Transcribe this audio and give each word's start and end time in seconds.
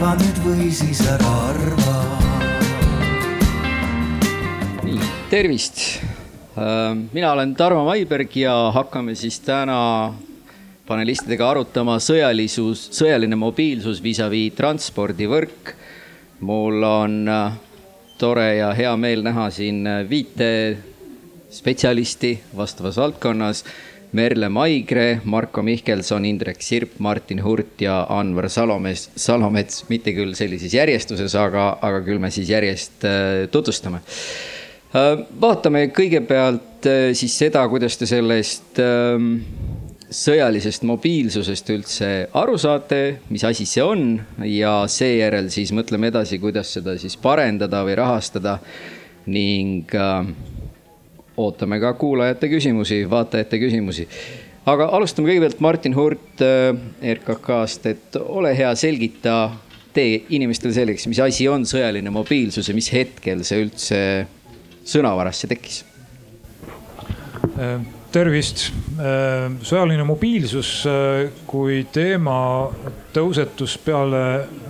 arva 0.00 0.14
nüüd 0.16 0.38
või 0.40 0.66
siis 0.72 1.00
ära 1.04 1.30
arva. 1.50 1.94
nii, 4.80 5.00
tervist. 5.28 5.82
Äh, 6.56 6.94
mina 7.12 7.34
olen 7.34 7.52
Tarmo 7.52 7.82
Maiberg 7.84 8.32
ja 8.32 8.54
hakkame 8.72 9.12
siis 9.12 9.36
täna 9.44 10.14
panelistidega 10.88 11.50
arutama 11.50 11.98
sõjalisus, 12.00 12.86
sõjaline 12.96 13.36
mobiilsus 13.36 14.00
vis-a-vis 14.00 14.56
transpordivõrk. 14.56 15.74
mul 16.40 16.80
on 16.82 17.28
äh, 17.28 17.52
tore 18.16 18.54
ja 18.56 18.72
hea 18.72 18.96
meel 18.96 19.20
näha 19.20 19.50
siin 19.50 19.84
äh, 19.86 20.08
viite 20.08 20.78
spetsialisti 21.50 22.38
vastavas 22.56 22.96
valdkonnas. 22.96 23.64
Merle 24.12 24.48
Maigre, 24.50 25.20
Marko 25.24 25.62
Mihkelson, 25.62 26.24
Indrek 26.26 26.62
Sirp, 26.62 26.98
Martin 26.98 27.42
Hurt 27.44 27.82
ja 27.84 28.02
Anvar 28.10 28.48
Salomets, 28.50 29.08
Salomets, 29.16 29.84
mitte 29.90 30.14
küll 30.16 30.34
sellises 30.38 30.74
järjestuses, 30.74 31.34
aga, 31.38 31.72
aga 31.80 32.02
küll 32.06 32.22
me 32.22 32.32
siis 32.34 32.50
järjest 32.50 33.06
äh, 33.06 33.44
tutvustame. 33.52 34.02
vaatame 35.40 35.84
kõigepealt 35.94 36.86
siis 37.14 37.36
seda, 37.38 37.62
kuidas 37.70 37.94
te 37.94 38.08
sellest 38.10 38.80
ähm, 38.82 39.36
sõjalisest 40.10 40.82
mobiilsusest 40.88 41.70
üldse 41.70 42.08
aru 42.34 42.56
saate, 42.58 43.20
mis 43.30 43.44
asi 43.46 43.66
see 43.68 43.84
on 43.84 44.16
ja 44.42 44.80
seejärel 44.90 45.50
siis 45.54 45.70
mõtleme 45.76 46.10
edasi, 46.10 46.40
kuidas 46.42 46.72
seda 46.74 46.96
siis 46.98 47.14
parendada 47.20 47.84
või 47.86 47.94
rahastada 48.00 48.58
ning 49.30 49.94
äh, 49.94 50.26
ootame 51.40 51.80
ka 51.82 51.92
kuulajate 51.98 52.50
küsimusi, 52.52 53.02
vaatajate 53.10 53.60
küsimusi. 53.62 54.06
aga 54.70 54.90
alustame 54.96 55.30
kõigepealt 55.30 55.60
Martin 55.64 55.96
Hurt 55.96 56.44
äh, 56.44 56.72
RKK-st, 57.16 57.86
et 57.86 58.18
ole 58.22 58.54
hea, 58.56 58.72
selgita 58.78 59.36
tee 59.94 60.20
inimestele 60.30 60.74
selgeks, 60.74 61.08
mis 61.10 61.20
asi 61.22 61.48
on 61.50 61.64
sõjaline 61.66 62.12
mobiilsus 62.14 62.68
ja 62.68 62.74
mis 62.76 62.92
hetkel 62.94 63.42
see 63.46 63.64
üldse 63.66 64.02
sõnavarasse 64.86 65.50
tekkis 65.50 65.84
äh 67.56 67.80
tervist, 68.10 68.70
äh, 68.98 69.46
sõjaline 69.62 70.04
mobiilsus 70.06 70.70
kui 71.46 71.84
teema 71.92 72.68
tõusetus 73.14 73.76
peale 73.84 74.22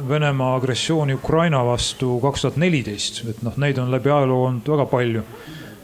Venemaa 0.09 0.57
agressiooni 0.59 1.17
Ukraina 1.17 1.63
vastu 1.65 2.19
kaks 2.23 2.45
tuhat 2.45 2.59
neliteist, 2.61 3.23
et 3.31 3.41
noh, 3.47 3.57
neid 3.61 3.79
on 3.81 3.91
läbi 3.93 4.13
ajaloo 4.13 4.45
olnud 4.49 4.69
väga 4.75 4.87
palju. 4.91 5.25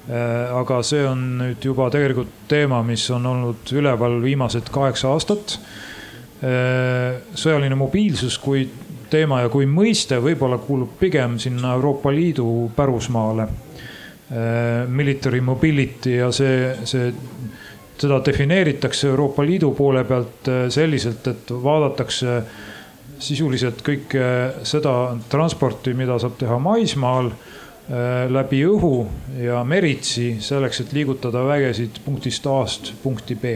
Äh, 0.07 0.53
aga 0.55 0.81
see 0.87 1.03
on 1.07 1.23
nüüd 1.41 1.65
juba 1.67 1.89
tegelikult 1.91 2.47
teema, 2.51 2.83
mis 2.87 3.09
on 3.11 3.27
olnud 3.27 3.75
üleval 3.75 4.21
viimased 4.23 4.71
kaheksa 4.73 5.13
aastat. 5.15 5.59
sõjaline 6.37 7.75
mobiilsus 7.81 8.35
kui 8.39 8.67
teema 9.09 9.39
ja 9.41 9.49
kui 9.49 9.65
mõiste 9.65 10.19
võib-olla 10.21 10.59
kuulub 10.61 10.99
pigem 11.01 11.39
sinna 11.41 11.71
Euroopa 11.79 12.13
Liidu 12.13 12.69
pärusmaale 12.77 13.47
military 14.93 15.41
mobility 15.41 16.19
ja 16.19 16.29
see, 16.35 16.75
see 16.85 17.09
seda 17.97 18.21
defineeritakse 18.25 19.09
Euroopa 19.09 19.45
Liidu 19.45 19.73
poole 19.77 20.05
pealt 20.05 20.49
äh, 20.49 20.67
selliselt, 20.73 21.27
et 21.27 21.53
vaadatakse 21.63 22.41
sisuliselt 23.19 23.81
kõike 23.85 24.27
seda 24.67 24.95
transporti, 25.33 25.95
mida 25.97 26.19
saab 26.21 26.37
teha 26.41 26.59
maismaal 26.61 27.31
äh, 27.33 27.56
läbi 28.29 28.65
õhu 28.67 29.07
ja 29.39 29.61
meritsi 29.63 30.41
selleks, 30.43 30.81
et 30.83 30.93
liigutada 30.97 31.45
vägesid 31.47 32.01
punktist 32.05 32.47
A-st 32.51 32.91
punkti 33.03 33.37
B. 33.39 33.53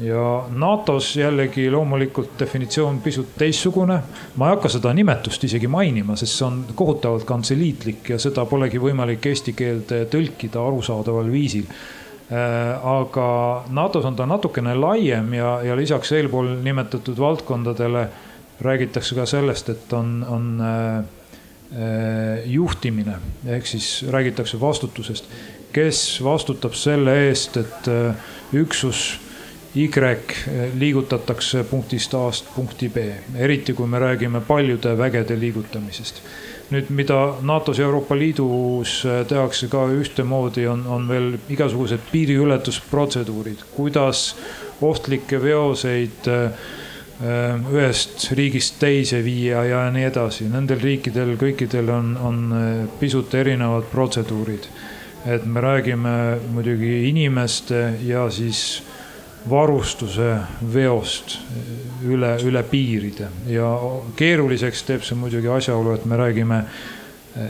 ja 0.00 0.22
NATO-s 0.48 1.16
jällegi 1.20 1.66
loomulikult 1.70 2.38
definitsioon 2.40 3.02
pisut 3.04 3.34
teistsugune. 3.36 3.98
ma 4.36 4.48
ei 4.48 4.54
hakka 4.54 4.72
seda 4.72 4.94
nimetust 4.96 5.44
isegi 5.44 5.68
mainima, 5.68 6.16
sest 6.16 6.38
see 6.38 6.46
on 6.46 6.64
kohutavalt 6.74 7.28
kantseliitlik 7.28 8.08
ja 8.08 8.18
seda 8.18 8.46
polegi 8.48 8.80
võimalik 8.80 9.26
eesti 9.26 9.52
keelde 9.52 10.06
tõlkida 10.08 10.64
arusaadaval 10.64 11.28
viisil 11.32 11.68
Äh, 12.30 12.86
aga 12.86 13.64
NATO-s 13.74 14.06
on 14.06 14.14
ta 14.14 14.22
natukene 14.26 14.76
laiem 14.78 15.32
ja, 15.34 15.56
ja 15.66 15.74
lisaks 15.74 16.12
eelpool 16.14 16.52
nimetatud 16.62 17.18
valdkondadele 17.18 18.04
räägitakse 18.62 19.16
ka 19.18 19.24
sellest, 19.26 19.72
et 19.72 19.92
on, 19.98 20.12
on 20.22 20.44
äh, 20.62 20.98
äh, 20.98 21.04
juhtimine. 22.50 23.12
Ehk 23.46 23.66
siis 23.66 24.04
räägitakse 24.10 24.60
vastutusest. 24.60 25.24
kes 25.72 26.18
vastutab 26.24 26.74
selle 26.74 27.12
eest, 27.28 27.56
et 27.56 27.86
üksus 28.52 29.20
Y 29.74 29.88
liigutatakse 30.74 31.64
punktist 31.64 32.14
A-st 32.14 32.46
punkti 32.56 32.88
B, 32.88 32.96
eriti 33.38 33.72
kui 33.72 33.86
me 33.86 33.98
räägime 33.98 34.40
paljude 34.40 34.96
vägede 34.98 35.36
liigutamisest. 35.38 36.18
Nüüd, 36.70 36.90
mida 36.90 37.36
NATO-s 37.42 37.78
ja 37.78 37.84
Euroopa 37.84 38.14
Liidus 38.18 39.04
äh, 39.06 39.24
tehakse 39.26 39.66
ka 39.70 39.84
ühtemoodi, 39.90 40.66
on, 40.70 40.84
on 40.86 41.08
veel 41.08 41.32
igasugused 41.50 42.02
piiriületusprotseduurid, 42.12 43.64
kuidas 43.74 44.36
ohtlikke 44.82 45.42
veoseid 45.42 46.28
äh, 46.30 46.44
äh, 46.44 46.68
ühest 47.20 48.30
riigist 48.32 48.78
teise 48.80 49.18
viia 49.24 49.64
ja 49.68 49.80
nii 49.92 50.06
edasi. 50.08 50.46
Nendel 50.48 50.80
riikidel 50.80 51.34
kõikidel 51.40 51.90
on, 51.92 52.14
on 52.16 52.38
pisut 53.00 53.34
erinevad 53.34 53.90
protseduurid. 53.92 54.70
et 55.26 55.44
me 55.44 55.60
räägime 55.60 56.38
muidugi 56.48 57.08
inimeste 57.08 57.98
ja 58.08 58.30
siis 58.30 58.82
varustuse 59.50 60.36
veost 60.74 61.38
üle, 62.04 62.36
üle 62.44 62.62
piiride 62.62 63.28
ja 63.48 63.68
keeruliseks 64.16 64.82
teeb 64.88 65.04
see 65.04 65.16
muidugi 65.16 65.48
asjaolu, 65.48 65.94
et 65.94 66.04
me 66.04 66.16
räägime 66.16 66.62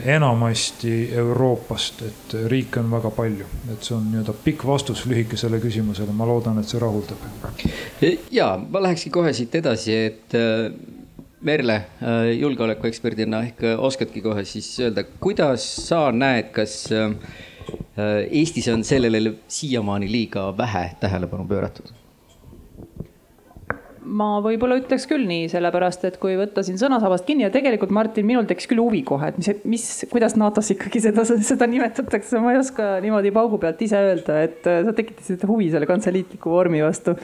enamasti 0.04 1.10
Euroopast, 1.16 2.02
et 2.02 2.34
riike 2.52 2.80
on 2.80 2.90
väga 2.92 3.10
palju, 3.16 3.46
et 3.72 3.84
see 3.86 3.94
on 3.96 4.06
nii-öelda 4.12 4.34
pikk 4.44 4.64
vastus 4.68 5.06
lühikesele 5.08 5.60
küsimusele, 5.62 6.12
ma 6.16 6.28
loodan, 6.28 6.60
et 6.60 6.68
see 6.68 6.80
rahuldab. 6.82 7.22
ja 8.30 8.50
ma 8.60 8.82
lähekski 8.82 9.12
kohe 9.14 9.32
siit 9.36 9.54
edasi, 9.54 9.96
et 10.10 10.36
äh, 10.36 10.70
Merle 11.40 11.74
äh, 11.74 12.32
julgeolekueksperdina 12.36 13.40
ehk 13.46 13.64
oskadki 13.78 14.20
kohe 14.20 14.44
siis 14.44 14.68
öelda, 14.84 15.06
kuidas 15.20 15.64
sa 15.88 16.10
näed, 16.12 16.52
kas 16.52 16.82
äh, 16.92 17.14
Eestis 18.30 18.68
on 18.72 18.84
sellele 18.84 19.34
siiamaani 19.48 20.12
liiga 20.12 20.50
vähe 20.56 20.90
tähelepanu 21.00 21.48
pööratud? 21.48 21.99
Ma 24.00 24.28
võib-olla 24.44 24.78
ütleks 24.80 25.04
küll 25.10 25.26
nii, 25.28 25.48
sellepärast 25.52 26.04
et 26.08 26.16
kui 26.22 26.36
võtta 26.38 26.62
siin 26.64 26.78
sõnasabast 26.80 27.26
kinni 27.28 27.44
ja 27.44 27.52
tegelikult 27.52 27.92
Martin, 27.94 28.26
minul 28.28 28.48
tekkis 28.48 28.68
küll 28.70 28.80
huvi 28.80 29.02
kohe, 29.06 29.30
et 29.32 29.38
mis, 29.40 29.50
mis, 29.68 29.86
kuidas 30.12 30.36
NATO-s 30.40 30.72
ikkagi 30.74 31.02
seda, 31.04 31.24
seda 31.26 31.68
nimetatakse, 31.70 32.40
ma 32.40 32.54
ei 32.54 32.60
oska 32.62 32.92
niimoodi 33.04 33.32
paugu 33.34 33.60
pealt 33.60 33.82
ise 33.84 34.00
öelda, 34.10 34.40
et 34.46 34.68
äh, 34.70 34.82
sa 34.86 34.96
tekitasid 34.96 35.44
huvi 35.48 35.70
selle 35.72 35.88
kantseliitliku 35.90 36.52
vormi 36.52 36.82
vastu. 36.84 37.16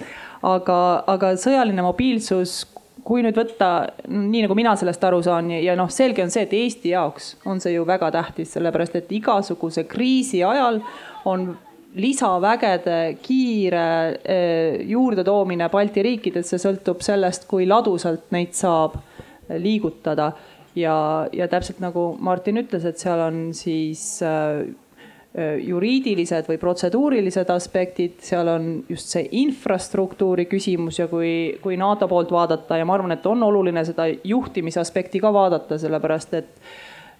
aga, 0.46 0.78
aga 1.08 1.32
sõjaline 1.40 1.84
mobiilsus, 1.86 2.60
kui 3.06 3.22
nüüd 3.22 3.38
võtta 3.38 3.70
nii 4.10 4.44
nagu 4.44 4.56
mina 4.58 4.74
sellest 4.78 5.04
aru 5.06 5.22
saan 5.24 5.52
ja, 5.54 5.60
ja 5.62 5.76
noh, 5.78 5.90
selge 5.92 6.24
on 6.24 6.32
see, 6.34 6.44
et 6.46 6.56
Eesti 6.56 6.92
jaoks 6.92 7.36
on 7.46 7.62
see 7.62 7.76
ju 7.76 7.86
väga 7.88 8.10
tähtis, 8.14 8.52
sellepärast 8.56 8.98
et 8.98 9.12
igasuguse 9.16 9.86
kriisi 9.88 10.42
ajal 10.44 10.82
on 11.26 11.52
lisavägede 11.96 13.16
kiire 13.22 14.18
eh, 14.24 14.80
juurdetoomine 14.88 15.68
Balti 15.72 16.04
riikidesse 16.04 16.58
sõltub 16.60 17.00
sellest, 17.04 17.46
kui 17.48 17.66
ladusalt 17.68 18.28
neid 18.36 18.52
saab 18.56 18.98
eh, 18.98 19.56
liigutada. 19.60 20.32
ja, 20.76 21.26
ja 21.32 21.46
täpselt 21.48 21.78
nagu 21.80 22.16
Martin 22.20 22.60
ütles, 22.60 22.84
et 22.84 23.00
seal 23.00 23.22
on 23.24 23.38
siis 23.56 24.02
eh, 24.22 24.66
juriidilised 25.64 26.48
või 26.48 26.58
protseduurilised 26.60 27.48
aspektid, 27.52 28.20
seal 28.24 28.48
on 28.48 28.68
just 28.88 29.12
see 29.12 29.24
infrastruktuuri 29.40 30.46
küsimus 30.48 31.00
ja 31.00 31.08
kui, 31.08 31.56
kui 31.62 31.76
NATO 31.80 32.08
poolt 32.08 32.32
vaadata 32.32 32.76
ja 32.76 32.84
ma 32.88 32.96
arvan, 32.96 33.16
et 33.16 33.26
on 33.26 33.42
oluline 33.44 33.84
seda 33.84 34.08
juhtimise 34.08 34.80
aspekti 34.80 35.20
ka 35.20 35.32
vaadata, 35.32 35.80
sellepärast 35.80 36.36
et 36.40 36.52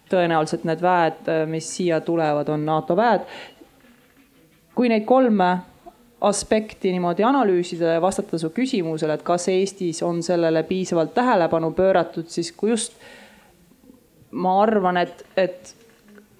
tõenäoliselt 0.09 0.65
need 0.69 0.81
väed, 0.81 1.29
mis 1.51 1.69
siia 1.77 2.01
tulevad, 2.05 2.49
on 2.53 2.65
NATO 2.65 2.97
väed, 2.97 3.25
kui 4.77 4.91
neid 4.93 5.07
kolme 5.09 5.51
aspekti 6.27 6.93
niimoodi 6.93 7.25
analüüsida 7.25 7.97
ja 7.97 8.03
vastata 8.03 8.39
su 8.41 8.51
küsimusele, 8.57 9.17
et 9.17 9.25
kas 9.25 9.49
Eestis 9.53 10.03
on 10.05 10.23
sellele 10.25 10.63
piisavalt 10.69 11.15
tähelepanu 11.17 11.73
pööratud, 11.77 12.29
siis 12.33 12.53
kui 12.57 12.73
just 12.73 12.97
ma 14.37 14.57
arvan, 14.63 15.01
et, 15.01 15.25
et 15.37 15.75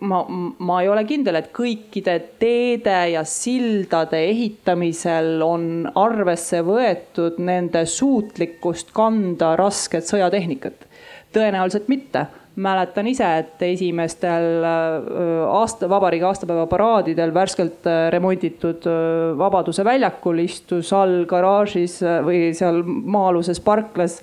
ma, 0.01 0.23
ma 0.59 0.81
ei 0.83 0.89
ole 0.93 1.05
kindel, 1.09 1.39
et 1.41 1.53
kõikide 1.57 2.17
teede 2.41 2.97
ja 3.13 3.25
sildade 3.29 4.21
ehitamisel 4.31 5.45
on 5.45 5.69
arvesse 5.97 6.63
võetud 6.67 7.41
nende 7.45 7.85
suutlikkust 7.89 8.93
kanda 8.97 9.55
rasket 9.61 10.09
sõjatehnikat. 10.09 10.89
tõenäoliselt 11.37 11.89
mitte 11.93 12.27
mäletan 12.57 13.07
ise, 13.11 13.27
et 13.43 13.63
esimestel 13.69 14.65
äh, 14.65 15.45
aasta, 15.53 15.89
vabariigi 15.91 16.25
aastapäeva 16.25 16.67
paraadidel 16.71 17.35
värskelt 17.35 17.87
äh, 17.89 18.09
remonditud 18.15 18.87
äh, 18.89 19.37
Vabaduse 19.39 19.85
väljakul 19.85 20.41
istus 20.47 20.93
all 20.97 21.25
garaažis 21.29 22.01
või 22.25 22.51
seal 22.57 22.83
maa-aluses 22.87 23.63
parklas 23.65 24.21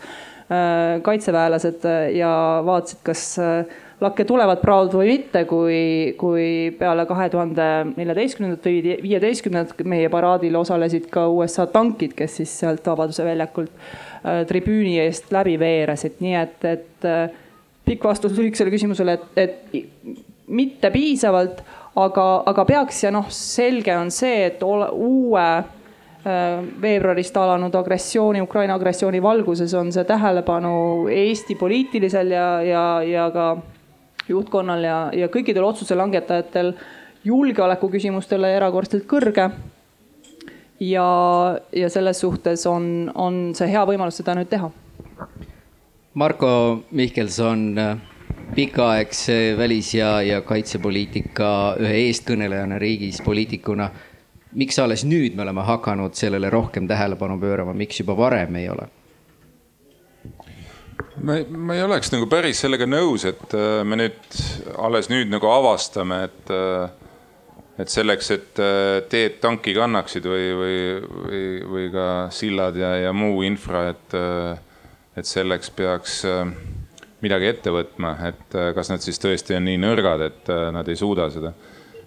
kaitseväelased 1.03 1.85
ja 2.13 2.29
vaatasid, 2.67 2.99
kas 3.07 3.21
lakke 4.03 4.25
tulevad 4.27 4.59
praod 4.61 4.91
või 4.93 5.13
mitte, 5.13 5.45
kui, 5.49 5.77
kui 6.19 6.45
peale 6.77 7.05
kahe 7.09 7.29
tuhande 7.31 7.67
neljateistkümnendat 7.95 8.67
või 8.67 8.97
viieteistkümnendat 9.01 9.79
meie 9.89 10.11
paraadil 10.13 10.59
osalesid 10.59 11.07
ka 11.09 11.23
USA 11.31 11.65
tankid, 11.71 12.13
kes 12.19 12.35
siis 12.41 12.53
sealt 12.59 12.85
Vabaduse 12.85 13.25
väljakult 13.25 13.71
tribüüni 14.51 14.99
eest 15.05 15.31
läbi 15.33 15.55
veeresid, 15.63 16.19
nii 16.21 16.35
et, 16.43 16.69
et 16.75 17.09
pikk 17.85 18.03
vastus 18.07 18.35
lühikesele 18.37 18.71
küsimusele, 18.73 19.17
et, 19.17 19.37
et 19.37 20.23
mitte 20.47 20.91
piisavalt, 20.93 21.61
aga, 21.99 22.27
aga 22.49 22.65
peaks 22.67 23.03
ja 23.03 23.11
noh, 23.13 23.29
selge 23.33 23.95
on 23.97 24.11
see, 24.13 24.47
et 24.47 24.63
ole, 24.63 24.89
uue 24.93 25.45
äh, 25.59 26.63
veebruarist 26.81 27.37
alanud 27.37 27.75
agressiooni, 27.75 28.41
Ukraina 28.41 28.77
agressiooni 28.79 29.21
valguses 29.23 29.73
on 29.77 29.91
see 29.95 30.05
tähelepanu 30.09 30.73
Eesti 31.13 31.55
poliitilisel 31.59 32.33
ja, 32.35 32.47
ja, 32.65 32.85
ja 33.07 33.29
ka 33.33 33.47
juhtkonnal 34.29 34.83
ja, 34.83 34.97
ja 35.13 35.29
kõikidel 35.31 35.65
otsuse 35.67 35.95
langetajatel 35.99 36.73
julgeoleku 37.23 37.89
küsimustele 37.91 38.51
erakordselt 38.57 39.07
kõrge. 39.07 39.49
ja, 40.79 41.07
ja 41.71 41.89
selles 41.89 42.19
suhtes 42.19 42.65
on, 42.67 43.11
on 43.15 43.51
see 43.55 43.69
hea 43.71 43.83
võimalus 43.87 44.19
seda 44.19 44.35
nüüd 44.35 44.49
teha. 44.51 44.71
Marko 46.13 46.83
Mihkelson, 46.91 47.75
pikaaegse 48.55 49.55
välis- 49.57 49.93
ja, 49.97 50.21
ja 50.21 50.41
kaitsepoliitika 50.41 51.75
ühe 51.81 51.93
eestkõnelejana 52.07 52.77
riigis, 52.79 53.21
poliitikuna. 53.21 53.89
miks 54.53 54.77
alles 54.79 55.01
nüüd 55.05 55.33
me 55.35 55.41
oleme 55.41 55.61
hakanud 55.65 56.13
sellele 56.13 56.49
rohkem 56.49 56.87
tähelepanu 56.87 57.39
pöörama, 57.41 57.73
miks 57.73 57.99
juba 57.99 58.13
varem 58.17 58.55
ei 58.55 58.69
ole? 58.69 58.85
ma, 61.21 61.37
ma 61.49 61.73
ei 61.73 61.81
oleks 61.83 62.11
nagu 62.13 62.27
päris 62.29 62.61
sellega 62.61 62.85
nõus, 62.85 63.25
et 63.25 63.55
äh, 63.57 63.81
me 63.83 63.97
nüüd 63.97 64.37
alles 64.77 65.09
nüüd 65.09 65.31
nagu 65.33 65.49
avastame, 65.49 66.19
et, 66.27 66.53
äh, 66.53 66.91
et 67.81 67.89
selleks, 67.89 68.29
et 68.31 68.61
äh, 68.61 69.01
teed 69.09 69.39
tanki 69.41 69.73
kannaksid 69.73 70.29
või, 70.29 70.45
või, 70.59 70.77
või, 71.09 71.41
või 71.73 71.89
ka 71.95 72.07
sillad 72.29 72.77
ja, 72.77 72.93
ja 73.07 73.13
muu 73.17 73.41
infra, 73.47 73.87
et, 73.95 74.17
et 75.17 75.29
selleks 75.29 75.69
peaks 75.75 76.21
midagi 77.23 77.47
ette 77.47 77.71
võtma, 77.71 78.15
et 78.27 78.55
kas 78.75 78.89
nad 78.91 79.03
siis 79.03 79.21
tõesti 79.21 79.55
on 79.55 79.67
nii 79.67 79.79
nõrgad, 79.79 80.23
et 80.25 80.49
nad 80.75 80.87
ei 80.89 80.97
suuda 80.99 81.29
seda. 81.31 81.53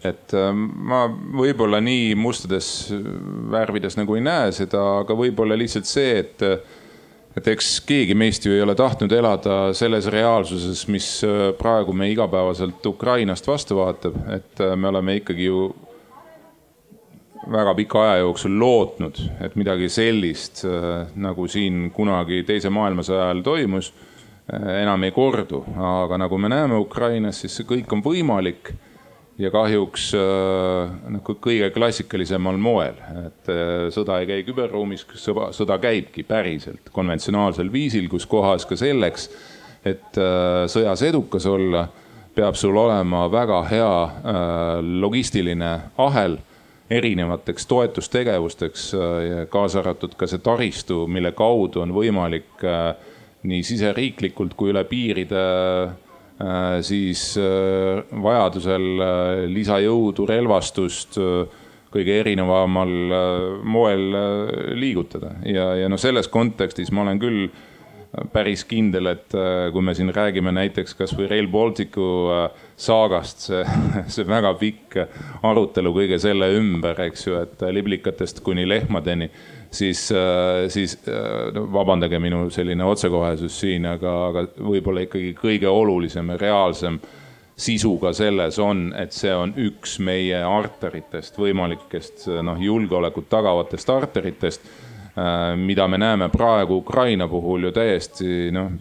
et 0.04 0.32
ma 0.32 1.06
võib-olla 1.08 1.80
nii 1.80 2.14
mustades 2.20 2.90
värvides 3.50 3.96
nagu 3.96 4.18
ei 4.18 4.24
näe 4.26 4.50
seda, 4.52 4.82
aga 5.00 5.16
võib-olla 5.16 5.56
lihtsalt 5.56 5.88
see, 5.88 6.18
et 6.20 6.44
et 7.36 7.48
eks 7.52 7.80
keegi 7.84 8.16
meist 8.16 8.46
ju 8.46 8.54
ei 8.54 8.62
ole 8.64 8.74
tahtnud 8.76 9.12
elada 9.12 9.56
selles 9.76 10.08
reaalsuses, 10.12 10.86
mis 10.92 11.08
äh, 11.26 11.50
praegu 11.58 11.92
me 11.92 12.08
igapäevaselt 12.12 12.86
Ukrainast 12.88 13.48
vastu 13.48 13.76
vaatab, 13.80 14.16
et 14.32 14.62
äh, 14.64 14.72
me 14.76 14.88
oleme 14.88 15.18
ikkagi 15.20 15.50
ju 15.50 15.66
väga 17.52 17.74
pika 17.78 18.02
aja 18.02 18.24
jooksul 18.24 18.58
lootnud, 18.58 19.20
et 19.44 19.54
midagi 19.58 19.88
sellist 19.92 20.64
äh, 20.66 21.06
nagu 21.14 21.46
siin 21.48 21.90
kunagi 21.94 22.42
teise 22.48 22.72
maailmasõja 22.74 23.30
ajal 23.30 23.44
toimus, 23.46 23.92
enam 24.46 25.02
ei 25.02 25.10
kordu, 25.10 25.64
aga 25.74 26.20
nagu 26.22 26.36
me 26.38 26.46
näeme 26.52 26.76
Ukrainas, 26.78 27.40
siis 27.42 27.56
see 27.58 27.66
kõik 27.66 27.90
on 27.96 28.02
võimalik 28.04 28.70
ja 29.38 29.50
kahjuks 29.52 30.08
noh, 30.14 31.22
kõige 31.26 31.68
klassikalisemal 31.74 32.58
moel, 32.60 32.96
et 33.26 33.50
äh, 33.52 33.88
sõda 33.94 34.20
ei 34.22 34.30
käi 34.30 34.46
küberruumis, 34.46 35.04
sõda, 35.20 35.50
sõda 35.56 35.78
käibki 35.82 36.24
päriselt 36.26 36.90
konventsionaalsel 36.94 37.70
viisil, 37.72 38.08
kus 38.12 38.26
kohas 38.28 38.66
ka 38.68 38.78
selleks, 38.80 39.28
et 39.84 40.20
äh, 40.20 40.64
sõjas 40.72 41.04
edukas 41.06 41.46
olla, 41.50 41.86
peab 42.36 42.56
sul 42.58 42.76
olema 42.76 43.24
väga 43.32 43.62
hea 43.64 43.92
logistiline 45.00 45.70
ahel 46.04 46.34
erinevateks 46.90 47.66
toetustegevusteks, 47.66 48.88
kaasa 49.50 49.80
arvatud 49.82 50.14
ka 50.18 50.28
see 50.30 50.38
taristu, 50.38 51.04
mille 51.10 51.32
kaudu 51.34 51.82
on 51.82 51.94
võimalik 51.94 52.62
nii 53.46 53.62
siseriiklikult 53.66 54.54
kui 54.54 54.70
üle 54.70 54.84
piiride 54.86 55.42
Äh, 56.36 56.82
siis 56.84 57.30
äh, 57.40 58.02
vajadusel 58.22 58.88
äh, 59.00 59.44
lisajõudu, 59.48 60.26
relvastust 60.28 61.16
kõige 61.96 62.18
erinevamal 62.20 62.90
moel 63.64 64.02
liigutada. 64.76 65.30
Ja, 65.48 65.70
ja 65.80 65.88
noh, 65.88 65.96
selles 65.96 66.28
kontekstis 66.28 66.90
ma 66.92 67.06
olen 67.06 67.20
küll 67.22 67.46
päris 68.32 68.64
kindel, 68.64 69.10
et 69.12 69.34
kui 69.72 69.84
me 69.84 69.92
siin 69.96 70.12
räägime 70.14 70.52
näiteks 70.56 70.96
kasvõi 70.96 71.26
Rail 71.28 71.50
Balticu 71.52 72.06
saagast, 72.80 73.48
see, 73.48 73.60
see 74.14 74.24
väga 74.28 74.54
pikk 74.60 74.96
arutelu 75.44 75.92
kõige 75.96 76.20
selle 76.22 76.48
ümber, 76.56 76.98
eks 77.08 77.26
ju, 77.26 77.36
et 77.44 77.66
liblikatest 77.76 78.40
kuni 78.46 78.64
lehmadeni 78.68 79.30
siis, 79.70 80.12
äh, 80.12 80.68
siis 80.68 80.98
äh, 81.08 81.72
vabandage 81.72 82.18
minu 82.18 82.50
selline 82.50 82.84
otsekohesus 82.84 83.60
siin, 83.60 83.86
aga, 83.86 84.14
aga 84.30 84.46
võib-olla 84.56 85.06
ikkagi 85.06 85.34
kõige 85.38 85.70
olulisem 85.70 86.32
ja 86.32 86.40
reaalsem 86.40 86.98
sisu 87.56 87.94
ka 87.98 88.12
selles 88.16 88.58
on, 88.60 88.90
et 88.98 89.16
see 89.16 89.32
on 89.34 89.54
üks 89.56 89.96
meie 90.04 90.42
arteritest, 90.44 91.38
võimalikest 91.40 92.26
noh, 92.44 92.60
julgeolekut 92.60 93.30
tagavatest 93.32 93.90
arteritest. 93.90 94.68
Äh, 95.16 95.54
mida 95.56 95.88
me 95.88 95.98
näeme 95.98 96.28
praegu 96.28 96.82
Ukraina 96.82 97.28
puhul 97.28 97.68
ju 97.68 97.72
täiesti 97.72 98.50
noh, 98.52 98.74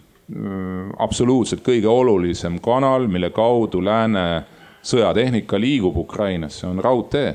absoluutselt 0.98 1.62
kõige 1.64 1.88
olulisem 1.88 2.58
kanal, 2.62 3.06
mille 3.08 3.30
kaudu 3.30 3.80
lääne 3.84 4.44
sõjatehnika 4.86 5.58
liigub 5.60 5.96
Ukrainasse, 6.02 6.66
on 6.66 6.82
raudtee. 6.82 7.34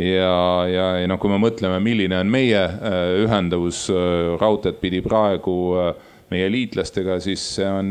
Ja, 0.00 0.66
ja, 0.70 0.84
ja 1.02 1.08
noh, 1.10 1.18
kui 1.20 1.32
me 1.32 1.40
mõtleme, 1.42 1.80
milline 1.82 2.20
on 2.22 2.30
meie 2.30 2.60
äh, 2.62 3.00
ühenduvus 3.24 3.88
äh, 3.92 4.36
raudteed 4.40 4.78
pidi 4.80 5.02
praegu 5.04 5.56
äh, 5.76 5.90
meie 6.30 6.46
liitlastega, 6.52 7.18
siis 7.20 7.42
see 7.56 7.66
on 7.66 7.90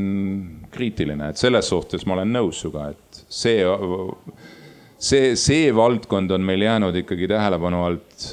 kriitiline, 0.72 1.30
et 1.30 1.42
selles 1.42 1.68
suhtes 1.70 2.08
ma 2.08 2.16
olen 2.16 2.32
nõus 2.34 2.64
sinuga, 2.64 2.88
et 2.96 3.20
see, 3.28 3.60
see, 5.00 5.36
see 5.40 5.70
valdkond 5.76 6.32
on 6.36 6.44
meil 6.46 6.62
jäänud 6.68 6.96
ikkagi 7.04 7.28
tähelepanu 7.32 7.84
alt 7.88 8.28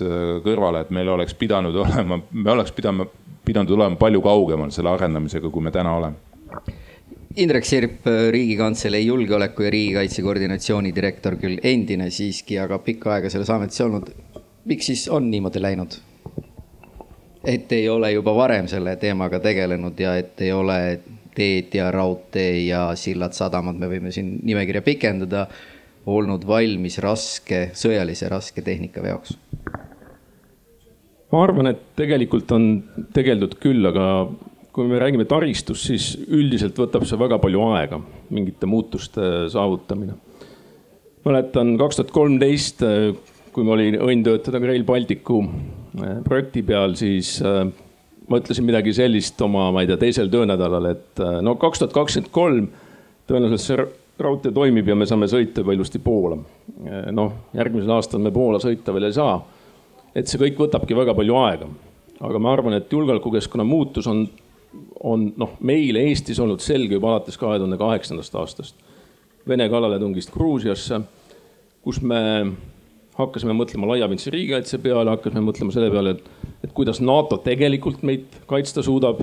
kõrvale, 0.44 0.84
et 0.84 0.90
meil 0.94 1.08
oleks 1.14 1.34
pidanud 1.38 1.76
olema, 1.84 2.20
me 2.32 2.50
oleks 2.56 2.74
pidama, 2.76 3.06
pidanud 3.46 3.70
olema 3.78 4.00
palju 4.00 4.22
kaugemal 4.24 4.74
selle 4.74 4.92
arendamisega, 4.94 5.50
kui 5.50 5.64
me 5.64 5.74
täna 5.74 5.94
oleme 5.96 6.74
Indrek 7.36 7.66
Sirp, 7.68 8.06
Riigikantselei 8.30 9.06
julgeoleku 9.06 9.66
ja 9.66 9.70
riigikaitse 9.70 10.22
koordinatsiooni 10.24 10.94
direktor, 10.96 11.34
küll 11.36 11.58
endine 11.68 12.08
siiski, 12.10 12.56
aga 12.62 12.78
pikka 12.80 13.12
aega 13.12 13.28
selles 13.32 13.50
ametis 13.52 13.82
olnud. 13.84 14.08
miks 14.64 14.88
siis 14.88 15.02
on 15.12 15.30
niimoodi 15.30 15.60
läinud? 15.62 15.98
et 17.44 17.72
ei 17.72 17.88
ole 17.88 18.10
juba 18.12 18.34
varem 18.34 18.66
selle 18.68 18.96
teemaga 18.96 19.38
tegelenud 19.40 20.00
ja 20.00 20.16
et 20.16 20.40
ei 20.40 20.52
ole 20.52 20.78
teed 21.36 21.74
ja 21.76 21.90
raudtee 21.92 22.64
ja 22.66 22.88
sillad, 22.96 23.36
sadamad, 23.36 23.76
me 23.76 23.90
võime 23.90 24.10
siin 24.10 24.38
nimekirja 24.42 24.82
pikendada, 24.82 25.46
olnud 26.06 26.44
valmis 26.46 26.98
raske, 27.02 27.70
sõjalise 27.74 28.30
rasketehnika 28.30 29.02
veoks? 29.04 29.36
ma 31.32 31.42
arvan, 31.42 31.72
et 31.72 31.80
tegelikult 31.98 32.52
on 32.54 32.68
tegeldud 33.14 33.56
küll, 33.60 33.82
aga 33.88 34.28
kui 34.76 34.86
me 34.88 35.00
räägime 35.00 35.24
taristust, 35.28 35.88
siis 35.88 36.10
üldiselt 36.28 36.76
võtab 36.78 37.06
see 37.08 37.18
väga 37.18 37.38
palju 37.42 37.62
aega, 37.72 37.98
mingite 38.30 38.68
muutuste 38.68 39.48
saavutamine. 39.52 40.14
mäletan 41.26 41.74
kaks 41.80 41.98
tuhat 41.98 42.12
kolmteist, 42.14 42.84
kui 43.52 43.64
ma 43.64 43.72
olin 43.74 43.96
õnn 43.98 44.22
töötada 44.24 44.60
Rail 44.62 44.84
Balticu 44.84 45.40
eh, 45.42 46.18
projekti 46.24 46.62
peal, 46.62 46.94
siis 46.94 47.40
eh, 47.40 47.64
ma 48.28 48.40
ütlesin 48.42 48.68
midagi 48.68 48.92
sellist 48.94 49.40
oma, 49.42 49.70
ma 49.72 49.82
ei 49.82 49.88
tea, 49.90 49.98
teisel 50.04 50.30
töönädalal, 50.30 50.90
et 50.92 51.24
eh, 51.24 51.38
no 51.42 51.56
kaks 51.60 51.82
tuhat 51.82 51.96
kakskümmend 51.96 52.32
kolm 52.36 52.68
tõenäoliselt 53.26 53.64
see 53.64 53.88
raudtee 54.18 54.52
toimib 54.52 54.88
ja 54.88 54.96
me 54.96 55.06
saame 55.06 55.28
sõita 55.28 55.60
juba 55.60 55.74
ilusti 55.76 55.98
Poola. 55.98 56.38
noh, 57.12 57.32
järgmisel 57.54 57.92
aastal 57.92 58.22
me 58.24 58.32
Poola 58.32 58.58
sõita 58.62 58.94
veel 58.94 59.10
ei 59.10 59.12
saa. 59.12 59.44
et 60.14 60.26
see 60.26 60.40
kõik 60.40 60.56
võtabki 60.56 60.96
väga 60.96 61.14
palju 61.14 61.36
aega. 61.36 61.68
aga 62.20 62.38
ma 62.38 62.52
arvan, 62.52 62.74
et 62.74 62.92
julgeolekukeskkonna 62.92 63.64
muutus 63.64 64.06
on 64.06 64.26
on 65.02 65.30
noh, 65.36 65.56
meile 65.60 66.02
Eestis 66.08 66.40
olnud 66.42 66.62
selge 66.64 66.96
juba 66.96 67.14
alates 67.14 67.38
kahe 67.40 67.58
tuhande 67.60 67.78
kaheksandast 67.80 68.34
aastast. 68.40 68.76
Vene 69.48 69.68
kallaletungist 69.70 70.32
Gruusiasse, 70.34 71.00
kus 71.84 72.00
me 72.02 72.20
hakkasime 73.16 73.54
mõtlema 73.56 73.88
laiapindse 73.92 74.32
riigikaitse 74.34 74.80
peale, 74.82 75.12
hakkasime 75.14 75.44
mõtlema 75.46 75.74
selle 75.74 75.90
peale, 75.92 76.16
et, 76.16 76.56
et 76.66 76.72
kuidas 76.76 77.00
NATO 77.00 77.38
tegelikult 77.44 78.02
meid 78.06 78.40
kaitsta 78.50 78.84
suudab 78.84 79.22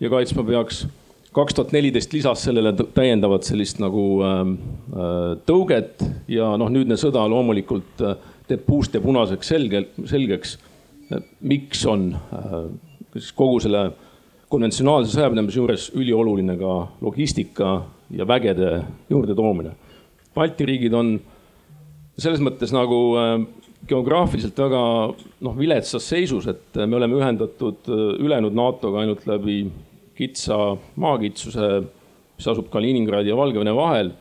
ja 0.00 0.10
kaitsma 0.12 0.44
peaks. 0.48 0.84
Kaks 1.32 1.54
tuhat 1.54 1.72
neliteist 1.72 2.12
lisas 2.12 2.42
sellele 2.42 2.72
täiendavat 2.94 3.46
sellist 3.46 3.78
nagu 3.82 4.04
äh, 4.26 4.42
äh 4.42 5.16
tõuget 5.46 6.04
ja 6.28 6.54
noh, 6.58 6.70
nüüdne 6.72 6.98
sõda 7.00 7.22
loomulikult 7.30 8.02
äh, 8.02 8.16
teeb 8.50 8.66
puust 8.66 8.94
ja 8.94 9.02
punaseks 9.02 9.52
selge, 9.52 9.84
selgeks, 10.10 10.56
miks 11.46 11.84
on 11.86 12.10
äh, 12.14 12.56
kogu 13.34 13.60
selle 13.62 13.90
konventsionaalse 14.50 15.14
sõjapidamise 15.14 15.60
juures 15.60 15.86
ülioluline 15.94 16.56
ka 16.58 16.74
logistika 17.04 17.76
ja 18.10 18.26
vägede 18.26 18.80
juurdetoomine. 19.10 19.76
Balti 20.34 20.66
riigid 20.66 20.94
on 20.94 21.14
selles 22.18 22.42
mõttes 22.42 22.74
nagu 22.74 22.98
äh, 23.18 23.36
geograafiliselt 23.90 24.58
väga 24.58 24.82
noh, 25.46 25.54
viletsas 25.58 26.08
seisus, 26.10 26.48
et 26.50 26.80
me 26.84 26.98
oleme 26.98 27.18
ühendatud 27.20 27.86
äh, 27.86 28.02
ülejäänud 28.18 28.58
NATO-ga 28.58 29.04
ainult 29.04 29.26
läbi 29.30 29.62
kitsa 30.20 30.58
maakitsuse, 31.00 31.68
mis 32.36 32.48
asub 32.52 32.68
Kaliningradi 32.72 33.32
ja 33.32 33.38
Valgevene 33.38 33.74
vahel. 33.76 34.12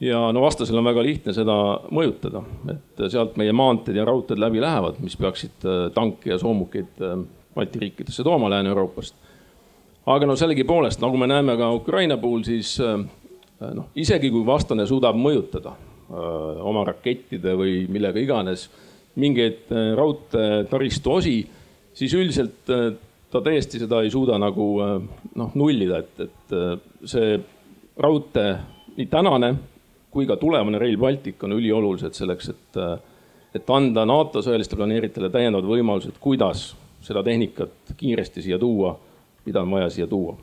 ja 0.00 0.20
no 0.32 0.40
vastasel 0.40 0.78
on 0.80 0.86
väga 0.88 1.02
lihtne 1.04 1.32
seda 1.36 1.54
mõjutada, 1.92 2.40
et 2.72 3.02
sealt 3.12 3.36
meie 3.36 3.52
maanteed 3.52 3.98
ja 4.00 4.06
raudteed 4.08 4.40
läbi 4.40 4.62
lähevad, 4.62 4.96
mis 5.04 5.16
peaksid 5.20 5.66
äh, 5.68 5.90
tanke 5.94 6.32
ja 6.32 6.38
soomukeid 6.40 7.04
Balti 7.54 7.78
riikidesse 7.82 8.24
tooma 8.24 8.48
Lääne-Euroopast. 8.50 9.14
aga 10.06 10.26
no 10.26 10.36
sellegipoolest, 10.36 11.00
nagu 11.02 11.16
me 11.20 11.26
näeme 11.26 11.56
ka 11.56 11.72
Ukraina 11.74 12.16
puhul, 12.16 12.42
siis 12.42 12.78
noh, 12.80 13.90
isegi 13.94 14.30
kui 14.30 14.46
vastane 14.46 14.86
suudab 14.86 15.18
mõjutada 15.18 15.74
Äh, 16.10 16.62
oma 16.66 16.82
rakettide 16.82 17.52
või 17.54 17.84
millega 17.86 18.18
iganes 18.18 18.64
mingeid 19.22 19.68
äh, 19.70 19.92
raudteetaristu 19.94 21.12
osi, 21.14 21.34
siis 21.94 22.16
üldiselt 22.18 22.72
äh, 22.74 22.88
ta 23.30 23.42
täiesti 23.44 23.78
seda 23.82 24.02
ei 24.02 24.10
suuda 24.10 24.38
nagu 24.42 24.66
noh 25.38 25.54
nullida, 25.54 26.02
et, 26.02 26.26
et 26.26 27.06
see 27.08 27.38
raudtee, 28.00 28.56
nii 28.96 29.06
tänane 29.10 29.54
kui 30.10 30.26
ka 30.26 30.36
tulevane 30.36 30.78
Rail 30.82 30.98
Baltic 30.98 31.42
on 31.46 31.54
üliolulised 31.54 32.16
selleks, 32.18 32.50
et, 32.50 32.80
et 33.54 33.70
anda 33.70 34.04
NATO 34.08 34.42
sõjalistele 34.42 34.82
planeerijatele 34.82 35.30
täiendavad 35.30 35.70
võimalused, 35.70 36.18
kuidas 36.20 36.72
seda 37.04 37.22
tehnikat 37.24 37.94
kiiresti 37.96 38.42
siia 38.42 38.58
tuua, 38.58 38.96
mida 39.46 39.62
on 39.62 39.78
vaja 39.78 39.90
siia 39.94 40.10
tuua 40.10 40.34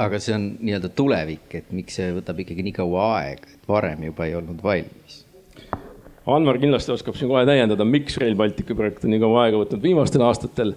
aga 0.00 0.18
see 0.22 0.34
on 0.36 0.48
nii-öelda 0.64 0.90
tulevik, 0.96 1.46
et 1.58 1.70
miks 1.76 1.98
see 1.98 2.10
võtab 2.16 2.40
ikkagi 2.42 2.64
nii 2.66 2.74
kaua 2.76 3.06
aega, 3.20 3.54
et 3.54 3.68
varem 3.68 4.04
juba 4.08 4.26
ei 4.28 4.36
olnud 4.38 4.60
valmis? 4.64 5.22
Anvar 6.26 6.58
kindlasti 6.58 6.90
oskab 6.94 7.16
siin 7.16 7.30
kohe 7.30 7.44
täiendada, 7.46 7.86
miks 7.86 8.16
Rail 8.18 8.34
Balticu 8.38 8.74
projekt 8.78 9.04
on 9.06 9.14
nii 9.14 9.22
kaua 9.22 9.44
aega 9.44 9.60
võtnud 9.60 9.84
viimastel 9.84 10.24
aastatel. 10.26 10.74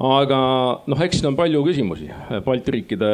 Aga 0.00 0.40
noh, 0.88 1.00
eks 1.04 1.20
siin 1.20 1.30
on 1.30 1.38
palju 1.38 1.62
küsimusi, 1.66 2.10
Balti 2.44 2.76
riikide 2.76 3.10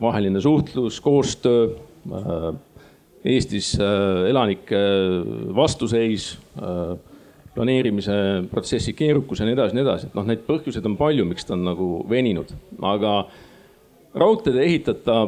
vaheline 0.00 0.42
suhtlus, 0.42 1.00
koostöö, 1.02 1.70
äh, 2.10 2.50
Eestis 3.32 3.76
äh, 3.78 4.28
elanike 4.30 4.78
vastuseis, 5.54 6.32
äh, 6.58 6.96
planeerimise 7.54 8.14
protsessi 8.50 8.94
keerukus 8.96 9.42
ja 9.42 9.46
nii 9.46 9.54
edasi, 9.54 9.76
nii 9.76 9.84
edasi, 9.84 10.08
et 10.08 10.16
noh, 10.18 10.26
neid 10.26 10.42
põhjuseid 10.46 10.86
on 10.88 10.96
palju, 10.98 11.26
miks 11.28 11.46
ta 11.46 11.54
on 11.54 11.66
nagu 11.68 11.88
veninud, 12.10 12.50
aga 12.88 13.16
raudteed 14.18 14.56
ei 14.58 14.72
ehitata 14.72 15.18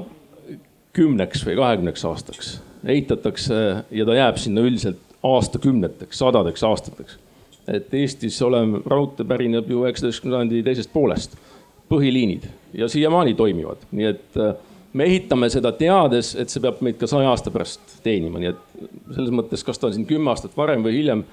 kümneks 0.94 1.44
või 1.46 1.58
kahekümneks 1.58 2.06
aastaks, 2.08 2.54
ehitatakse 2.86 3.60
ja 3.94 4.06
ta 4.08 4.16
jääb 4.16 4.40
sinna 4.40 4.64
üldiselt 4.64 5.02
aastakümneteks, 5.24 6.18
sadadeks 6.20 6.64
aastateks. 6.66 7.18
Et 7.70 7.94
Eestis 7.96 8.36
olev 8.44 8.80
raudtee 8.90 9.26
pärineb 9.28 9.70
ju 9.70 9.84
üheksateistkümnenda 9.84 10.40
sajandi 10.40 10.62
teisest 10.66 10.92
poolest, 10.92 11.36
põhiliinid 11.88 12.48
ja 12.76 12.88
siiamaani 12.90 13.34
toimivad, 13.38 13.86
nii 13.92 14.10
et 14.10 14.40
äh, 14.40 14.54
me 14.94 15.08
ehitame 15.08 15.48
seda 15.52 15.72
teades, 15.76 16.34
et 16.38 16.52
see 16.52 16.62
peab 16.64 16.82
meid 16.84 16.98
ka 17.00 17.08
saja 17.10 17.32
aasta 17.32 17.52
pärast 17.54 17.98
teenima, 18.04 18.42
nii 18.42 18.52
et 18.52 18.84
selles 19.14 19.32
mõttes, 19.34 19.64
kas 19.66 19.80
ta 19.80 19.88
on 19.88 19.96
siin 19.96 20.06
kümme 20.08 20.32
aastat 20.32 20.56
varem 20.58 20.84
või 20.84 20.98
hiljem 20.98 21.24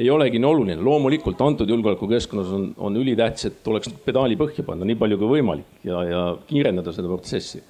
ei 0.00 0.08
olegi 0.10 0.40
nii 0.40 0.48
oluline. 0.48 0.82
loomulikult 0.84 1.40
antud 1.44 1.68
julgeolekukeskkonnas 1.68 2.52
on, 2.56 2.70
on 2.78 2.96
ülitähtis, 2.96 3.50
et 3.50 3.68
oleks 3.68 3.92
pedaali 4.04 4.36
põhja 4.40 4.64
panna 4.64 4.88
nii 4.88 4.96
palju 5.00 5.18
kui 5.20 5.34
võimalik 5.36 5.84
ja, 5.84 6.04
ja 6.08 6.22
kiirendada 6.48 6.94
seda 6.96 7.10
protsessi. 7.10 7.60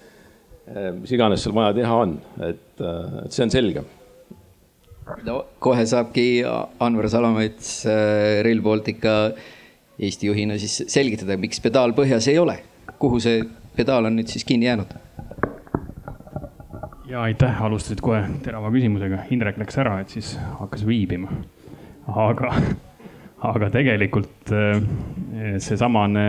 Eh, 0.71 0.91
mis 0.95 1.11
iganes 1.17 1.43
seal 1.43 1.57
vaja 1.57 1.75
teha 1.81 1.97
on, 2.05 2.15
et, 2.47 2.69
eh, 2.79 3.17
et 3.25 3.35
see 3.35 3.47
on 3.47 3.55
selge. 3.55 3.83
No 5.27 5.37
kohe 5.63 5.87
saabki 5.87 6.27
Anvar 6.81 7.09
Salamets 7.13 7.85
eh, 7.87 8.41
Rail 8.47 8.63
Baltica 8.65 9.17
Eesti 10.01 10.31
juhina 10.31 10.57
siis 10.57 10.79
selgitada, 10.89 11.37
miks 11.37 11.61
pedaal 11.61 11.93
põhjas 11.97 12.31
ei 12.33 12.39
ole. 12.41 12.57
kuhu 13.01 13.21
see 13.21 13.43
pedaal 13.77 14.09
on 14.09 14.17
nüüd 14.17 14.33
siis 14.33 14.45
kinni 14.49 14.69
jäänud? 14.69 14.97
ja 17.11 17.23
aitäh, 17.27 17.63
alustasid 17.63 18.01
kohe 18.05 18.23
terava 18.45 18.71
küsimusega. 18.71 19.25
Indrek 19.35 19.59
läks 19.59 19.79
ära, 19.83 19.99
et 20.01 20.13
siis 20.15 20.37
hakkas 20.61 20.87
viibima 20.87 21.33
aga, 22.17 22.53
aga 23.51 23.71
tegelikult 23.73 24.53
eh, 24.55 24.83
seesamane 25.63 26.27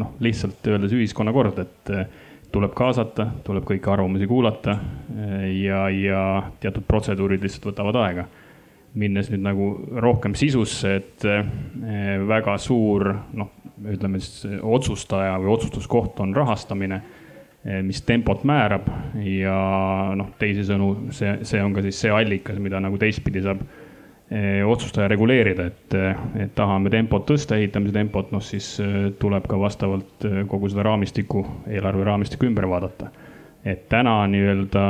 noh, 0.00 0.14
lihtsalt 0.24 0.66
öeldes 0.72 0.94
ühiskonnakord, 0.96 1.60
et 1.64 1.94
eh, 1.94 2.06
tuleb 2.54 2.74
kaasata, 2.76 3.26
tuleb 3.46 3.66
kõiki 3.68 3.90
arvamusi 3.90 4.28
kuulata 4.30 4.76
eh, 4.78 5.44
ja, 5.64 5.84
ja 5.90 6.22
teatud 6.62 6.86
protseduurid 6.88 7.42
lihtsalt 7.44 7.72
võtavad 7.72 8.00
aega. 8.04 8.26
minnes 8.94 9.26
nüüd 9.26 9.42
nagu 9.42 9.64
rohkem 9.98 10.36
sisusse, 10.38 10.92
et 11.00 11.24
väga 12.28 12.52
suur 12.62 13.08
noh, 13.34 13.48
ütleme 13.90 14.20
siis 14.22 14.60
otsustaja 14.62 15.32
või 15.42 15.50
otsustuskoht 15.56 16.20
on 16.22 16.34
rahastamine 16.34 17.00
mis 17.82 18.02
tempot 18.06 18.44
määrab 18.46 18.86
ja 19.24 19.56
noh, 20.14 20.30
teisisõnu, 20.38 21.10
see, 21.10 21.40
see 21.42 21.62
on 21.64 21.74
ka 21.74 21.82
siis 21.82 22.04
see 22.04 22.12
allikas, 22.14 22.60
mida 22.62 22.78
nagu 22.78 23.00
teistpidi 23.02 23.42
saab 23.42 23.64
Eh, 23.66 23.83
otsustaja 24.66 25.08
reguleerida, 25.08 25.66
et, 25.66 25.94
et 26.40 26.54
tahame 26.56 26.90
tempot 26.90 27.26
tõsta, 27.28 27.58
ehitamise 27.60 27.92
tempot, 27.92 28.30
noh 28.32 28.42
siis 28.42 28.70
eh, 28.80 28.94
tuleb 29.20 29.44
ka 29.50 29.58
vastavalt 29.60 30.24
eh, 30.24 30.40
kogu 30.48 30.70
seda 30.72 30.86
raamistikku, 30.88 31.44
eelarve 31.68 32.06
raamistikku 32.08 32.48
ümber 32.48 32.68
vaadata. 32.70 33.10
et 33.64 33.88
täna 33.88 34.26
nii-öelda 34.28 34.82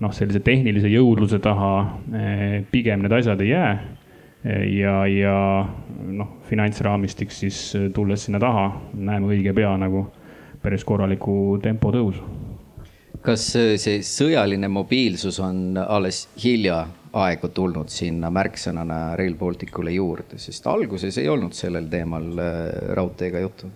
noh, 0.00 0.12
sellise 0.14 0.40
tehnilise 0.40 0.88
jõudluse 0.88 1.40
taha 1.42 1.70
pigem 2.70 3.02
need 3.02 3.12
asjad 3.12 3.40
ei 3.40 3.48
jää. 3.48 3.72
ja, 4.70 5.06
ja 5.06 5.34
noh, 6.06 6.28
finantsraamistik 6.48 7.30
siis 7.30 7.76
tulles 7.94 8.24
sinna 8.24 8.38
taha, 8.40 8.70
näeme 8.94 9.26
õige 9.26 9.52
pea 9.54 9.74
nagu 9.76 10.06
päris 10.62 10.84
korralikku 10.84 11.58
tempo 11.62 11.90
tõusu. 11.90 12.22
kas 13.22 13.52
see 13.52 13.98
sõjaline 14.06 14.68
mobiilsus 14.68 15.40
on 15.40 15.76
alles 15.76 16.28
hilja 16.44 16.86
aegu 17.18 17.50
tulnud 17.54 17.90
sinna 17.90 18.30
märksõnana 18.32 19.16
Rail 19.18 19.34
Balticule 19.38 19.92
juurde, 19.94 20.38
sest 20.38 20.66
alguses 20.70 21.18
ei 21.18 21.28
olnud 21.30 21.54
sellel 21.56 21.88
teemal 21.90 22.32
äh, 22.38 22.58
raudteega 22.96 23.46
juttu? 23.46 23.70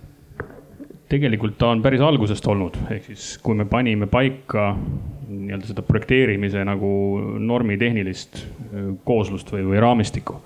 tegelikult 1.15 1.59
ta 1.61 1.69
on 1.71 1.83
päris 1.85 2.01
algusest 2.03 2.47
olnud, 2.51 2.79
ehk 2.91 3.11
siis 3.11 3.27
kui 3.45 3.55
me 3.55 3.67
panime 3.71 4.09
paika 4.11 4.73
nii-öelda 4.75 5.69
seda 5.69 5.85
projekteerimise 5.87 6.63
nagu 6.67 6.91
normitehnilist 7.39 8.41
äh, 8.41 8.93
kooslust 9.07 9.51
või, 9.55 9.67
või 9.73 9.83
raamistikku. 9.83 10.39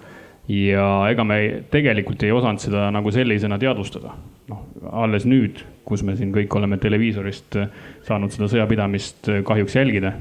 ja 0.49 0.89
ega 1.13 1.25
me 1.29 1.39
tegelikult 1.71 2.25
ei 2.25 2.33
osanud 2.33 2.65
seda 2.65 2.89
nagu 2.95 3.13
sellisena 3.13 3.59
teadvustada. 3.61 4.17
noh, 4.49 4.65
alles 5.05 5.29
nüüd, 5.29 5.61
kus 5.85 6.03
me 6.03 6.17
siin 6.17 6.33
kõik 6.33 6.57
oleme 6.57 6.81
televiisorist 6.81 7.61
äh, 7.61 7.71
saanud 8.09 8.33
seda 8.33 8.49
sõjapidamist 8.49 9.29
kahjuks 9.45 9.77
jälgida 9.77 10.17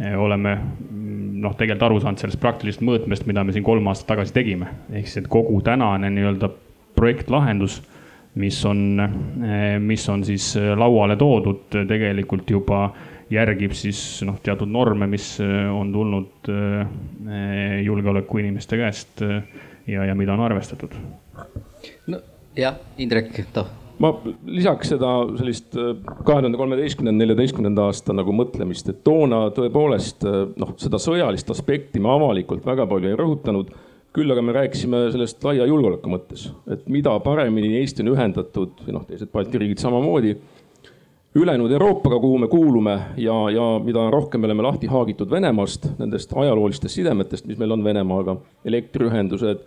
oleme 0.00 0.54
noh, 1.40 1.54
tegelikult 1.56 1.86
aru 1.88 2.00
saanud 2.00 2.22
sellest 2.22 2.40
praktilisest 2.40 2.84
mõõtmest, 2.84 3.26
mida 3.28 3.44
me 3.44 3.54
siin 3.54 3.64
kolm 3.64 3.88
aastat 3.90 4.14
tagasi 4.14 4.34
tegime. 4.36 4.68
ehk 4.92 5.08
siis, 5.08 5.22
et 5.22 5.30
kogu 5.30 5.60
tänane 5.64 6.10
nii-öelda 6.12 6.50
projektlahendus, 6.96 7.80
mis 8.40 8.58
on, 8.64 9.00
mis 9.84 10.08
on 10.08 10.24
siis 10.24 10.52
lauale 10.76 11.16
toodud, 11.20 11.66
tegelikult 11.88 12.50
juba 12.50 12.84
järgib 13.30 13.74
siis 13.78 14.00
noh, 14.26 14.38
teatud 14.42 14.70
norme, 14.70 15.06
mis 15.10 15.32
on 15.40 15.92
tulnud 15.92 16.50
eh, 16.50 17.80
julgeolekuinimeste 17.84 18.78
käest 18.80 19.22
ja, 19.86 20.04
ja 20.04 20.14
mida 20.14 20.34
on 20.34 20.46
arvestatud. 20.48 20.96
no 22.06 22.22
jah, 22.56 22.80
Indrek, 22.98 23.36
noh 23.56 23.79
ma 24.00 24.10
lisaks 24.48 24.94
seda 24.94 25.12
sellist 25.38 25.76
äh, 25.78 25.92
kahe 26.24 26.40
tuhande 26.40 26.58
kolmeteistkümnenda, 26.58 27.24
neljateistkümnenda 27.24 27.88
aasta 27.90 28.16
nagu 28.16 28.34
mõtlemist, 28.36 28.88
et 28.90 29.02
toona 29.06 29.46
tõepoolest 29.56 30.26
äh, 30.28 30.40
noh, 30.60 30.74
seda 30.80 31.00
sõjalist 31.02 31.52
aspekti 31.52 32.02
me 32.02 32.12
avalikult 32.14 32.66
väga 32.66 32.88
palju 32.90 33.12
ei 33.12 33.20
rõhutanud. 33.20 33.72
küll 34.10 34.32
aga 34.32 34.42
me 34.42 34.52
rääkisime 34.52 35.04
sellest 35.14 35.44
laia 35.46 35.66
julgeoleku 35.70 36.10
mõttes, 36.10 36.48
et 36.66 36.88
mida 36.90 37.12
paremini 37.22 37.76
Eesti 37.78 38.02
on 38.02 38.16
ühendatud 38.16 38.80
või 38.82 38.96
noh, 38.96 39.04
teised 39.06 39.30
Balti 39.30 39.58
riigid 39.58 39.78
samamoodi 39.78 40.34
ülejäänud 41.34 41.70
Euroopaga, 41.70 42.18
kuhu 42.18 42.38
me 42.38 42.48
kuulume 42.48 43.00
ja, 43.16 43.50
ja 43.54 43.66
mida 43.84 44.10
rohkem 44.10 44.40
me 44.40 44.48
oleme 44.50 44.62
lahti 44.62 44.86
haagitud 44.90 45.30
Venemaast, 45.30 45.86
nendest 45.98 46.32
ajaloolistest 46.34 46.94
sidemetest, 46.94 47.46
mis 47.46 47.58
meil 47.58 47.70
on 47.70 47.84
Venemaaga, 47.84 48.34
elektriühendused, 48.64 49.62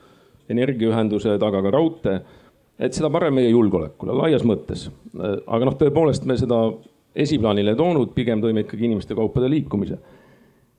energiaühendused, 0.49 1.39
aga 1.39 1.61
ka 1.63 1.71
raudtee 1.71 2.19
et 2.83 2.95
seda 2.95 3.09
parem 3.13 3.37
meie 3.37 3.51
julgeolekule 3.51 4.15
laias 4.17 4.43
mõttes. 4.47 4.89
aga 5.47 5.69
noh, 5.69 5.77
tõepoolest 5.79 6.27
me 6.29 6.37
seda 6.39 6.65
esiplaanile 7.15 7.73
ei 7.73 7.79
toonud, 7.79 8.11
pigem 8.15 8.41
tõime 8.41 8.65
ikkagi 8.65 8.87
inimeste, 8.89 9.15
kaupade 9.15 9.49
liikumise. 9.51 9.97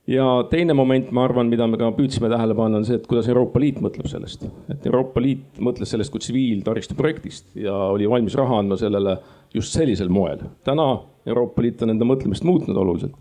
ja 0.07 0.25
teine 0.51 0.75
moment, 0.77 1.09
ma 1.11 1.23
arvan, 1.25 1.49
mida 1.49 1.65
me 1.67 1.79
ka 1.81 1.89
püüdsime 1.97 2.29
tähele 2.29 2.53
panna, 2.55 2.77
on 2.77 2.85
see, 2.85 2.99
et 2.99 3.07
kuidas 3.09 3.29
Euroopa 3.31 3.59
Liit 3.59 3.79
mõtleb 3.81 4.09
sellest. 4.11 4.45
et 4.69 4.85
Euroopa 4.85 5.21
Liit 5.21 5.59
mõtles 5.59 5.89
sellest 5.89 6.13
kui 6.13 6.21
tsiviiltaristu 6.21 6.95
projektist 6.95 7.55
ja 7.55 7.75
oli 7.93 8.09
valmis 8.09 8.35
raha 8.35 8.59
andma 8.61 8.77
sellele 8.77 9.17
just 9.53 9.73
sellisel 9.73 10.09
moel. 10.09 10.45
täna 10.63 10.99
Euroopa 11.25 11.61
Liit 11.61 11.81
on 11.81 11.95
enda 11.95 12.05
mõtlemist 12.05 12.43
muutnud 12.43 12.77
oluliselt 12.77 13.15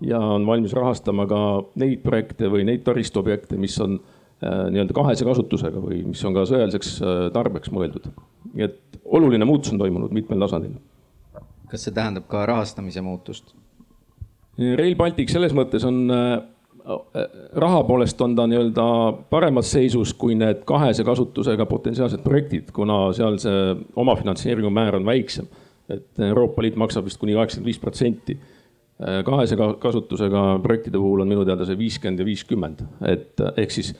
ja 0.00 0.18
on 0.18 0.46
valmis 0.46 0.72
rahastama 0.72 1.26
ka 1.28 1.40
neid 1.80 2.00
projekte 2.02 2.48
või 2.48 2.64
neid 2.64 2.84
taristuobjekte, 2.86 3.58
mis 3.60 3.76
on 3.80 3.98
nii-öelda 4.40 4.96
kahese 4.96 5.26
kasutusega 5.28 5.82
või 5.82 6.00
mis 6.08 6.22
on 6.24 6.36
ka 6.36 6.46
sõjaliseks 6.48 6.94
äh, 7.04 7.24
tarbeks 7.34 7.72
mõeldud. 7.74 8.08
nii 8.54 8.64
et 8.64 9.00
oluline 9.04 9.44
muutus 9.44 9.72
on 9.74 9.80
toimunud 9.82 10.14
mitmel 10.16 10.40
tasandil. 10.40 10.78
kas 11.68 11.84
see 11.84 11.94
tähendab 11.94 12.26
ka 12.30 12.46
rahastamise 12.48 13.04
muutust? 13.04 13.54
Rail 14.58 14.96
Baltic 14.96 15.28
selles 15.32 15.52
mõttes 15.56 15.84
on 15.88 16.08
äh, 16.10 16.40
raha 17.60 17.82
poolest 17.84 18.20
on 18.24 18.34
ta 18.36 18.46
nii-öelda 18.48 18.86
paremas 19.30 19.72
seisus 19.72 20.14
kui 20.16 20.34
need 20.34 20.64
kahese 20.68 21.04
kasutusega 21.04 21.66
potentsiaalsed 21.68 22.24
projektid, 22.24 22.72
kuna 22.72 23.10
seal 23.16 23.36
see 23.42 23.74
omafinantseeringu 23.96 24.72
määr 24.72 24.96
on 24.96 25.06
väiksem. 25.06 25.48
et 25.90 26.20
Euroopa 26.22 26.62
Liit 26.62 26.76
maksab 26.78 27.04
vist 27.04 27.18
kuni 27.18 27.34
kaheksakümmend 27.34 27.66
viis 27.66 27.78
protsenti. 27.78 28.38
kahese 29.24 29.56
kasutusega 29.56 30.60
projektide 30.62 30.98
puhul 30.98 31.20
on 31.20 31.28
minu 31.28 31.44
teada 31.44 31.64
see 31.64 31.76
viiskümmend 31.78 32.20
ja 32.20 32.24
viiskümmend, 32.24 32.82
et 33.04 33.40
ehk 33.56 33.70
siis 33.70 33.94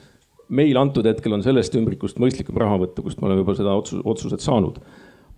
meil 0.51 0.77
antud 0.77 1.07
hetkel 1.07 1.33
on 1.37 1.43
sellest 1.45 1.75
ümbrikust 1.79 2.19
mõistlikum 2.21 2.59
raha 2.59 2.81
võtta, 2.83 3.03
kust 3.05 3.21
me 3.21 3.29
oleme 3.29 3.45
juba 3.45 3.55
seda 3.57 3.75
otsus, 3.79 4.03
otsused 4.03 4.43
saanud 4.43 4.81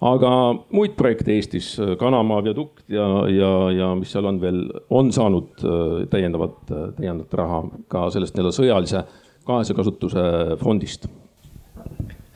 aga 0.04 0.32
muid 0.74 0.96
projekte 1.00 1.34
Eestis, 1.36 1.74
Kanamaa 2.00 2.44
viadukt 2.46 2.84
ja, 2.92 3.06
ja, 3.32 3.52
ja 3.74 3.90
mis 4.00 4.12
seal 4.14 4.28
on 4.30 4.40
veel, 4.42 4.64
on 4.94 5.12
saanud 5.16 5.64
äh, 5.64 5.98
täiendavat, 6.12 6.60
äh, 6.72 6.88
täiendavat 6.98 7.36
raha 7.40 7.60
ka 7.92 8.08
sellest 8.14 8.36
nii-öelda 8.36 8.56
sõjalise 8.58 9.04
kahese 9.48 9.76
kasutuse 9.76 10.24
fondist. 10.62 11.08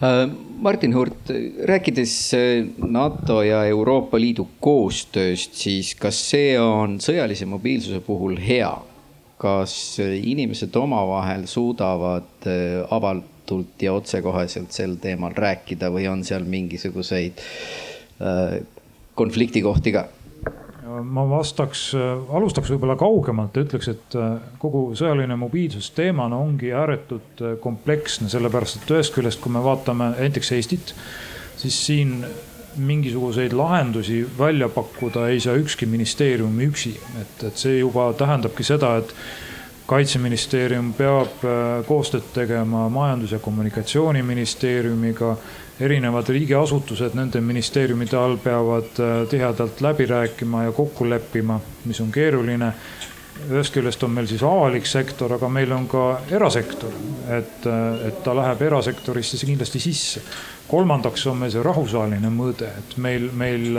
Äh, 0.03 0.23
Martin 0.63 0.95
Hurt, 0.95 1.31
rääkides 1.69 2.15
NATO 2.87 3.41
ja 3.45 3.63
Euroopa 3.69 4.19
Liidu 4.19 4.47
koostööst, 4.63 5.57
siis 5.59 5.93
kas 5.99 6.19
see 6.31 6.55
on 6.61 6.97
sõjalise 7.03 7.49
mobiilsuse 7.49 8.01
puhul 8.05 8.39
hea? 8.41 8.71
Kas 9.37 9.73
inimesed 10.01 10.75
omavahel 10.75 11.45
suudavad 11.47 12.47
avalt 12.89 13.35
avatult 13.47 13.81
ja 13.81 13.93
otsekoheselt 13.93 14.71
sel 14.71 14.97
teemal 14.99 15.31
rääkida 15.35 15.89
või 15.91 16.07
on 16.07 16.23
seal 16.23 16.43
mingisuguseid 16.43 17.39
äh, 18.21 18.59
konfliktikohti 19.15 19.91
ka? 19.91 20.07
ma 21.03 21.25
vastaks, 21.27 21.91
alustaks 22.31 22.69
võib-olla 22.71 22.95
kaugemalt 22.95 23.57
ja 23.57 23.65
ütleks, 23.65 23.89
et 23.91 24.15
äh, 24.15 24.37
kogu 24.59 24.93
sõjaline 24.95 25.35
mobiilsus 25.35 25.91
teemana 25.91 26.37
ongi 26.39 26.71
ääretult 26.71 27.41
äh, 27.43 27.57
kompleksne, 27.59 28.29
sellepärast 28.29 28.81
et 28.81 28.93
ühest 28.95 29.13
küljest, 29.15 29.41
kui 29.43 29.51
me 29.51 29.63
vaatame 29.63 30.13
näiteks 30.15 30.51
Eestit, 30.55 30.93
siis 31.59 31.79
siin 31.85 32.21
mingisuguseid 32.77 33.53
lahendusi 33.53 34.21
välja 34.39 34.69
pakkuda 34.69 35.27
ei 35.29 35.39
saa 35.39 35.57
ükski 35.57 35.85
ministeerium 35.85 36.59
üksi, 36.69 36.93
et, 37.21 37.43
et 37.49 37.57
see 37.57 37.79
juba 37.79 38.11
tähendabki 38.17 38.63
seda, 38.63 38.97
et 39.01 39.13
kaitseministeerium 39.87 40.91
peab 40.97 41.45
äh, 41.47 41.85
koostööd 41.87 42.27
tegema 42.35 42.87
Majandus- 42.89 43.31
ja 43.31 43.39
Kommunikatsiooniministeeriumiga. 43.39 45.37
erinevad 45.77 46.25
riigiasutused 46.33 47.13
nende 47.13 47.37
ministeeriumide 47.41 48.17
all 48.17 48.37
peavad 48.41 48.97
äh, 48.99 49.27
tihedalt 49.29 49.81
läbi 49.81 50.05
rääkima 50.05 50.63
ja 50.63 50.71
kokku 50.71 51.09
leppima, 51.09 51.59
mis 51.85 52.01
on 52.01 52.11
keeruline. 52.11 52.73
ühest 53.49 53.73
küljest 53.73 54.03
on 54.03 54.11
meil 54.11 54.25
siis 54.25 54.41
avalik 54.43 54.85
sektor, 54.89 55.33
aga 55.33 55.49
meil 55.49 55.71
on 55.71 55.87
ka 55.87 56.21
erasektor, 56.31 56.89
et, 57.29 57.65
äh, 57.65 58.07
et 58.07 58.23
ta 58.23 58.35
läheb 58.35 58.61
erasektorisse 58.61 59.45
kindlasti 59.45 59.79
sisse. 59.79 60.21
Kolmandaks 60.67 61.25
on 61.31 61.37
meil 61.41 61.51
see 61.53 61.63
rahvusvaheline 61.63 62.31
mõõde, 62.33 62.69
et 62.81 62.97
meil, 63.01 63.29
meil 63.33 63.77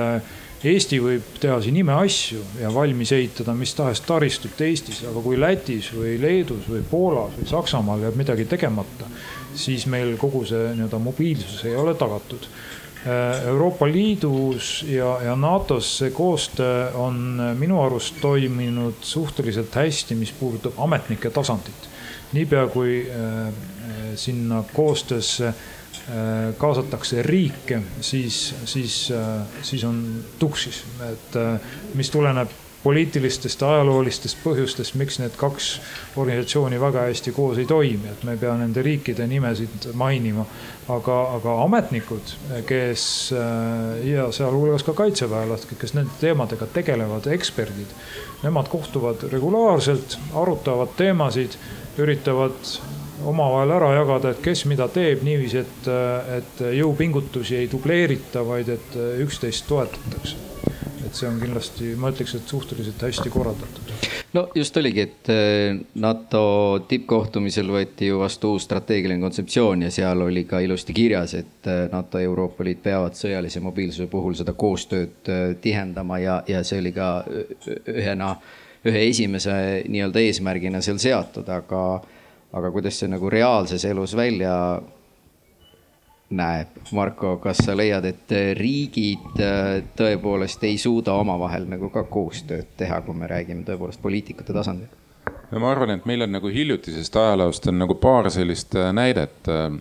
Eesti 0.58 0.98
võib 0.98 1.36
teha 1.38 1.60
siin 1.62 1.76
imeasju 1.78 2.40
ja 2.58 2.70
valmis 2.74 3.12
ehitada 3.14 3.52
mis 3.54 3.70
tahes 3.78 4.00
taristut 4.02 4.58
Eestis, 4.66 5.04
aga 5.06 5.22
kui 5.22 5.38
Lätis 5.38 5.92
või 5.94 6.16
Leedus 6.18 6.66
või 6.66 6.82
Poolas 6.82 7.36
või 7.38 7.46
Saksamaal 7.46 8.02
jääb 8.02 8.18
midagi 8.18 8.48
tegemata, 8.50 9.06
siis 9.54 9.86
meil 9.86 10.16
kogu 10.18 10.42
see 10.48 10.72
nii-öelda 10.72 10.98
mobiilsus 10.98 11.62
ei 11.68 11.76
ole 11.78 11.94
tagatud. 11.94 12.50
Euroopa 13.46 13.86
Liidus 13.86 14.82
ja, 14.90 15.12
ja 15.22 15.36
NATO-s 15.38 16.00
see 16.00 16.10
koostöö 16.10 16.90
on 16.98 17.38
minu 17.56 17.78
arust 17.84 18.18
toiminud 18.20 18.98
suhteliselt 19.06 19.78
hästi, 19.78 20.18
mis 20.18 20.34
puudutab 20.34 20.74
ametnike 20.82 21.30
tasandit. 21.30 21.86
niipea 22.32 22.66
kui 22.68 23.06
äh, 23.08 23.52
sinna 24.18 24.64
koostöösse 24.74 25.46
Äh, 25.48 25.77
kaasatakse 26.58 27.22
riike, 27.22 27.82
siis, 28.00 28.54
siis, 28.64 29.10
äh, 29.12 29.46
siis 29.62 29.84
on 29.84 30.24
tuksis, 30.38 30.84
et 31.10 31.36
äh, 31.36 31.60
mis 31.94 32.10
tuleneb 32.10 32.48
poliitilistest 32.82 33.60
ja 33.60 33.72
ajaloolistest 33.74 34.38
põhjustest, 34.44 34.94
miks 34.96 35.18
need 35.18 35.34
kaks 35.36 35.68
organisatsiooni 36.16 36.78
väga 36.80 37.08
hästi 37.08 37.32
koos 37.36 37.58
ei 37.58 37.66
toimi, 37.66 38.06
et 38.12 38.22
me 38.24 38.36
ei 38.36 38.40
pea 38.40 38.54
nende 38.56 38.82
riikide 38.86 39.26
nimesid 39.26 39.90
mainima. 39.98 40.46
aga, 40.88 41.16
aga 41.36 41.54
ametnikud, 41.66 42.30
kes 42.64 43.02
ja 44.08 44.22
sealhulgas 44.32 44.86
ka 44.86 44.94
kaitseväelased, 44.96 45.74
kes 45.76 45.92
nende 45.98 46.14
teemadega 46.20 46.64
tegelevad, 46.72 47.26
eksperdid, 47.34 47.92
nemad 48.42 48.70
kohtuvad 48.72 49.26
regulaarselt, 49.32 50.16
arutavad 50.32 50.94
teemasid, 50.96 51.58
üritavad 52.00 52.72
omavahel 53.24 53.72
ära 53.76 53.92
jagada, 53.96 54.32
et 54.32 54.42
kes 54.42 54.64
mida 54.70 54.88
teeb 54.92 55.22
niiviisi, 55.26 55.62
et, 55.62 55.88
et 56.38 56.60
jõupingutusi 56.78 57.58
ei 57.58 57.70
dubleerita, 57.70 58.44
vaid 58.46 58.70
et 58.74 58.98
üksteist 59.24 59.66
toetatakse. 59.68 60.44
et 61.08 61.16
see 61.16 61.28
on 61.28 61.38
kindlasti, 61.40 61.94
ma 61.96 62.10
ütleks, 62.12 62.34
et 62.36 62.50
suhteliselt 62.50 63.00
hästi 63.02 63.30
korraldatud. 63.32 63.92
no 64.36 64.48
just 64.54 64.76
oligi, 64.76 65.00
et 65.06 65.30
eh, 65.32 65.78
NATO 65.94 66.42
tippkohtumisel 66.88 67.70
võeti 67.72 68.10
ju 68.10 68.18
vastu 68.20 68.52
uus 68.54 68.66
strateegiline 68.68 69.20
kontseptsioon 69.22 69.86
ja 69.86 69.90
seal 69.90 70.22
oli 70.26 70.44
ka 70.44 70.60
ilusti 70.60 70.92
kirjas, 70.92 71.34
et 71.34 71.66
eh, 71.66 71.88
NATO 71.92 72.20
ja 72.20 72.28
Euroopa 72.28 72.64
Liit 72.64 72.82
peavad 72.82 73.16
sõjalise 73.16 73.62
mobiilsuse 73.64 74.06
puhul 74.12 74.36
seda 74.36 74.52
koostööd 74.52 75.32
eh, 75.32 75.56
tihendama 75.60 76.20
ja, 76.20 76.42
ja 76.48 76.62
see 76.62 76.82
oli 76.84 76.92
ka 76.92 77.24
ühena, 77.88 78.34
ühe 78.86 79.08
esimese 79.08 79.58
nii-öelda 79.88 80.22
eesmärgina 80.22 80.84
seal 80.84 81.00
seatud, 81.02 81.48
aga 81.48 81.82
aga 82.52 82.70
kuidas 82.72 83.00
see 83.00 83.10
nagu 83.10 83.30
reaalses 83.30 83.84
elus 83.84 84.14
välja 84.16 84.54
näeb, 86.28 86.76
Marko, 86.92 87.36
kas 87.40 87.62
sa 87.64 87.74
leiad, 87.76 88.04
et 88.04 88.32
riigid 88.58 89.40
äh, 89.40 89.78
tõepoolest 89.96 90.64
ei 90.68 90.76
suuda 90.80 91.14
omavahel 91.16 91.64
nagu 91.70 91.88
ka 91.92 92.04
koostööd 92.08 92.74
teha, 92.76 93.00
kui 93.06 93.16
me 93.16 93.28
räägime 93.30 93.64
tõepoolest 93.68 94.02
poliitikute 94.04 94.56
tasandil? 94.56 94.90
no 95.48 95.62
ma 95.62 95.70
arvan, 95.72 95.94
et 95.96 96.04
meil 96.08 96.26
on 96.26 96.34
nagu 96.36 96.50
hiljutisest 96.52 97.16
ajaloost 97.16 97.70
on 97.72 97.80
nagu 97.80 97.96
paar 98.00 98.28
sellist 98.32 98.76
äh, 98.76 98.92
näidet. 98.92 99.40
Äh, 99.48 99.80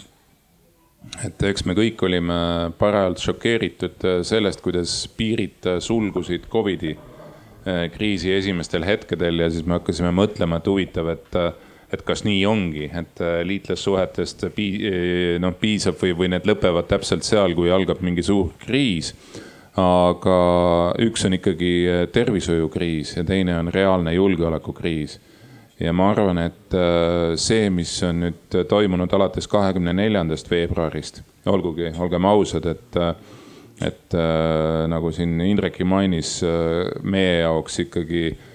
et 1.24 1.44
eks 1.50 1.64
me 1.68 1.76
kõik 1.76 2.02
olime 2.04 2.38
parajalt 2.80 3.22
šokeeritud 3.24 4.08
sellest, 4.28 4.60
kuidas 4.64 4.96
piirid 5.16 5.68
sulgusid 5.80 6.50
Covidi 6.52 6.98
kriisi 7.94 8.34
esimestel 8.34 8.84
hetkedel 8.84 9.40
ja 9.40 9.48
siis 9.52 9.64
me 9.68 9.78
hakkasime 9.78 10.10
mõtlema, 10.16 10.60
et 10.60 10.68
huvitav, 10.68 11.12
et 11.14 11.38
et 11.94 12.04
kas 12.08 12.24
nii 12.28 12.42
ongi, 12.48 12.90
et 12.92 13.22
äh, 13.24 13.42
liitlassuhetest 13.48 14.48
pii-, 14.56 14.80
äh, 14.90 15.36
noh 15.42 15.56
piisab 15.60 16.00
või, 16.02 16.16
või 16.18 16.32
need 16.34 16.48
lõpevad 16.50 16.90
täpselt 16.90 17.28
seal, 17.28 17.56
kui 17.56 17.72
algab 17.72 18.04
mingi 18.06 18.26
suur 18.26 18.52
kriis. 18.66 19.14
aga 19.78 20.36
üks 21.06 21.26
on 21.28 21.38
ikkagi 21.38 21.72
äh, 21.88 22.04
tervishoiukriis 22.12 23.18
ja 23.18 23.24
teine 23.24 23.60
on 23.60 23.72
reaalne 23.74 24.14
julgeolekukriis. 24.14 25.20
ja 25.80 25.94
ma 25.94 26.10
arvan, 26.12 26.38
et 26.42 26.76
see, 27.38 27.70
mis 27.70 27.92
on 28.04 28.24
nüüd 28.26 28.56
toimunud 28.68 29.14
alates 29.14 29.48
kahekümne 29.48 29.94
neljandast 29.94 30.50
veebruarist, 30.50 31.22
olgugi, 31.46 31.92
olgem 32.00 32.26
ausad, 32.26 32.66
et 32.66 32.98
et 33.78 34.14
äh, 34.18 34.88
nagu 34.90 35.12
siin 35.14 35.38
Indrekki 35.42 35.86
mainis 35.86 36.40
äh,, 36.42 36.90
meie 37.06 37.44
jaoks 37.44 37.80
ikkagi 37.84 38.24
äh, 38.32 38.47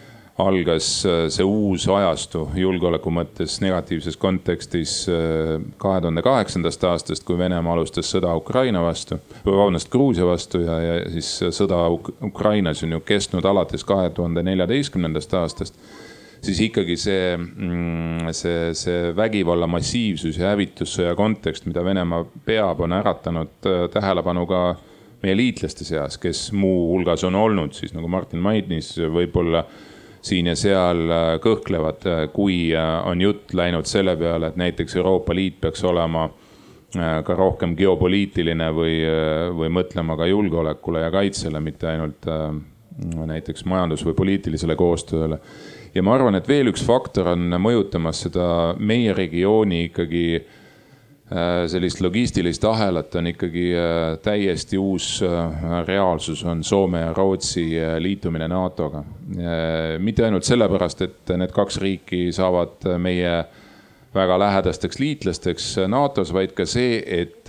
algas 0.42 0.88
äh, 1.06 1.24
see 1.32 1.46
uus 1.46 1.86
ajastu 1.90 2.44
julgeoleku 2.58 3.12
mõttes 3.14 3.58
negatiivses 3.64 4.18
kontekstis 4.20 4.94
äh, 5.10 5.56
kahe 5.82 6.02
tuhande 6.04 6.24
kaheksandast 6.24 6.84
aastast, 6.88 7.26
kui 7.28 7.38
Venemaa 7.38 7.76
alustas 7.76 8.10
sõda 8.12 8.34
Ukraina 8.38 8.82
vastu, 8.84 9.20
vabandust, 9.46 9.90
Gruusia 9.92 10.28
vastu 10.28 10.62
ja, 10.64 10.78
ja 10.82 11.00
siis 11.14 11.56
sõda 11.56 11.84
Ukrainas 12.22 12.82
on 12.86 12.96
ju 12.96 13.02
kestnud 13.06 13.46
alates 13.48 13.84
kahe 13.88 14.10
tuhande 14.14 14.44
neljateistkümnendast 14.46 15.38
aastast 15.40 15.78
siis 16.42 16.60
ikkagi 16.66 16.96
see, 16.98 17.36
mm, 17.38 18.32
see, 18.34 18.72
see 18.78 19.12
vägivalla 19.16 19.68
massiivsus 19.70 20.38
ja 20.40 20.52
hävitussõja 20.52 21.14
kontekst, 21.18 21.68
mida 21.70 21.84
Venemaa 21.86 22.24
peab, 22.46 22.82
on 22.82 22.96
äratanud 22.98 23.68
äh, 23.68 23.84
tähelepanu 23.92 24.46
ka 24.50 24.62
meie 25.22 25.36
liitlaste 25.38 25.86
seas, 25.86 26.18
kes 26.18 26.48
muuhulgas 26.56 27.22
on 27.28 27.38
olnud 27.38 27.76
siis 27.78 27.94
nagu 27.94 28.10
Martin 28.10 28.42
mainis, 28.42 28.96
võib-olla 28.98 29.64
siin 30.22 30.46
ja 30.46 30.56
seal 30.58 31.10
kõhklevad, 31.42 32.06
kui 32.34 32.70
on 32.76 33.20
jutt 33.20 33.54
läinud 33.58 33.88
selle 33.90 34.14
peale, 34.16 34.52
et 34.52 34.60
näiteks 34.60 34.96
Euroopa 35.00 35.34
Liit 35.34 35.60
peaks 35.60 35.82
olema 35.84 36.28
ka 36.92 37.34
rohkem 37.34 37.74
geopoliitiline 37.76 38.68
või, 38.76 38.98
või 39.56 39.70
mõtlema 39.72 40.16
ka 40.20 40.28
julgeolekule 40.28 41.06
ja 41.06 41.10
kaitsele, 41.10 41.60
mitte 41.64 41.88
ainult 41.88 42.28
näiteks 43.32 43.64
majandus- 43.64 44.04
või 44.04 44.14
poliitilisele 44.14 44.76
koostööle. 44.76 45.38
ja 45.94 46.02
ma 46.02 46.14
arvan, 46.14 46.34
et 46.34 46.48
veel 46.48 46.68
üks 46.68 46.84
faktor 46.84 47.32
on 47.32 47.56
mõjutamas 47.58 48.22
seda 48.28 48.74
meie 48.78 49.14
regiooni 49.16 49.86
ikkagi 49.88 50.24
äh, 50.36 50.58
sellist 51.70 52.00
logistilist 52.00 52.64
ahelat 52.64 53.14
on 53.14 53.30
ikkagi 53.30 53.64
äh, 53.78 54.18
täiesti 54.22 54.78
uus 54.78 55.22
äh, 55.24 55.64
reaalsus, 55.86 56.44
on 56.44 56.64
Soome 56.64 57.00
ja 57.00 57.12
Rootsi 57.16 57.66
liitumine 57.98 58.48
NATO-ga. 58.48 59.02
mitte 59.98 60.24
ainult 60.24 60.44
sellepärast, 60.44 61.02
et 61.02 61.34
need 61.36 61.52
kaks 61.54 61.78
riiki 61.80 62.26
saavad 62.32 62.84
meie 62.98 63.34
väga 64.14 64.38
lähedasteks 64.38 64.98
liitlasteks 65.00 65.68
NATO-s, 65.88 66.32
vaid 66.36 66.52
ka 66.52 66.66
see, 66.68 67.00
et 67.22 67.48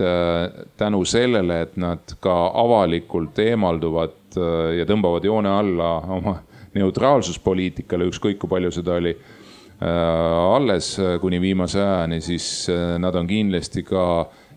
tänu 0.80 1.04
sellele, 1.06 1.62
et 1.66 1.76
nad 1.78 2.16
ka 2.24 2.36
avalikult 2.64 3.40
eemalduvad 3.44 4.22
Äh, 4.38 4.80
ja 4.80 4.88
tõmbavad 4.90 5.26
joone 5.28 5.52
alla 5.52 5.96
oma 6.16 6.38
neutraalsuspoliitikale, 6.78 8.08
ükskõik 8.12 8.40
kui 8.42 8.52
palju 8.52 8.72
seda 8.74 8.98
oli 9.00 9.14
äh, 9.14 9.33
alles 9.82 10.94
äh, 11.00 11.18
kuni 11.22 11.42
viimase 11.42 11.82
ajani, 11.82 12.22
siis 12.22 12.68
nad 13.00 13.16
on 13.16 13.28
kindlasti 13.28 13.84
ka 13.84 14.06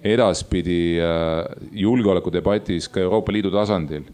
edaspidi 0.06 1.00
julgeolekudebatis 1.74 2.88
ka 2.92 3.00
Euroopa 3.00 3.32
Liidu 3.32 3.50
tasandil. 3.50 4.04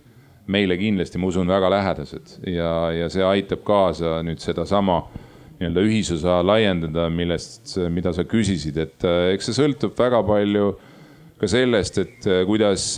Meile 0.52 0.76
kindlasti, 0.78 1.18
ma 1.20 1.28
usun, 1.28 1.46
väga 1.48 1.68
lähedased. 1.70 2.38
Ja, 2.48 2.90
ja 2.94 3.10
see 3.12 3.22
aitab 3.22 3.60
kaasa 3.66 4.22
nüüd 4.26 4.40
sedasama 4.42 5.02
nii-öelda 5.60 5.84
ühisosa 5.86 6.40
laiendada, 6.42 7.06
millest, 7.12 7.76
mida 7.92 8.10
sa 8.16 8.24
küsisid, 8.26 8.80
et 8.82 9.06
eks 9.34 9.50
see 9.50 9.58
sõltub 9.60 9.94
väga 9.98 10.22
palju 10.26 10.72
ka 11.38 11.50
sellest, 11.50 12.00
et 12.02 12.30
kuidas 12.48 12.88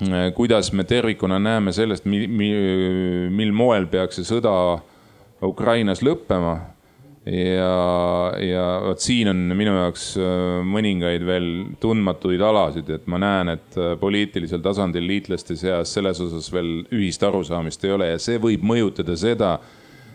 Äh, 0.00 0.32
kuidas 0.32 0.72
me 0.72 0.84
tervikuna 0.84 1.38
näeme 1.38 1.72
sellest, 1.72 2.06
mil, 2.08 2.28
mil 3.30 3.50
moel 3.52 3.84
peaks 3.86 4.16
see 4.16 4.24
sõda 4.24 4.52
Ukrainas 5.42 6.02
lõppema. 6.04 6.58
ja, 7.30 7.72
ja 8.40 8.64
vot 8.84 9.02
siin 9.04 9.28
on 9.28 9.42
minu 9.56 9.74
jaoks 9.76 10.14
äh, 10.16 10.62
mõningaid 10.64 11.24
veel 11.28 11.50
tundmatuid 11.80 12.40
alasid, 12.40 12.88
et 12.96 13.04
ma 13.12 13.20
näen, 13.20 13.52
et 13.52 13.76
äh, 13.76 13.92
poliitilisel 14.00 14.62
tasandil 14.64 15.04
liitlaste 15.06 15.56
seas 15.60 15.92
selles 15.94 16.20
osas 16.24 16.48
veel 16.52 16.80
ühist 16.96 17.22
arusaamist 17.28 17.84
ei 17.84 17.92
ole 17.92 18.08
ja 18.14 18.18
see 18.18 18.40
võib 18.40 18.64
mõjutada 18.64 19.18
seda, 19.20 19.52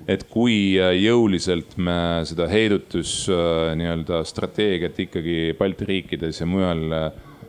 et 0.10 0.26
kui 0.30 0.76
jõuliselt 0.78 1.78
me 1.78 2.26
seda 2.30 2.50
heidutus 2.50 3.24
nii-öelda 3.30 4.22
strateegiat 4.26 5.00
ikkagi 5.06 5.56
Balti 5.58 5.88
riikides 5.90 6.42
ja 6.42 6.50
mujal 6.50 6.84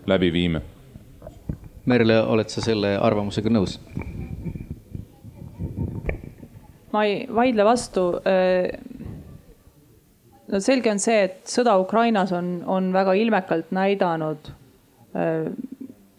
läbi 0.08 0.32
viime 0.32 0.62
Merle, 1.86 2.16
oled 2.26 2.50
sa 2.50 2.64
selle 2.64 2.96
arvamusega 2.98 3.50
nõus? 3.52 3.76
Ma 6.92 7.04
ei 7.04 7.26
vaidle 7.34 7.64
vastu. 7.66 8.06
No 10.46 10.60
selge 10.62 10.92
on 10.92 11.00
see, 11.02 11.24
et 11.26 11.40
sõda 11.50 11.74
Ukrainas 11.82 12.30
on, 12.36 12.60
on 12.70 12.92
väga 12.94 13.16
ilmekalt 13.18 13.72
näidanud 13.74 14.52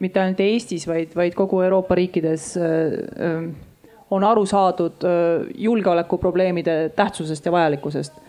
mitte 0.03 0.21
ainult 0.21 0.41
Eestis, 0.43 0.85
vaid, 0.89 1.13
vaid 1.17 1.35
kogu 1.37 1.61
Euroopa 1.65 1.95
riikides 1.97 2.51
on 4.13 4.23
aru 4.23 4.45
saadud 4.47 5.03
julgeolekuprobleemide 5.57 6.77
tähtsusest 6.95 7.45
ja 7.45 7.51
vajalikkusest. 7.51 8.23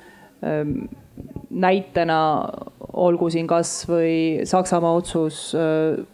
näitena 1.50 2.48
olgu 2.92 3.30
siin 3.30 3.46
kasvõi 3.46 4.44
Saksamaa 4.46 4.92
otsus, 4.94 5.52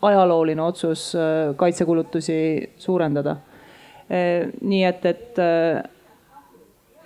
ajalooline 0.03 0.63
otsus 0.63 1.13
kaitsekulutusi 1.57 2.37
suurendada. 2.79 3.37
Nii 4.61 4.85
et, 4.85 5.05
et, 5.07 5.39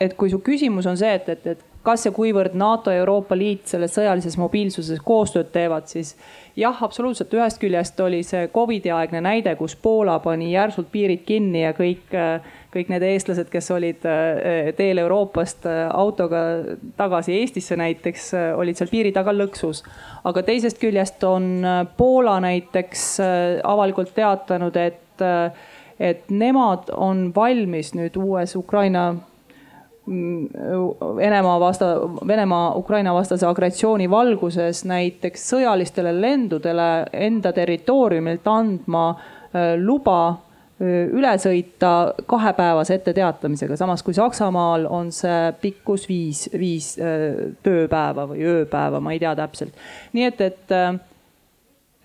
et 0.00 0.14
kui 0.18 0.30
su 0.30 0.42
küsimus 0.44 0.86
on 0.86 0.98
see, 0.98 1.14
et, 1.14 1.28
et, 1.28 1.46
et 1.46 1.64
kas 1.82 2.04
ja 2.04 2.12
kuivõrd 2.12 2.56
NATO 2.58 2.92
ja 2.92 3.00
Euroopa 3.00 3.36
Liit 3.38 3.70
selles 3.70 3.94
sõjalises 3.96 4.36
mobiilsuses 4.38 5.00
koostööd 5.04 5.48
teevad, 5.54 5.86
siis 5.88 6.14
jah, 6.58 6.82
absoluutselt, 6.84 7.32
ühest 7.34 7.60
küljest 7.62 8.00
oli 8.04 8.22
see 8.26 8.48
Covidi 8.52 8.92
aegne 8.92 9.22
näide, 9.24 9.54
kus 9.56 9.76
Poola 9.76 10.18
pani 10.24 10.52
järsult 10.52 10.90
piirid 10.92 11.24
kinni 11.28 11.64
ja 11.64 11.72
kõik 11.76 12.16
kõik 12.72 12.90
need 12.92 13.04
eestlased, 13.06 13.48
kes 13.52 13.70
olid 13.72 14.04
äh, 14.08 14.70
teel 14.76 15.00
Euroopast 15.00 15.66
äh, 15.68 15.86
autoga 15.88 16.42
tagasi 16.98 17.38
Eestisse 17.40 17.78
näiteks, 17.80 18.28
äh, 18.36 18.50
olid 18.58 18.78
seal 18.78 18.90
piiri 18.92 19.12
taga 19.16 19.32
lõksus. 19.32 19.82
aga 20.28 20.42
teisest 20.44 20.80
küljest 20.82 21.24
on 21.24 21.64
Poola 21.96 22.36
näiteks 22.44 23.04
avalikult 23.64 24.10
teatanud, 24.14 24.76
et, 24.76 25.22
et 25.98 26.28
nemad 26.28 26.90
on 26.92 27.30
valmis 27.34 27.94
nüüd 27.96 28.18
uues 28.20 28.54
Ukraina 28.58 29.14
Venemaa 30.08 31.60
vasta, 31.60 31.86
Venemaa 32.26 32.74
Ukraina 32.76 33.14
vastase 33.14 33.46
agressiooni 33.46 34.10
valguses 34.10 34.84
näiteks 34.88 35.48
sõjalistele 35.50 36.14
lendudele 36.20 36.88
enda 37.12 37.52
territooriumilt 37.52 38.46
andma 38.48 39.08
luba 39.82 40.20
üle 40.78 41.32
sõita 41.42 41.92
kahepäevase 42.30 42.94
etteteatamisega, 43.00 43.76
samas 43.76 44.04
kui 44.06 44.14
Saksamaal 44.14 44.86
on 44.86 45.10
see 45.12 45.52
pikkus 45.60 46.06
viis, 46.08 46.44
viis 46.54 46.92
tööpäeva 47.66 48.28
või 48.30 48.44
ööpäeva, 48.46 49.00
ma 49.02 49.12
ei 49.12 49.18
tea 49.18 49.34
täpselt. 49.36 49.74
nii 50.14 50.28
et, 50.28 50.40
et, 50.40 50.76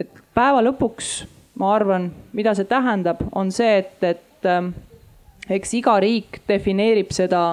et 0.01 0.23
päeva 0.33 0.63
lõpuks 0.65 1.13
ma 1.61 1.75
arvan, 1.75 2.09
mida 2.33 2.55
see 2.57 2.65
tähendab, 2.69 3.21
on 3.35 3.51
see, 3.53 3.77
et, 3.83 4.03
et 4.03 5.53
eks 5.53 5.75
iga 5.77 5.99
riik 6.01 6.41
defineerib 6.49 7.13
seda 7.13 7.43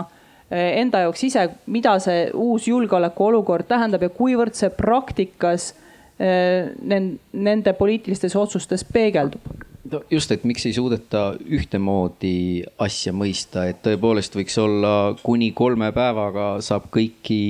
enda 0.51 1.05
jaoks 1.05 1.25
ise, 1.29 1.47
mida 1.71 1.95
see 2.03 2.27
uus 2.35 2.67
julgeolekuolukord 2.69 3.69
tähendab 3.71 4.03
ja 4.03 4.11
kuivõrd 4.11 4.57
see 4.59 4.71
praktikas 4.75 5.73
nende 6.21 7.73
poliitilistes 7.79 8.35
otsustes 8.37 8.83
peegeldub 8.85 9.47
no 9.93 10.03
just, 10.11 10.33
et 10.33 10.45
miks 10.45 10.67
ei 10.69 10.75
suudeta 10.77 11.31
ühtemoodi 11.41 12.63
asja 12.83 13.13
mõista, 13.17 13.67
et 13.71 13.83
tõepoolest 13.85 14.37
võiks 14.37 14.59
olla 14.61 14.95
kuni 15.23 15.51
kolme 15.57 15.91
päevaga 15.97 16.53
saab 16.65 16.91
kõiki 16.95 17.41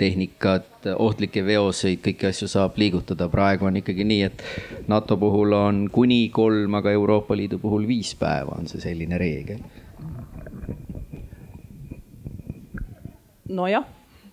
tehnikat, 0.00 0.88
ohtlikke 0.96 1.42
veoseid, 1.44 2.00
kõiki 2.04 2.30
asju 2.30 2.48
saab 2.48 2.78
liigutada. 2.80 3.28
praegu 3.28 3.68
on 3.68 3.76
ikkagi 3.82 4.04
nii, 4.04 4.22
et 4.30 4.42
NATO 4.88 5.16
puhul 5.20 5.52
on 5.52 5.82
kuni 5.92 6.28
kolm, 6.32 6.74
aga 6.74 6.92
Euroopa 6.96 7.36
Liidu 7.36 7.58
puhul 7.60 7.86
viis 7.88 8.14
päeva 8.16 8.56
on 8.58 8.68
see 8.70 8.80
selline 8.80 9.18
reegel. 9.20 9.60
Nojah, 13.50 13.86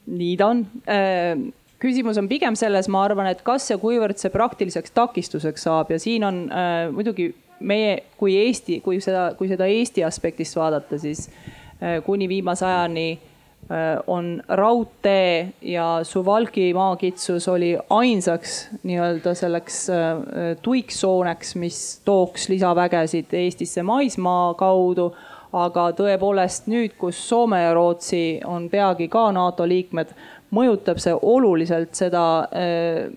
nii 0.07 0.35
ta 0.39 0.51
on. 0.53 0.65
Äh, 0.87 1.47
küsimus 1.81 2.17
on 2.17 2.29
pigem 2.29 2.55
selles, 2.57 2.89
ma 2.89 3.03
arvan, 3.05 3.29
et 3.29 3.43
kas 3.45 3.69
ja 3.69 3.77
kuivõrd 3.81 4.17
see 4.17 4.33
praktiliseks 4.33 4.93
takistuseks 4.97 5.67
saab 5.67 5.91
ja 5.93 5.99
siin 6.01 6.25
on 6.25 6.45
äh, 6.49 6.87
muidugi 6.93 7.31
meie 7.59 8.03
kui 8.17 8.35
Eesti, 8.37 8.81
kui 8.85 8.99
seda, 9.03 9.31
kui 9.37 9.49
seda 9.49 9.67
Eesti 9.69 10.05
aspektist 10.05 10.57
vaadata, 10.57 10.99
siis 11.01 11.27
äh, 11.29 11.99
kuni 12.05 12.27
viimase 12.29 12.65
ajani 12.65 13.07
äh, 13.13 13.97
on 14.07 14.37
raudtee 14.47 15.53
ja 15.61 15.87
Suwalki 16.03 16.69
maakitsus 16.73 17.47
oli 17.47 17.75
ainsaks 17.89 18.57
nii-öelda 18.83 19.33
selleks 19.37 19.79
äh, 19.93 20.51
tuiksooneks, 20.61 21.55
mis 21.61 21.81
tooks 22.05 22.49
lisavägesid 22.49 23.33
Eestisse 23.33 23.83
maismaa 23.83 24.53
kaudu 24.53 25.11
aga 25.55 25.91
tõepoolest 25.95 26.67
nüüd, 26.71 26.95
kus 26.99 27.19
Soome 27.29 27.61
ja 27.61 27.73
Rootsi 27.75 28.39
on 28.45 28.67
peagi 28.69 29.07
ka 29.11 29.29
NATO 29.35 29.67
liikmed, 29.67 30.11
mõjutab 30.55 30.99
see 31.03 31.15
oluliselt 31.15 31.95
seda 31.95 32.23
äh, 32.51 33.07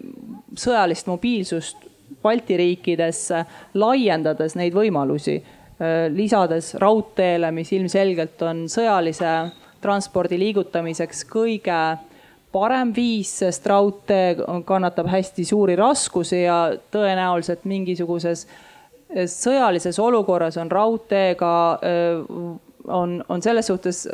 sõjalist 0.58 1.10
mobiilsust 1.10 1.86
Balti 2.20 2.56
riikidesse, 2.58 3.44
laiendades 3.80 4.56
neid 4.58 4.74
võimalusi, 4.76 5.38
äh, 5.40 6.06
lisades 6.12 6.74
raudteele, 6.82 7.50
mis 7.54 7.72
ilmselgelt 7.72 8.42
on 8.46 8.66
sõjalise 8.70 9.34
transpordi 9.80 10.36
liigutamiseks 10.38 11.24
kõige 11.30 11.80
parem 12.52 12.90
viis, 12.92 13.30
sest 13.40 13.66
raudtee 13.70 14.34
kannatab 14.66 15.08
hästi 15.08 15.46
suuri 15.46 15.78
raskusi 15.78 16.42
ja 16.42 16.58
tõenäoliselt 16.92 17.62
mingisuguses 17.70 18.44
äh, 18.44 18.66
sõjalises 19.10 19.98
olukorras 19.98 20.56
on 20.60 20.70
raudteega, 20.70 21.52
on, 22.86 23.16
on 23.28 23.42
selles 23.42 23.66
suhtes 23.66 24.04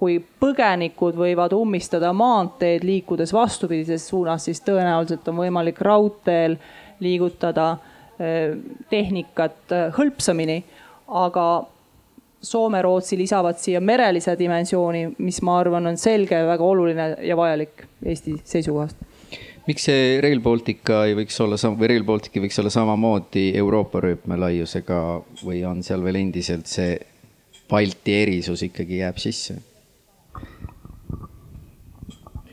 kui 0.00 0.16
põgenikud 0.40 1.16
võivad 1.18 1.52
ummistada 1.56 2.12
maanteed 2.16 2.84
liikudes 2.88 3.34
vastupidises 3.36 4.06
suunas, 4.08 4.46
siis 4.48 4.62
tõenäoliselt 4.64 5.28
on 5.28 5.42
võimalik 5.42 5.80
raudteel 5.84 6.56
liigutada 7.04 7.74
eh, 8.18 8.56
tehnikat 8.90 9.76
eh, 9.76 9.90
hõlpsamini. 9.96 10.62
aga 11.08 11.46
Soome, 12.40 12.80
Rootsi 12.82 13.18
lisavad 13.20 13.58
siia 13.60 13.82
merelise 13.84 14.32
dimensiooni, 14.38 15.10
mis 15.18 15.42
ma 15.44 15.58
arvan, 15.60 15.90
on 15.90 15.98
selge, 16.00 16.38
väga 16.48 16.64
oluline 16.64 17.08
ja 17.20 17.36
vajalik 17.36 17.84
Eesti 18.00 18.38
seisukohast. 18.44 18.96
Miks 19.70 19.86
see 19.86 20.18
Rail 20.24 20.42
Baltica 20.42 21.04
ei 21.06 21.14
võiks 21.18 21.38
olla 21.44 21.58
sam- 21.60 21.78
või 21.78 21.92
Rail 21.94 22.06
Baltic 22.06 22.36
ei 22.36 22.44
võiks 22.44 22.58
olla 22.62 22.72
samamoodi 22.74 23.50
Euroopa 23.60 24.02
rööpmelaiusega 24.02 25.00
või 25.46 25.62
on 25.68 25.84
seal 25.86 26.02
veel 26.04 26.20
endiselt 26.24 26.70
see 26.70 26.98
Balti 27.70 28.16
erisus 28.24 28.66
ikkagi 28.66 29.02
jääb 29.04 29.22
sisse? 29.22 29.60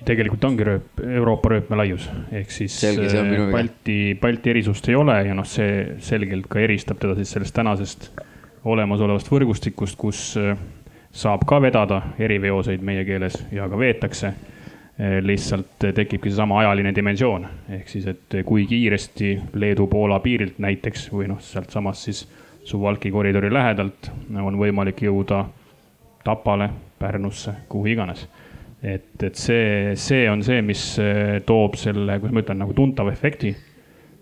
tegelikult 0.08 0.46
ongi 0.48 0.64
rööp, 0.64 1.02
Euroopa 1.04 1.52
rööpmelaius 1.52 2.08
ehk 2.32 2.52
siis 2.54 2.76
Selge, 2.80 3.10
äh. 3.12 3.52
Balti, 3.52 3.98
Balti 4.22 4.54
erisust 4.54 4.88
ei 4.88 4.96
ole 4.96 5.18
ja 5.28 5.36
noh, 5.36 5.48
see 5.48 5.98
selgelt 6.04 6.48
ka 6.52 6.62
eristab 6.64 7.02
teda 7.02 7.18
siis 7.18 7.34
sellest 7.36 7.56
tänasest 7.58 8.10
olemasolevast 8.68 9.30
võrgustikust, 9.32 9.98
kus 10.00 10.22
äh, 10.40 10.56
saab 11.12 11.46
ka 11.48 11.60
vedada 11.64 12.02
eriveoseid 12.20 12.84
meie 12.86 13.04
keeles 13.08 13.38
ja 13.52 13.68
ka 13.70 13.80
veetakse. 13.80 14.34
Lihtsalt 14.98 15.84
tekibki 15.94 16.32
seesama 16.32 16.56
ajaline 16.64 16.90
dimensioon 16.96 17.44
ehk 17.76 17.90
siis, 17.92 18.08
et 18.10 18.40
kui 18.46 18.64
kiiresti 18.66 19.36
Leedu-Poola 19.54 20.18
piirilt 20.24 20.58
näiteks 20.64 21.04
või 21.14 21.28
noh, 21.30 21.42
sealtsamast 21.44 22.08
siis 22.08 22.24
Suwalki 22.68 23.12
koridori 23.14 23.52
lähedalt 23.54 24.10
on 24.42 24.58
võimalik 24.58 25.04
jõuda 25.06 25.44
Tapale, 26.26 26.72
Pärnusse, 27.00 27.54
kuhu 27.70 27.94
iganes 27.94 28.26
et, 28.84 29.24
et 29.24 29.36
see, 29.36 29.96
see 29.96 30.28
on 30.30 30.44
see, 30.46 30.62
mis 30.66 30.84
eh, 31.02 31.40
toob 31.46 31.78
selle, 31.80 32.20
kuidas 32.22 32.36
ma 32.36 32.44
ütlen, 32.44 32.62
nagu 32.64 32.76
tuntava 32.78 33.14
efekti. 33.14 33.56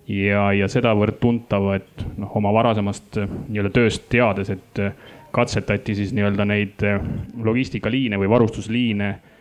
ja, 0.08 0.52
ja 0.54 0.68
sedavõrd 0.70 1.18
tuntava, 1.20 1.80
et 1.80 2.06
noh, 2.18 2.32
oma 2.38 2.54
varasemast 2.56 3.20
eh, 3.22 3.38
nii-öelda 3.50 3.74
tööst 3.76 4.10
teades, 4.12 4.52
et 4.54 4.82
eh, 4.84 4.94
katsetati 5.36 5.96
siis 5.98 6.14
nii-öelda 6.16 6.46
neid 6.48 6.84
eh, 6.86 7.00
logistikaliine 7.44 8.20
või 8.22 8.30
varustusliine 8.32 9.10
eh, 9.10 9.34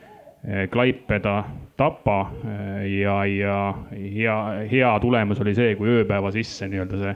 Klaipeda, 0.70 1.38
Tapa 1.76 2.18
eh, 2.44 3.00
ja, 3.00 3.24
ja 3.26 3.56
hea, 3.90 4.36
hea 4.70 4.90
tulemus 5.00 5.40
oli 5.40 5.54
see, 5.56 5.72
kui 5.78 5.88
ööpäeva 5.90 6.30
sisse 6.34 6.68
nii-öelda 6.70 7.00
see, 7.00 7.14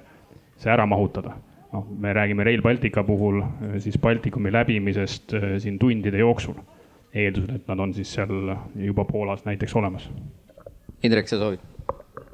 see 0.64 0.72
ära 0.72 0.86
mahutada 0.88 1.36
noh, 1.72 1.86
me 2.00 2.12
räägime 2.16 2.44
Rail 2.44 2.62
Baltica 2.62 3.04
puhul 3.06 3.42
eh, 3.42 3.76
siis 3.84 3.98
Baltikumi 4.02 4.52
läbimisest 4.52 5.36
eh, 5.38 5.46
siin 5.62 5.78
tundide 5.78 6.18
jooksul 6.18 6.56
eeldusel, 7.14 7.54
et 7.56 7.68
nad 7.70 7.80
on 7.80 7.94
siis 7.94 8.10
seal 8.14 8.54
juba 8.76 9.04
Poolas 9.08 9.44
näiteks 9.46 9.76
olemas. 9.76 10.08
Indrek, 11.02 11.28
sa 11.28 11.38
soovid? 11.40 11.62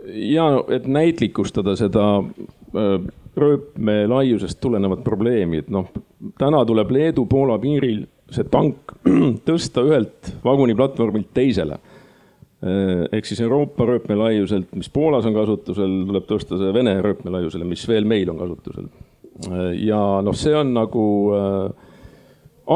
ja 0.05 0.47
et 0.73 0.87
näitlikustada 0.87 1.77
seda 1.77 2.07
äh, 2.21 2.97
rööpme 3.37 4.05
laiusest 4.09 4.61
tulenevat 4.61 5.05
probleemi, 5.05 5.63
et 5.65 5.71
noh, 5.73 5.89
täna 6.39 6.65
tuleb 6.69 6.91
Leedu-Poola 6.93 7.59
piiril 7.63 8.05
see 8.33 8.47
tank 8.51 8.95
tõsta 9.49 9.85
ühelt 9.85 10.33
vaguniplatvormilt 10.45 11.33
teisele. 11.37 11.79
Äh, 12.65 13.05
ehk 13.13 13.29
siis 13.29 13.43
Euroopa 13.45 13.87
rööpmelaiuselt, 13.89 14.71
mis 14.79 14.89
Poolas 14.93 15.27
on 15.29 15.37
kasutusel, 15.37 15.99
tuleb 16.09 16.29
tõsta 16.29 16.59
see 16.61 16.75
Vene 16.75 16.95
rööpmelaiusele, 17.05 17.67
mis 17.69 17.85
veel 17.89 18.09
meil 18.09 18.31
on 18.33 18.41
kasutusel. 18.41 18.89
Äh, 19.51 19.75
ja 19.85 20.01
noh, 20.25 20.37
see 20.39 20.55
on 20.57 20.73
nagu 20.77 21.07
äh, 21.37 21.91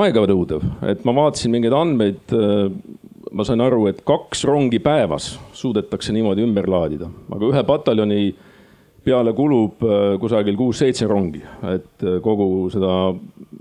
aeganõudev, 0.02 0.66
et 0.90 1.06
ma 1.08 1.16
vaatasin 1.16 1.54
mingeid 1.54 1.76
andmeid. 1.76 2.37
ma 3.28 3.44
sain 3.44 3.61
aru, 3.61 3.82
et 3.90 3.98
kaks 4.08 4.44
rongi 4.48 4.78
päevas 4.80 5.34
suudetakse 5.52 6.14
niimoodi 6.16 6.40
ümber 6.46 6.64
laadida, 6.68 7.11
aga 7.32 7.48
ühe 7.50 7.62
pataljoni 7.68 8.20
peale 9.08 9.32
kulub 9.36 9.82
äh, 9.86 10.14
kusagil 10.20 10.56
kuus-seitse 10.58 11.08
rongi, 11.08 11.40
et 11.72 12.04
äh, 12.04 12.18
kogu 12.24 12.68
seda 12.72 12.92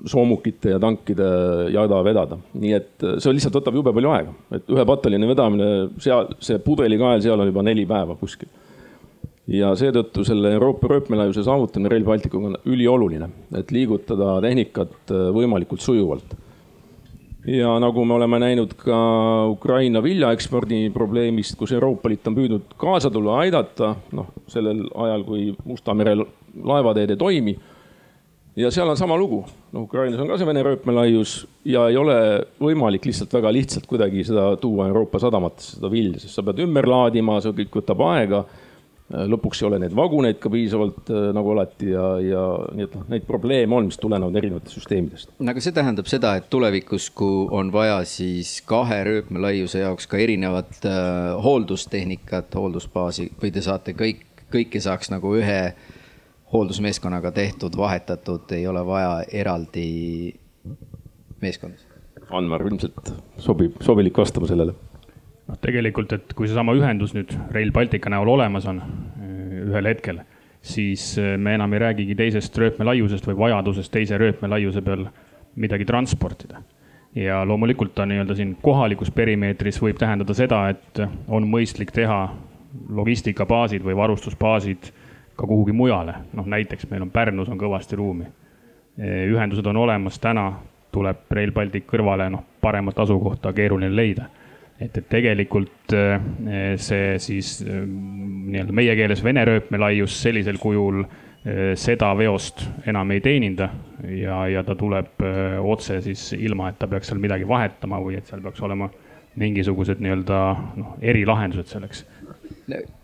soomukite 0.08 0.76
ja 0.76 0.80
tankide 0.82 1.28
jada 1.74 2.00
vedada. 2.06 2.40
nii 2.54 2.74
et 2.78 3.06
äh, 3.06 3.18
see 3.24 3.36
lihtsalt 3.36 3.60
võtab 3.60 3.80
jube 3.80 3.94
palju 3.96 4.14
aega, 4.14 4.36
et 4.58 4.72
ühe 4.74 4.88
pataljoni 4.88 5.30
vedamine 5.32 5.70
seal, 6.04 6.34
see 6.44 6.60
pudelikael 6.64 7.24
seal 7.24 7.40
on 7.40 7.52
juba 7.52 7.66
neli 7.66 7.86
päeva 7.90 8.18
kuskil 8.20 8.52
ja 9.48 9.72
seetõttu 9.80 10.26
selle 10.28 10.52
Euroopa 10.58 10.90
rööpmelaiuse 10.92 11.46
saavutamine 11.48 11.94
Rail 11.94 12.08
Balticuga 12.08 12.52
on 12.52 12.60
ülioluline, 12.68 13.30
et 13.56 13.72
liigutada 13.72 14.42
tehnikat 14.44 15.14
võimalikult 15.36 15.84
sujuvalt. 15.84 16.36
Ja 17.48 17.78
nagu 17.80 18.06
me 18.06 18.14
oleme 18.14 18.40
näinud 18.40 18.74
ka 18.80 18.98
Ukraina 19.48 20.02
viljaekspordi 20.04 20.90
probleemist, 20.94 21.56
kus 21.56 21.72
Euroopa 21.72 22.10
Liit 22.12 22.28
on 22.28 22.36
püüdnud 22.36 22.76
kaasa 22.80 23.12
tulla, 23.14 23.40
aidata, 23.44 23.94
noh 24.18 24.34
sellel 24.52 24.84
ajal, 24.96 25.24
kui 25.28 25.50
Musta 25.66 25.96
mere 25.96 26.16
laevateed 26.18 27.16
ei 27.16 27.18
toimi. 27.18 27.58
ja 28.58 28.72
seal 28.72 28.90
on 28.90 28.98
sama 28.98 29.18
lugu, 29.18 29.46
no 29.72 29.82
Ukrainas 29.86 30.20
on 30.20 30.28
ka 30.28 30.38
see 30.38 30.48
Vene 30.48 30.64
rööpmelaius 30.66 31.48
ja 31.66 31.88
ei 31.88 31.98
ole 31.98 32.16
võimalik 32.60 33.06
lihtsalt 33.06 33.34
väga 33.34 33.52
lihtsalt 33.54 33.86
kuidagi 33.86 34.24
seda 34.26 34.56
tuua 34.58 34.88
Euroopa 34.88 35.20
sadamatesse, 35.20 35.78
seda 35.78 35.92
vilja, 35.92 36.20
sest 36.20 36.34
sa 36.34 36.44
pead 36.44 36.64
ümber 36.66 36.88
laadima, 36.90 37.38
see 37.42 37.54
kõik 37.62 37.78
võtab 37.82 38.02
aega 38.10 38.44
lõpuks 39.08 39.62
ei 39.62 39.68
ole 39.70 39.80
neid 39.80 39.94
vaguneid 39.96 40.40
ka 40.44 40.50
piisavalt 40.52 41.12
äh, 41.14 41.30
nagu 41.36 41.54
alati 41.54 41.92
ja, 41.94 42.06
ja 42.20 42.44
nii 42.76 42.88
et 42.88 42.96
noh, 42.98 43.06
neid 43.14 43.28
probleeme 43.28 43.78
on, 43.78 43.88
mis 43.88 44.00
tulenevad 44.02 44.36
erinevatest 44.36 44.80
süsteemidest. 44.80 45.32
no 45.40 45.54
aga 45.54 45.64
see 45.64 45.76
tähendab 45.76 46.10
seda, 46.12 46.34
et 46.40 46.50
tulevikus, 46.52 47.10
kui 47.16 47.46
on 47.56 47.72
vaja 47.74 48.02
siis 48.08 48.58
kahe 48.68 49.00
rööpmelaiuse 49.08 49.86
jaoks 49.86 50.10
ka 50.12 50.20
erinevat 50.20 50.84
äh, 50.84 51.36
hooldustehnikat, 51.44 52.58
hooldusbaasi 52.60 53.30
või 53.42 53.54
te 53.56 53.64
saate 53.64 53.96
kõik, 53.98 54.26
kõike 54.52 54.84
saaks 54.84 55.14
nagu 55.14 55.38
ühe 55.40 55.62
hooldusmeeskonnaga 56.52 57.32
tehtud, 57.36 57.76
vahetatud, 57.80 58.52
ei 58.56 58.68
ole 58.68 58.84
vaja 58.88 59.22
eraldi 59.32 59.88
meeskonda? 61.44 61.80
Anmar 62.36 62.64
ilmselt 62.68 63.14
sobib, 63.40 63.80
sobilik 63.84 64.18
vastama 64.20 64.48
sellele 64.52 64.76
noh, 65.48 65.60
tegelikult, 65.62 66.14
et 66.14 66.34
kui 66.36 66.48
seesama 66.50 66.76
ühendus 66.78 67.14
nüüd 67.16 67.34
Rail 67.54 67.72
Baltica 67.76 68.12
näol 68.12 68.30
olemas 68.36 68.68
on 68.70 68.82
eh, 68.82 69.62
ühel 69.68 69.92
hetkel, 69.92 70.22
siis 70.62 71.14
eh, 71.22 71.36
me 71.38 71.56
enam 71.58 71.74
ei 71.76 71.84
räägigi 71.86 72.18
teisest 72.20 72.58
rööpmelaiusest 72.62 73.28
või 73.30 73.40
vajadusest 73.46 73.94
teise 73.94 74.20
rööpmelaiuse 74.20 74.84
peal 74.86 75.08
midagi 75.58 75.88
transportida. 75.90 76.62
ja 77.16 77.40
loomulikult 77.46 77.96
ta 77.96 78.06
nii-öelda 78.06 78.36
siin 78.36 78.58
kohalikus 78.62 79.10
perimeetris 79.12 79.80
võib 79.82 79.98
tähendada 79.98 80.34
seda, 80.38 80.68
et 80.70 81.00
on 81.28 81.48
mõistlik 81.50 81.92
teha 81.92 82.28
logistikabaasid 82.94 83.82
või 83.82 83.96
varustusbaasid 83.98 84.92
ka 85.38 85.48
kuhugi 85.48 85.74
mujale, 85.74 86.14
noh 86.34 86.46
näiteks 86.46 86.90
meil 86.92 87.08
on 87.08 87.12
Pärnus 87.12 87.50
on 87.50 87.58
kõvasti 87.58 87.98
ruumi. 87.98 88.28
Eh, 88.98 89.24
ühendused 89.32 89.66
on 89.66 89.78
olemas 89.78 90.20
täna, 90.20 90.52
tuleb 90.92 91.32
Rail 91.32 91.52
Baltic 91.52 91.86
kõrvale, 91.90 92.30
noh 92.30 92.44
paremat 92.62 93.00
asukohta 93.00 93.54
keeruline 93.54 93.96
leida 93.96 94.28
et, 94.80 94.98
et 94.98 95.08
tegelikult 95.10 95.96
eh, 95.96 96.76
see 96.82 97.16
siis 97.22 97.54
eh, 97.66 97.82
nii-öelda 97.88 98.76
meie 98.76 98.96
keeles 99.00 99.24
vene 99.26 99.46
rööpmelaius 99.48 100.20
sellisel 100.22 100.60
kujul 100.62 101.02
eh, 101.04 101.74
seda 101.80 102.12
veost 102.18 102.64
enam 102.90 103.12
ei 103.16 103.24
teeninda 103.26 103.72
ja, 104.14 104.44
ja 104.52 104.64
ta 104.68 104.78
tuleb 104.78 105.26
otse 105.64 106.00
siis 106.06 106.30
ilma, 106.38 106.72
et 106.72 106.80
ta 106.80 106.90
peaks 106.90 107.10
seal 107.12 107.22
midagi 107.22 107.48
vahetama 107.50 108.02
või 108.04 108.20
et 108.20 108.30
seal 108.30 108.44
peaks 108.46 108.62
olema 108.66 108.90
mingisugused 109.38 110.02
nii-öelda 110.02 110.42
noh, 110.82 110.96
erilahendused 111.02 111.70
selleks. 111.70 112.06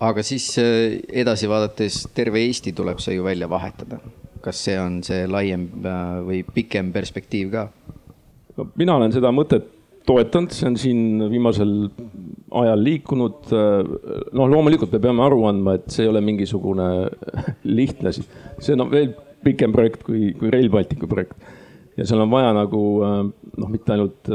aga 0.01 0.23
siis 0.25 0.47
edasi 0.57 1.49
vaadates 1.49 2.03
terve 2.13 2.41
Eesti 2.41 2.73
tuleb 2.73 3.01
see 3.01 3.19
ju 3.19 3.25
välja 3.25 3.49
vahetada. 3.49 3.99
kas 4.43 4.59
see 4.65 4.79
on 4.79 4.97
see 5.05 5.27
laiem 5.27 5.69
või 6.27 6.41
pikem 6.43 6.91
perspektiiv 6.93 7.53
ka? 7.53 7.67
no 8.57 8.69
mina 8.75 8.97
olen 8.97 9.13
seda 9.13 9.31
mõtet 9.33 9.69
toetanud, 10.07 10.51
see 10.51 10.67
on 10.67 10.77
siin 10.79 11.25
viimasel 11.31 11.73
ajal 12.63 12.83
liikunud. 12.83 13.51
noh, 14.33 14.49
loomulikult 14.51 14.93
me 14.93 15.01
peame 15.03 15.23
aru 15.25 15.45
andma, 15.49 15.77
et 15.79 15.89
see 15.93 16.05
ei 16.05 16.11
ole 16.11 16.21
mingisugune 16.25 16.87
lihtne 17.79 18.13
see 18.13 18.75
on 18.75 18.89
veel 18.91 19.13
pikem 19.43 19.73
projekt 19.75 20.05
kui, 20.07 20.31
kui 20.39 20.51
Rail 20.53 20.69
Balticu 20.73 21.09
projekt. 21.11 21.35
ja 21.97 22.07
seal 22.09 22.23
on 22.23 22.31
vaja 22.31 22.53
nagu 22.55 22.83
noh, 23.03 23.69
mitte 23.71 23.95
ainult 23.95 24.31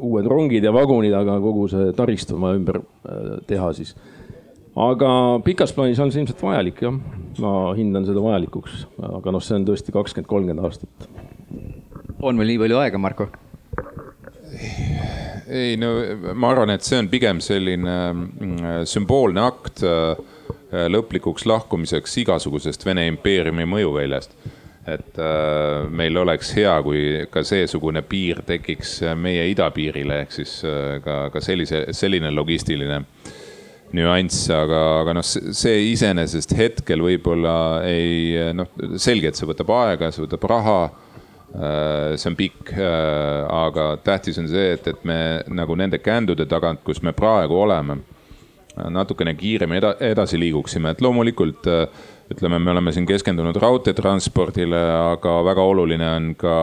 uued 0.00 0.28
rongid 0.30 0.64
ja 0.64 0.72
vagunid, 0.72 1.12
aga 1.12 1.36
kogu 1.42 1.66
see 1.70 1.90
taristu 1.96 2.38
on 2.38 2.46
vaja 2.46 2.60
ümber 2.60 2.80
teha 3.50 3.70
siis. 3.76 3.94
aga 4.80 5.12
pikas 5.44 5.74
plaanis 5.76 6.00
on 6.02 6.12
see 6.12 6.22
ilmselt 6.22 6.42
vajalik 6.42 6.82
jah, 6.86 6.96
ma 7.42 7.52
hindan 7.78 8.08
seda 8.08 8.22
vajalikuks, 8.24 8.86
aga 9.10 9.36
noh, 9.36 9.44
see 9.44 9.58
on 9.58 9.68
tõesti 9.68 9.94
kakskümmend, 9.94 10.30
kolmkümmend 10.30 10.66
aastat. 10.66 11.08
on 12.20 12.36
meil 12.36 12.54
nii 12.54 12.64
palju 12.64 12.82
aega, 12.82 13.00
Marko? 13.02 13.30
Ei 15.50 15.76
no 15.80 15.90
ma 16.34 16.52
arvan, 16.52 16.74
et 16.74 16.86
see 16.86 16.98
on 17.00 17.08
pigem 17.10 17.40
selline 17.44 17.96
mm, 18.12 18.86
sümboolne 18.88 19.42
akt 19.42 19.82
äh, 19.86 20.14
lõplikuks 20.70 21.46
lahkumiseks 21.50 22.20
igasugusest 22.24 22.86
Vene 22.86 23.06
impeeriumi 23.10 23.66
mõjuväljast. 23.68 24.36
et 24.90 25.18
äh, 25.20 25.88
meil 25.90 26.16
oleks 26.16 26.54
hea, 26.56 26.72
kui 26.82 27.26
ka 27.30 27.42
seesugune 27.46 28.02
piir 28.02 28.40
tekiks 28.46 29.00
meie 29.16 29.44
idapiirile, 29.50 30.22
ehk 30.24 30.32
siis 30.34 30.56
äh, 30.64 30.96
ka, 31.04 31.28
ka 31.34 31.42
sellise, 31.44 31.84
selline 31.92 32.32
logistiline 32.32 33.02
nüanss, 33.92 34.46
aga, 34.54 34.80
aga 35.02 35.14
noh, 35.18 35.26
see 35.26 35.90
iseenesest 35.90 36.54
hetkel 36.56 37.02
võib-olla 37.02 37.82
ei 37.86 38.52
noh, 38.54 38.70
selge, 39.02 39.32
et 39.32 39.38
see 39.38 39.48
võtab 39.50 39.72
aega, 39.74 40.12
see 40.14 40.24
võtab 40.24 40.46
raha 40.50 40.80
see 41.50 42.30
on 42.30 42.36
pikk, 42.38 42.72
aga 42.78 43.86
tähtis 44.06 44.38
on 44.38 44.46
see, 44.50 44.76
et, 44.76 44.86
et 44.86 45.04
me 45.08 45.16
nagu 45.50 45.74
nende 45.74 45.98
kändude 45.98 46.46
tagant, 46.46 46.82
kus 46.86 47.02
me 47.02 47.10
praegu 47.16 47.58
oleme, 47.58 47.96
natukene 48.94 49.34
kiiremini 49.34 49.80
eda, 49.80 49.90
edasi 50.12 50.38
liiguksime, 50.38 50.94
et 50.94 51.02
loomulikult 51.02 51.66
ütleme, 52.30 52.60
me 52.62 52.70
oleme 52.70 52.94
siin 52.94 53.08
keskendunud 53.08 53.58
raudteetranspordile, 53.58 54.80
aga 55.16 55.36
väga 55.50 55.66
oluline 55.72 56.10
on 56.14 56.32
ka 56.38 56.56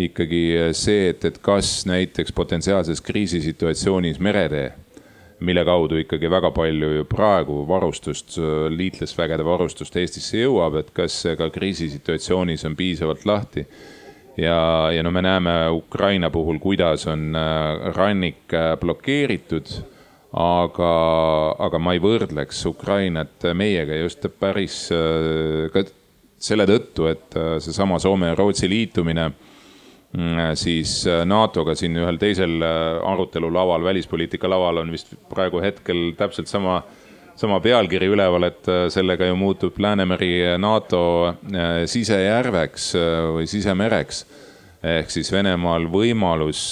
ikkagi 0.00 0.44
see, 0.74 1.10
et, 1.12 1.24
et 1.30 1.38
kas 1.44 1.84
näiteks 1.86 2.34
potentsiaalses 2.34 3.02
kriisisituatsioonis 3.06 4.18
meretee 4.18 4.72
mille 5.40 5.64
kaudu 5.64 5.96
ikkagi 6.00 6.30
väga 6.30 6.50
palju 6.52 6.90
ju 6.98 7.04
praegu 7.08 7.62
varustust, 7.68 8.36
liitlasvägede 8.76 9.44
varustust 9.44 9.96
Eestisse 9.96 10.42
jõuab, 10.42 10.76
et 10.80 10.90
kas 10.96 11.16
see 11.24 11.36
ka 11.38 11.48
kriisisituatsioonis 11.52 12.66
on 12.68 12.76
piisavalt 12.76 13.24
lahti. 13.28 13.64
Ja, 14.40 14.90
ja 14.94 15.04
no 15.04 15.12
me 15.14 15.22
näeme 15.22 15.54
Ukraina 15.74 16.30
puhul, 16.30 16.58
kuidas 16.58 17.06
on 17.10 17.36
äh, 17.36 17.92
rannik 17.96 18.54
äh, 18.54 18.76
blokeeritud. 18.80 19.70
aga, 20.30 20.90
aga 21.58 21.78
ma 21.82 21.92
ei 21.96 21.98
võrdleks 21.98 22.60
Ukrainat 22.68 23.48
meiega 23.54 23.96
just 23.98 24.26
päris 24.38 24.84
äh, 24.94 25.66
ka 25.74 25.82
selle 26.40 26.66
tõttu, 26.70 27.08
et 27.10 27.34
seesama 27.60 27.98
Soome 27.98 28.30
ja 28.30 28.36
Rootsi 28.38 28.68
liitumine 28.70 29.26
Mm, 30.10 30.56
siis 30.58 31.04
äh, 31.06 31.22
NATO-ga 31.22 31.76
siin 31.78 31.94
ühel 31.94 32.16
teisel 32.18 32.56
äh, 32.66 32.96
arutelulaval, 33.06 33.84
välispoliitika 33.86 34.48
laval 34.50 34.82
on 34.82 34.90
vist 34.90 35.12
praegu 35.30 35.60
hetkel 35.62 36.16
täpselt 36.18 36.50
sama, 36.50 36.80
sama 37.40 37.60
pealkiri 37.64 38.10
üleval, 38.12 38.44
et 38.50 38.68
äh, 38.68 38.84
sellega 38.92 39.28
ju 39.30 39.38
muutub 39.40 39.78
Läänemeri 39.80 40.58
NATO 40.60 41.02
sisejärveks 41.88 42.92
või 43.36 43.48
sisemereks. 43.50 44.24
ehk 44.80 45.10
siis 45.12 45.28
Venemaal 45.32 45.84
võimalus 45.92 46.70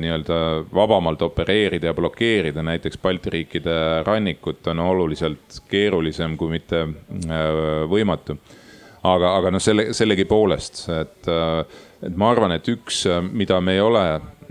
nii-öelda 0.00 0.36
vabamalt 0.72 1.22
opereerida 1.22 1.90
ja 1.90 1.94
blokeerida 1.94 2.62
näiteks 2.62 2.98
Balti 2.98 3.30
riikide 3.30 3.74
rannikut 4.06 4.66
on 4.72 4.80
oluliselt 4.80 5.60
keerulisem, 5.68 6.36
kui 6.36 6.48
mitte 6.50 6.86
võimatu. 7.88 8.38
aga, 9.02 9.36
aga 9.36 9.50
noh, 9.50 9.60
selle, 9.60 9.92
sellegipoolest, 9.92 10.88
et 10.88 11.28
et 12.02 12.16
ma 12.16 12.32
arvan, 12.32 12.54
et 12.56 12.68
üks, 12.72 13.04
äh, 13.08 13.20
mida 13.22 13.60
me 13.60 13.76
ei 13.76 13.84
ole 13.84 14.04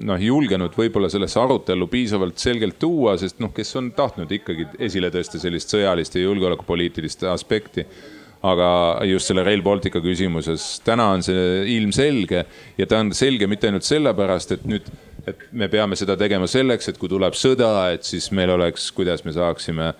noh, 0.05 0.21
julgenud 0.21 0.75
võib-olla 0.77 1.09
sellesse 1.11 1.39
arutellu 1.41 1.87
piisavalt 1.91 2.39
selgelt 2.41 2.79
tuua, 2.81 3.15
sest 3.19 3.41
noh, 3.43 3.51
kes 3.55 3.75
on 3.79 3.91
tahtnud 3.97 4.31
ikkagi 4.39 4.67
esile 4.87 5.11
tõsta 5.13 5.41
sellist 5.41 5.73
sõjalist 5.73 6.15
ja 6.15 6.25
julgeolekupoliitilist 6.27 7.27
aspekti. 7.31 7.85
aga 8.39 9.01
just 9.03 9.27
selle 9.27 9.43
Rail 9.43 9.59
Baltica 9.61 9.99
küsimuses, 9.99 10.79
täna 10.85 11.09
on 11.11 11.23
see 11.23 11.65
ilmselge 11.75 12.45
ja 12.77 12.85
ta 12.87 13.01
on 13.03 13.11
selge 13.11 13.47
mitte 13.51 13.67
ainult 13.67 13.83
sellepärast, 13.83 14.53
et 14.55 14.63
nüüd, 14.63 14.87
et 15.27 15.41
me 15.51 15.67
peame 15.67 15.97
seda 15.99 16.15
tegema 16.15 16.47
selleks, 16.47 16.87
et 16.87 16.97
kui 16.97 17.09
tuleb 17.11 17.35
sõda, 17.35 17.91
et 17.91 18.07
siis 18.07 18.31
meil 18.31 18.53
oleks, 18.55 18.93
kuidas 18.95 19.25
me 19.25 19.35
saaksime 19.35 19.91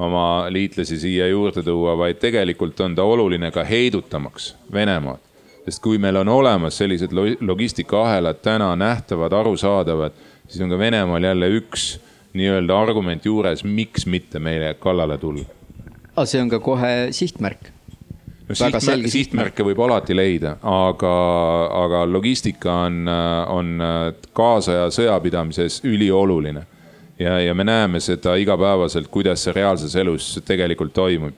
oma 0.00 0.48
liitlasi 0.48 0.96
siia 0.96 1.28
juurde 1.28 1.62
tuua, 1.62 1.92
vaid 1.98 2.16
tegelikult 2.24 2.80
on 2.80 2.96
ta 2.96 3.04
oluline 3.04 3.52
ka 3.52 3.66
heidutamaks 3.68 4.54
Venemaad 4.72 5.33
sest 5.64 5.82
kui 5.82 5.98
meil 5.98 6.16
on 6.20 6.28
olemas 6.28 6.78
sellised 6.78 7.12
logistikaahelad 7.40 8.42
täna 8.44 8.74
nähtavad, 8.76 9.32
arusaadavad, 9.32 10.12
siis 10.48 10.60
on 10.64 10.72
ka 10.72 10.78
Venemaal 10.78 11.24
jälle 11.24 11.48
üks 11.58 11.94
nii-öelda 12.34 12.80
argument 12.80 13.24
juures, 13.24 13.64
miks 13.64 14.06
mitte 14.06 14.38
meile 14.38 14.74
kallale 14.74 15.18
tulla. 15.18 15.46
aga 16.16 16.26
see 16.26 16.42
on 16.42 16.50
ka 16.50 16.60
kohe 16.60 16.92
sihtmärk. 17.10 17.70
no 18.48 18.54
sihtmärke, 18.54 19.08
sihtmärke 19.08 19.64
võib 19.64 19.80
alati 19.86 20.16
leida, 20.16 20.56
aga, 20.62 21.14
aga 21.84 22.04
logistika 22.12 22.74
on, 22.84 23.08
on 23.48 23.82
kaasaja 24.32 24.90
sõjapidamises 24.90 25.80
ülioluline. 25.84 26.66
ja, 27.18 27.38
ja 27.40 27.54
me 27.54 27.64
näeme 27.64 28.00
seda 28.00 28.36
igapäevaselt, 28.36 29.08
kuidas 29.08 29.44
see 29.44 29.56
reaalses 29.56 29.96
elus 29.96 30.34
tegelikult 30.44 30.92
toimub 30.92 31.32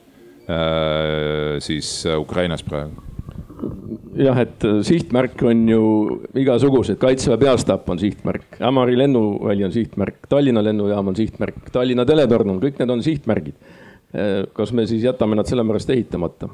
äh, 0.49 1.61
siis 1.63 2.03
Ukrainas 2.17 2.63
praegu 2.63 3.07
jah, 4.17 4.39
et 4.41 4.65
äh, 4.65 4.79
sihtmärk 4.85 5.41
on 5.47 5.63
ju 5.69 5.81
igasugused, 6.37 6.97
kaitseväe 7.01 7.39
peastaap 7.41 7.89
on 7.93 7.99
sihtmärk, 8.01 8.59
Ämari 8.63 8.97
lennuväli 8.97 9.65
on 9.67 9.73
sihtmärk, 9.73 10.25
Tallinna 10.29 10.63
lennujaam 10.65 11.11
on 11.11 11.17
sihtmärk, 11.17 11.69
Tallinna 11.73 12.05
teletorn 12.07 12.55
on, 12.55 12.61
kõik 12.63 12.81
need 12.81 12.93
on 12.93 13.03
sihtmärgid. 13.05 13.57
Äh, 14.15 14.41
kas 14.57 14.73
me 14.73 14.87
siis 14.89 15.05
jätame 15.07 15.37
nad 15.37 15.49
sellepärast 15.49 15.93
ehitamata? 15.95 16.49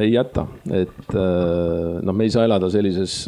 ei 0.00 0.14
jäta, 0.14 0.46
et 0.72 1.10
äh, 1.12 1.98
noh, 2.00 2.14
me 2.16 2.24
ei 2.24 2.32
saa 2.32 2.46
elada 2.48 2.70
sellises 2.72 3.26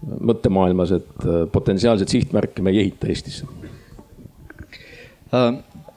mõttemaailmas, 0.00 0.94
et 0.96 1.26
potentsiaalseid 1.52 2.08
sihtmärke 2.08 2.64
me 2.64 2.72
ei 2.72 2.86
ehita 2.86 3.10
Eestisse 3.12 3.44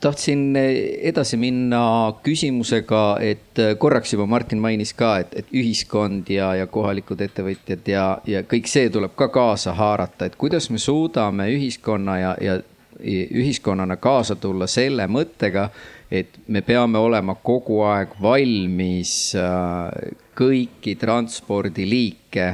tahtsin 0.04 0.58
edasi 0.58 1.38
minna 1.40 1.84
küsimusega, 2.24 3.04
et 3.24 3.62
korraks 3.80 4.14
juba 4.14 4.28
Martin 4.28 4.60
mainis 4.60 4.92
ka, 4.98 5.16
et, 5.24 5.34
et 5.40 5.56
ühiskond 5.56 6.30
ja, 6.34 6.52
ja 6.60 6.68
kohalikud 6.68 7.24
ettevõtjad 7.24 7.88
ja, 7.88 8.06
ja 8.28 8.44
kõik 8.48 8.68
see 8.72 8.92
tuleb 8.94 9.16
ka 9.20 9.30
kaasa 9.34 9.74
haarata, 9.80 10.28
et 10.28 10.38
kuidas 10.40 10.70
me 10.74 10.82
suudame 10.82 11.48
ühiskonna 11.56 12.20
ja, 12.20 12.36
ja 12.44 12.60
ühiskonnana 13.04 13.98
kaasa 13.98 14.36
tulla 14.36 14.68
selle 14.68 15.08
mõttega, 15.08 15.70
et 16.12 16.38
me 16.48 16.62
peame 16.62 17.00
olema 17.02 17.36
kogu 17.36 17.82
aeg 17.88 18.14
valmis 18.22 19.34
äh, 19.40 20.14
kõiki 20.38 20.96
transpordiliike 21.02 22.48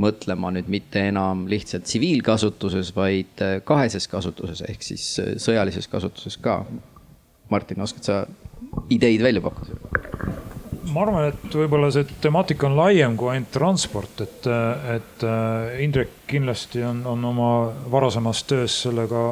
mõtlema 0.00 0.52
nüüd 0.54 0.70
mitte 0.72 1.02
enam 1.10 1.44
lihtsalt 1.50 1.84
tsiviilkasutuses, 1.88 2.94
vaid 2.96 3.42
äh, 3.44 3.58
kaheses 3.64 4.08
kasutuses 4.08 4.62
ehk 4.68 4.86
siis 4.86 5.12
äh, 5.22 5.34
sõjalises 5.42 5.90
kasutuses 5.90 6.38
ka. 6.40 6.62
Martin, 7.50 7.82
oskad 7.82 8.06
sa 8.06 8.20
ideid 8.90 9.22
välja 9.22 9.42
pakkuda? 9.44 9.78
ma 10.90 11.04
arvan, 11.04 11.28
et 11.30 11.54
võib-olla 11.54 11.90
see 11.94 12.06
temaatika 12.22 12.66
on 12.68 12.76
laiem 12.78 13.16
kui 13.18 13.30
ainult 13.32 13.52
transport, 13.54 14.22
et, 14.24 14.46
et 14.96 15.24
äh, 15.26 15.78
Indrek 15.84 16.22
kindlasti 16.30 16.82
on, 16.86 17.04
on 17.06 17.24
oma 17.30 17.50
varasemas 17.92 18.42
töös 18.48 18.80
sellega, 18.86 19.22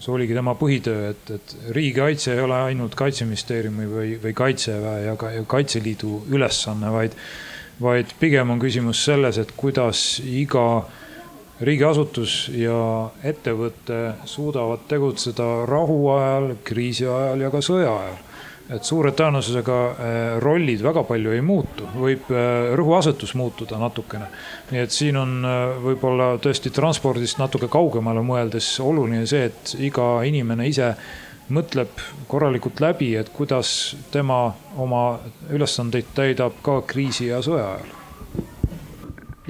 see 0.00 0.12
oligi 0.14 0.36
tema 0.36 0.54
põhitöö, 0.58 1.10
et, 1.10 1.32
et 1.36 1.56
riigikaitse 1.76 2.34
ei 2.36 2.44
ole 2.44 2.60
ainult 2.70 2.94
kaitseministeeriumi 2.98 3.88
või, 3.90 4.14
või 4.22 4.36
kaitseväe 4.36 5.06
ja 5.08 5.16
ka, 5.20 5.32
Kaitseliidu 5.50 6.22
ülesanne, 6.30 6.92
vaid, 6.94 7.16
vaid 7.82 8.14
pigem 8.20 8.54
on 8.54 8.62
küsimus 8.62 9.02
selles, 9.08 9.40
et 9.40 9.52
kuidas 9.58 10.20
iga 10.24 10.84
riigiasutus 11.60 12.48
ja 12.54 13.10
ettevõte 13.24 14.00
suudavad 14.28 14.86
tegutseda 14.88 15.66
rahuajal, 15.68 16.54
kriisi 16.64 17.06
ajal 17.06 17.46
ja 17.46 17.52
ka 17.52 17.62
sõja 17.64 17.94
ajal. 18.02 18.18
et 18.70 18.86
suure 18.86 19.10
tõenäosusega 19.10 19.76
eh, 19.90 20.36
rollid 20.38 20.82
väga 20.82 21.02
palju 21.02 21.32
ei 21.34 21.40
muutu, 21.42 21.88
võib 21.98 22.28
eh, 22.30 22.70
rõhuasetus 22.78 23.34
muutuda 23.34 23.78
natukene. 23.78 24.28
nii 24.70 24.80
et 24.80 24.94
siin 24.94 25.16
on 25.16 25.32
eh, 25.44 25.74
võib-olla 25.88 26.36
tõesti 26.38 26.70
transpordist 26.70 27.38
natuke 27.38 27.68
kaugemale 27.68 28.22
mõeldes 28.22 28.78
oluline 28.80 29.26
see, 29.26 29.50
et 29.50 29.74
iga 29.78 30.22
inimene 30.24 30.68
ise 30.68 30.94
mõtleb 31.50 31.90
korralikult 32.30 32.80
läbi, 32.80 33.16
et 33.18 33.28
kuidas 33.34 33.96
tema 34.12 34.54
oma 34.78 35.18
ülesandeid 35.50 36.14
täidab 36.14 36.62
ka 36.62 36.80
kriisi 36.86 37.26
ja 37.32 37.42
sõja 37.42 37.74
ajal 37.74 37.96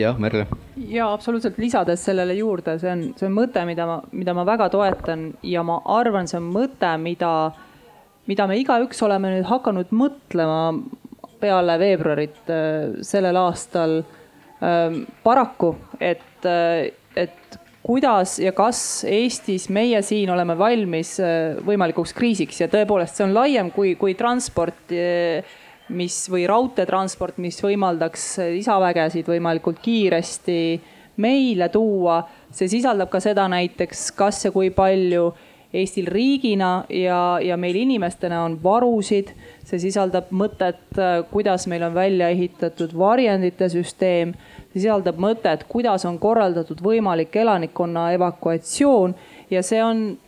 jah, 0.01 0.19
Merle. 0.19 0.47
Ja 0.89 1.13
absoluutselt 1.13 1.59
lisades 1.59 2.05
sellele 2.05 2.35
juurde, 2.39 2.77
see 2.81 2.91
on, 2.93 3.03
see 3.19 3.29
on 3.29 3.37
mõte, 3.37 3.63
mida 3.69 3.87
ma, 3.89 3.99
mida 4.17 4.35
ma 4.37 4.47
väga 4.49 4.71
toetan 4.73 5.31
ja 5.47 5.65
ma 5.67 5.81
arvan, 5.99 6.29
see 6.31 6.41
on 6.41 6.49
mõte, 6.55 6.91
mida, 7.03 7.33
mida 8.31 8.47
me 8.51 8.59
igaüks 8.61 9.03
oleme 9.07 9.35
nüüd 9.35 9.49
hakanud 9.51 9.93
mõtlema 9.95 10.63
peale 11.41 11.79
veebruarit 11.81 12.53
äh, 12.53 13.01
sellel 13.07 13.39
aastal. 13.41 14.01
Ähm, 14.61 15.07
paraku, 15.25 15.73
et, 16.05 16.45
äh, 16.45 16.91
et 17.17 17.57
kuidas 17.81 18.35
ja 18.43 18.53
kas 18.53 19.07
Eestis 19.09 19.71
meie 19.73 20.03
siin 20.05 20.29
oleme 20.35 20.57
valmis 20.61 21.15
äh, 21.25 21.57
võimalikuks 21.65 22.13
kriisiks 22.17 22.61
ja 22.61 22.69
tõepoolest, 22.69 23.17
see 23.17 23.25
on 23.25 23.33
laiem 23.37 23.73
kui, 23.73 23.95
kui 24.01 24.13
transport 24.19 24.93
mis 25.91 26.17
või 26.31 26.47
raudteetransport, 26.49 27.39
mis 27.43 27.59
võimaldaks 27.63 28.27
lisavägesid 28.57 29.29
võimalikult 29.29 29.81
kiiresti 29.83 30.61
meile 31.21 31.69
tuua. 31.69 32.23
see 32.51 32.69
sisaldab 32.69 33.11
ka 33.11 33.21
seda 33.21 33.47
näiteks, 33.49 34.11
kas 34.17 34.45
ja 34.45 34.51
kui 34.51 34.71
palju 34.71 35.31
Eestil 35.71 36.09
riigina 36.11 36.85
ja, 36.91 37.39
ja 37.39 37.57
meil 37.57 37.77
inimestena 37.79 38.43
on 38.43 38.57
varusid. 38.63 39.31
see 39.65 39.79
sisaldab 39.79 40.33
mõtet, 40.35 40.99
kuidas 41.31 41.67
meil 41.71 41.85
on 41.87 41.95
välja 41.95 42.29
ehitatud 42.29 42.97
varjendite 42.99 43.69
süsteem. 43.69 44.35
see 44.73 44.81
sisaldab 44.81 45.19
mõtet, 45.19 45.65
kuidas 45.69 46.05
on 46.05 46.19
korraldatud 46.19 46.83
võimalik 46.83 47.37
elanikkonna 47.37 48.13
evakuatsioon 48.13 49.15
ja 49.51 49.63
see 49.63 49.83
on 49.85 50.19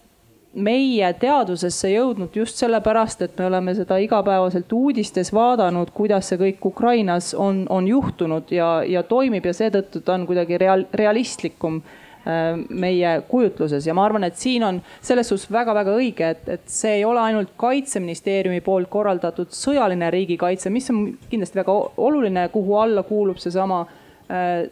meie 0.52 1.08
teadusesse 1.16 1.90
jõudnud 1.92 2.34
just 2.36 2.60
sellepärast, 2.60 3.24
et 3.24 3.38
me 3.38 3.46
oleme 3.48 3.74
seda 3.76 3.96
igapäevaselt 4.02 4.72
uudistes 4.76 5.32
vaadanud, 5.32 5.92
kuidas 5.94 6.28
see 6.28 6.40
kõik 6.40 6.66
Ukrainas 6.72 7.32
on, 7.34 7.64
on 7.72 7.88
juhtunud 7.88 8.52
ja, 8.52 8.82
ja 8.84 9.02
toimib 9.02 9.48
ja 9.48 9.54
seetõttu 9.56 10.02
ta 10.04 10.16
on 10.18 10.26
kuidagi 10.28 10.58
real, 10.60 10.84
realistlikum 10.92 11.80
äh, 11.80 12.60
meie 12.68 13.14
kujutluses. 13.28 13.86
Ja 13.88 13.96
ma 13.96 14.04
arvan, 14.04 14.28
et 14.28 14.36
siin 14.40 14.66
on 14.68 14.82
selles 15.00 15.32
suhtes 15.32 15.48
väga-väga 15.52 15.96
õige, 15.96 16.34
et, 16.36 16.44
et 16.58 16.68
see 16.68 16.98
ei 16.98 17.08
ole 17.08 17.24
ainult 17.24 17.56
kaitseministeeriumi 17.56 18.60
poolt 18.66 18.92
korraldatud 18.92 19.56
sõjaline 19.56 20.12
riigikaitse, 20.12 20.70
mis 20.70 20.92
on 20.92 21.06
kindlasti 21.32 21.62
väga 21.62 21.80
oluline, 21.96 22.48
kuhu 22.52 22.80
alla 22.84 23.08
kuulub 23.08 23.40
seesama 23.40 23.86
Äh, 23.86 24.01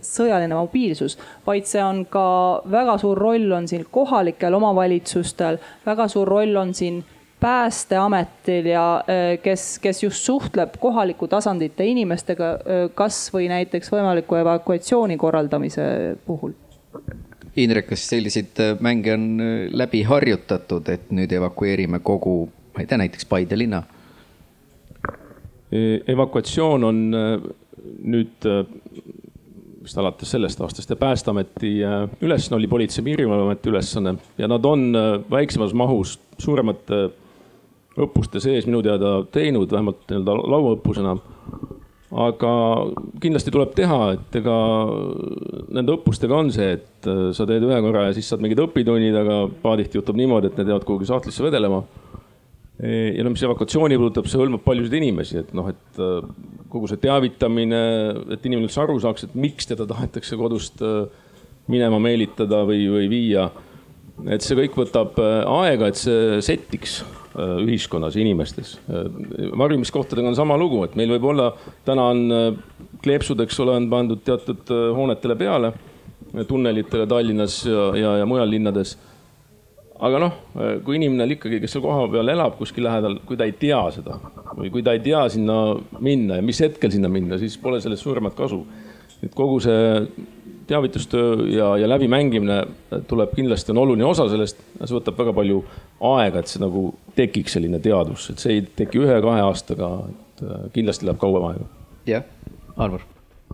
sõjaline 0.04 0.56
mobiilsus, 0.56 1.18
vaid 1.46 1.66
see 1.68 1.82
on 1.84 2.04
ka 2.08 2.26
väga 2.70 2.96
suur 3.02 3.18
roll 3.18 3.52
on 3.52 3.68
siin 3.68 3.86
kohalikel 3.92 4.54
omavalitsustel, 4.56 5.58
väga 5.86 6.08
suur 6.08 6.28
roll 6.28 6.56
on 6.56 6.74
siin 6.74 7.02
päästeametil 7.40 8.66
ja 8.66 9.04
äh, 9.08 9.42
kes, 9.42 9.78
kes 9.78 10.02
just 10.02 10.24
suhtleb 10.24 10.76
kohaliku 10.80 11.28
tasandite 11.28 11.84
inimestega, 11.86 12.50
äh, 12.50 12.82
kasvõi 12.94 13.48
näiteks 13.48 13.92
võimaliku 13.92 14.36
evakuatsiooni 14.40 15.16
korraldamise 15.16 15.86
puhul. 16.26 16.52
Indrek, 17.56 17.88
kas 17.90 18.04
selliseid 18.08 18.60
mänge 18.80 19.14
on 19.14 19.24
läbi 19.72 20.02
harjutatud, 20.06 20.88
et 20.88 21.08
nüüd 21.14 21.32
evakueerime 21.34 21.98
kogu, 22.04 22.44
ma 22.74 22.84
ei 22.84 22.86
tea, 22.86 23.00
näiteks 23.00 23.26
Paide 23.28 23.58
linna? 23.58 23.82
E-, 25.72 25.98
evakuatsioon 26.12 26.84
on 26.86 27.00
nüüd 27.10 28.46
vist 29.90 29.98
alates 29.98 30.30
sellest 30.30 30.60
aastast. 30.62 30.90
Ja 30.90 30.96
Päästeameti 30.96 31.72
äh, 31.84 32.08
ülesanne 32.22 32.56
oli 32.60 32.68
Politsei- 32.70 33.00
ja 33.00 33.04
Piirivalveameti 33.04 33.70
ülesanne. 33.70 34.14
Ja 34.38 34.48
nad 34.48 34.64
on 34.64 34.94
äh, 34.94 35.20
väiksemas 35.30 35.74
mahus 35.74 36.18
suuremate 36.38 37.10
õppuste 37.98 38.40
sees 38.40 38.66
minu 38.66 38.82
teada 38.86 39.24
teinud, 39.32 39.70
vähemalt 39.70 40.06
nii-öelda 40.08 40.36
lauaõppusena. 40.54 41.18
aga 42.10 42.52
kindlasti 43.22 43.52
tuleb 43.54 43.74
teha, 43.74 43.98
et 44.16 44.36
ega 44.40 44.54
nende 45.70 45.94
õppustega 45.94 46.34
on 46.34 46.48
see, 46.50 46.72
et 46.78 47.06
äh, 47.06 47.30
sa 47.34 47.46
teed 47.46 47.66
ühe 47.66 47.80
korra 47.82 48.08
ja 48.08 48.14
siis 48.14 48.30
saad 48.30 48.42
mingid 48.42 48.62
õpitunnid, 48.62 49.14
aga 49.14 49.44
paadihti 49.62 49.98
juhtub 49.98 50.18
niimoodi, 50.18 50.50
et 50.50 50.58
need 50.58 50.70
jäävad 50.70 50.86
kuhugi 50.86 51.10
sahtlisse 51.10 51.44
vedelema 51.44 51.82
ja 52.80 53.24
no 53.24 53.32
mis 53.34 53.42
evakuatsiooni 53.44 53.98
puudutab, 54.00 54.28
see 54.30 54.40
hõlmab 54.40 54.62
paljusid 54.64 54.94
inimesi, 54.96 55.40
et 55.42 55.50
noh, 55.56 55.68
et 55.68 56.00
äh, 56.00 56.28
kogu 56.72 56.88
see 56.88 57.00
teavitamine, 57.02 57.80
et 58.36 58.46
inimene 58.46 58.68
üldse 58.68 58.80
aru 58.80 58.96
saaks, 59.02 59.26
et 59.26 59.34
miks 59.36 59.68
teda 59.68 59.84
tahetakse 59.90 60.38
kodust 60.40 60.80
äh, 60.84 61.02
minema 61.70 62.00
meelitada 62.02 62.62
või, 62.68 62.86
või 62.90 63.10
viia. 63.12 63.50
et 64.32 64.44
see 64.44 64.56
kõik 64.62 64.78
võtab 64.80 65.20
äh, 65.20 65.42
aega, 65.60 65.90
et 65.90 66.00
see 66.00 66.40
settiks 66.44 67.02
ühiskonnas, 67.30 68.16
inimestes. 68.18 68.72
varjumiskohtadega 69.56 70.32
on 70.32 70.34
sama 70.34 70.56
lugu, 70.58 70.80
et 70.82 70.96
meil 70.98 71.12
võib 71.12 71.28
olla, 71.30 71.52
täna 71.86 72.08
on 72.10 72.56
kleepsud, 73.04 73.38
eks 73.44 73.60
ole, 73.62 73.76
on 73.78 73.86
pandud 73.88 74.18
teatud 74.26 74.72
hoonetele 74.96 75.36
peale, 75.38 75.70
tunnelitele 76.48 77.06
Tallinnas 77.06 77.60
ja, 77.68 77.84
ja, 77.94 78.16
ja 78.18 78.26
mujal 78.26 78.50
linnades 78.50 78.96
aga 80.00 80.20
noh, 80.22 80.36
kui 80.84 80.96
inimene 80.96 81.26
ikkagi, 81.34 81.60
kes 81.62 81.76
seal 81.76 81.84
kohapeal 81.84 82.32
elab 82.32 82.56
kuskil 82.58 82.86
lähedal, 82.86 83.18
kui 83.28 83.36
ta 83.36 83.48
ei 83.48 83.54
tea 83.60 83.80
seda 83.94 84.16
või 84.56 84.70
kui 84.72 84.84
ta 84.84 84.94
ei 84.96 85.02
tea 85.04 85.26
sinna 85.32 85.58
minna 86.00 86.40
ja 86.40 86.44
mis 86.44 86.60
hetkel 86.64 86.92
sinna 86.92 87.10
minna, 87.12 87.38
siis 87.40 87.58
pole 87.60 87.80
sellest 87.82 88.06
suuremat 88.06 88.36
kasu. 88.38 88.64
et 89.20 89.34
kogu 89.36 89.58
see 89.60 90.00
teavitustöö 90.70 91.48
ja, 91.52 91.76
ja 91.76 91.88
läbimängimine 91.88 92.64
tuleb 93.10 93.34
kindlasti, 93.36 93.72
on 93.72 93.78
oluline 93.82 94.04
osa 94.06 94.28
sellest, 94.30 94.60
see 94.78 94.96
võtab 94.96 95.18
väga 95.18 95.34
palju 95.36 95.64
aega, 96.12 96.40
et 96.40 96.52
see 96.52 96.62
nagu 96.62 96.84
tekiks 97.16 97.56
selline 97.58 97.80
teadvus, 97.82 98.28
et 98.30 98.42
see 98.42 98.56
ei 98.56 98.62
teki 98.78 99.02
ühe-kahe 99.02 99.42
aastaga, 99.44 99.90
et 100.12 100.44
äh, 100.46 100.60
kindlasti 100.76 101.08
läheb 101.08 101.18
kauem 101.20 101.48
aega. 101.50 101.66
jah, 102.06 102.28
Arvar. 102.76 103.02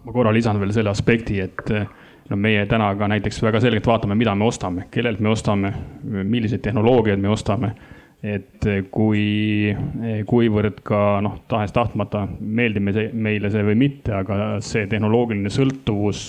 ma 0.05 0.13
korra 0.13 0.35
lisan 0.37 0.61
veel 0.61 0.77
selle 0.77 0.93
aspekti, 0.93 1.41
et 1.41 1.73
no 2.31 2.37
meie 2.37 2.65
täna 2.67 2.89
ka 2.99 3.09
näiteks 3.11 3.43
väga 3.43 3.61
selgelt 3.63 3.87
vaatame, 3.87 4.17
mida 4.19 4.35
me 4.35 4.47
ostame, 4.47 4.87
kellelt 4.91 5.21
me 5.23 5.31
ostame, 5.33 5.73
milliseid 6.05 6.65
tehnoloogiaid 6.65 7.23
me 7.23 7.33
ostame. 7.33 7.75
et 8.27 8.65
kui, 8.91 9.77
kuivõrd 10.27 10.81
ka 10.83 11.21
noh, 11.23 11.35
tahes-tahtmata 11.47 12.25
meeldib 12.41 12.89
meile 13.13 13.51
see 13.53 13.63
või 13.63 13.77
mitte, 13.79 14.15
aga 14.17 14.57
see 14.65 14.87
tehnoloogiline 14.91 15.53
sõltuvus 15.53 16.23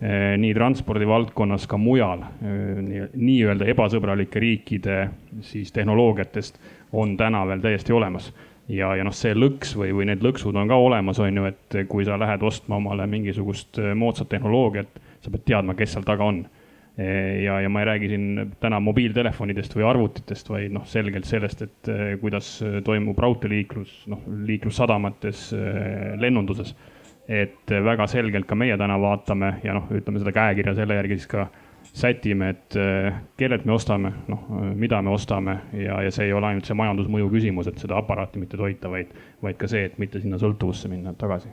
eh, 0.00 0.38
nii 0.40 0.54
transpordi 0.56 1.08
valdkonnas 1.10 1.66
ka 1.68 1.76
mujal 1.76 2.22
eh, 2.22 3.10
nii-öelda 3.12 3.66
ebasõbralike 3.74 4.40
riikide 4.40 5.00
siis 5.44 5.74
tehnoloogiatest 5.74 6.62
on 6.92 7.16
täna 7.18 7.42
veel 7.50 7.60
täiesti 7.66 7.92
olemas 7.92 8.30
ja, 8.68 8.94
ja 8.96 9.04
noh, 9.04 9.12
see 9.12 9.34
lõks 9.36 9.74
või, 9.76 9.90
või 9.98 10.08
need 10.08 10.24
lõksud 10.24 10.56
on 10.56 10.70
ka 10.70 10.78
olemas, 10.80 11.18
on 11.20 11.42
ju, 11.42 11.50
et 11.50 11.80
kui 11.90 12.06
sa 12.06 12.16
lähed 12.20 12.46
ostma 12.46 12.78
omale 12.78 13.10
mingisugust 13.10 13.82
eh, 13.82 13.92
moodsat 13.98 14.30
tehnoloogiat 14.32 15.02
sa 15.24 15.32
pead 15.32 15.46
teadma, 15.48 15.76
kes 15.78 15.96
seal 15.96 16.06
taga 16.06 16.26
on. 16.28 16.44
Ja, 16.94 17.56
ja 17.58 17.70
ma 17.74 17.80
ei 17.82 17.88
räägi 17.88 18.08
siin 18.12 18.52
täna 18.62 18.78
mobiiltelefonidest 18.78 19.72
või 19.74 19.82
arvutitest, 19.88 20.46
vaid 20.46 20.76
noh, 20.76 20.84
selgelt 20.86 21.26
sellest, 21.26 21.64
et 21.66 21.90
e, 21.90 21.96
kuidas 22.20 22.52
toimub 22.86 23.18
raudteeliiklus, 23.18 24.04
noh, 24.12 24.22
liiklus 24.46 24.78
sadamates, 24.78 25.48
e, 25.58 25.64
lennunduses. 26.22 26.76
et 27.24 27.70
väga 27.84 28.04
selgelt 28.06 28.44
ka 28.44 28.54
meie 28.54 28.76
täna 28.76 28.98
vaatame 29.00 29.54
ja 29.64 29.72
noh, 29.72 29.88
ütleme 29.96 30.20
seda 30.20 30.32
käekirja 30.36 30.74
selle 30.76 30.98
järgi 31.00 31.16
siis 31.16 31.30
ka 31.32 31.46
sätime, 31.88 32.50
et 32.52 32.76
kellelt 33.40 33.64
me 33.64 33.72
ostame, 33.72 34.12
noh, 34.28 34.44
mida 34.76 35.00
me 35.02 35.10
ostame 35.10 35.58
ja, 35.72 36.02
ja 36.04 36.10
see 36.12 36.28
ei 36.28 36.36
ole 36.36 36.52
ainult 36.52 36.68
see 36.68 36.76
majandusmõju 36.76 37.30
küsimus, 37.32 37.70
et 37.72 37.80
seda 37.80 37.96
aparaati 37.96 38.42
mitte 38.42 38.60
toita, 38.60 38.92
vaid, 38.92 39.16
vaid 39.42 39.56
ka 39.56 39.70
see, 39.72 39.88
et 39.88 39.96
mitte 39.98 40.20
sinna 40.20 40.36
sõltuvusse 40.42 40.92
minna 40.92 41.16
tagasi 41.16 41.48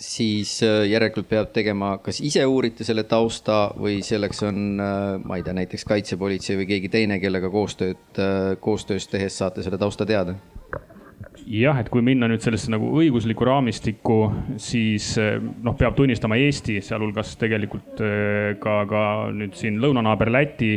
siis 0.00 0.62
äh, 0.64 0.86
järelikult 0.88 1.28
peab 1.28 1.50
tegema, 1.54 1.94
kas 2.02 2.20
ise 2.24 2.42
uurite 2.48 2.86
selle 2.88 3.04
tausta 3.08 3.66
või 3.76 4.00
selleks 4.04 4.42
on, 4.48 4.62
äh, 4.80 5.18
ma 5.20 5.36
ei 5.36 5.44
tea, 5.44 5.54
näiteks 5.56 5.84
kaitsepolitsei 5.88 6.56
või 6.60 6.68
keegi 6.70 6.90
teine, 6.92 7.20
kellega 7.20 7.50
koostööd, 7.52 8.00
äh, 8.16 8.54
koostöös 8.64 9.08
tehes 9.12 9.36
saate 9.38 9.66
selle 9.66 9.80
tausta 9.80 10.08
teada? 10.08 10.38
jah, 11.50 11.76
et 11.80 11.88
kui 11.90 12.02
minna 12.04 12.28
nüüd 12.30 12.40
sellesse 12.44 12.70
nagu 12.70 12.86
õiguslikku 13.00 13.44
raamistikku, 13.44 14.16
siis 14.60 15.16
noh, 15.18 15.74
peab 15.76 15.96
tunnistama 15.98 16.36
Eesti, 16.38 16.76
sealhulgas 16.84 17.32
tegelikult 17.40 18.00
ka, 18.62 18.74
ka 18.88 19.02
nüüd 19.34 19.56
siin 19.58 19.80
lõunanaaber 19.82 20.30
Läti 20.30 20.70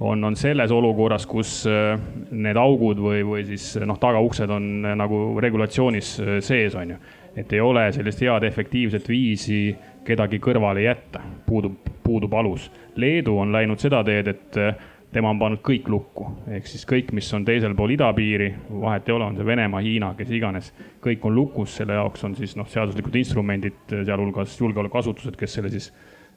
on, 0.00 0.24
on 0.24 0.38
selles 0.38 0.72
olukorras, 0.72 1.26
kus 1.28 1.66
need 1.66 2.56
augud 2.56 3.02
või, 3.04 3.20
või 3.26 3.44
siis 3.50 3.74
noh, 3.84 4.00
tagauksed 4.00 4.54
on 4.54 4.70
nagu 4.96 5.20
regulatsioonis 5.44 6.14
sees, 6.46 6.78
on 6.78 6.94
ju 6.94 7.02
et 7.36 7.52
ei 7.52 7.60
ole 7.60 7.92
sellist 7.92 8.22
head 8.22 8.46
efektiivset 8.46 9.08
viisi 9.08 9.74
kedagi 10.04 10.38
kõrvale 10.42 10.84
jätta, 10.84 11.22
puudub, 11.46 11.78
puudub 12.04 12.34
alus. 12.38 12.70
Leedu 12.96 13.38
on 13.40 13.52
läinud 13.52 13.80
seda 13.80 14.02
teed, 14.06 14.28
et 14.30 14.58
eh, 14.60 14.74
tema 15.14 15.30
on 15.30 15.38
pannud 15.38 15.62
kõik 15.64 15.88
lukku, 15.90 16.26
ehk 16.56 16.66
siis 16.68 16.84
kõik, 16.90 17.12
mis 17.16 17.30
on 17.34 17.46
teisel 17.46 17.74
pool 17.78 17.94
idapiiri, 17.94 18.50
vahet 18.82 19.08
ei 19.08 19.14
ole, 19.16 19.28
on 19.30 19.38
see 19.38 19.46
Venemaa, 19.46 19.82
Hiina, 19.84 20.12
kes 20.18 20.32
iganes, 20.34 20.72
kõik 21.04 21.24
on 21.26 21.36
lukus, 21.36 21.76
selle 21.78 21.98
jaoks 21.98 22.26
on 22.26 22.34
siis 22.38 22.56
noh, 22.58 22.68
seaduslikud 22.70 23.16
instrumendid, 23.22 23.80
sealhulgas 23.94 24.58
julgeolekuasutused, 24.60 25.38
kes 25.40 25.58
selle 25.58 25.72
siis 25.74 25.90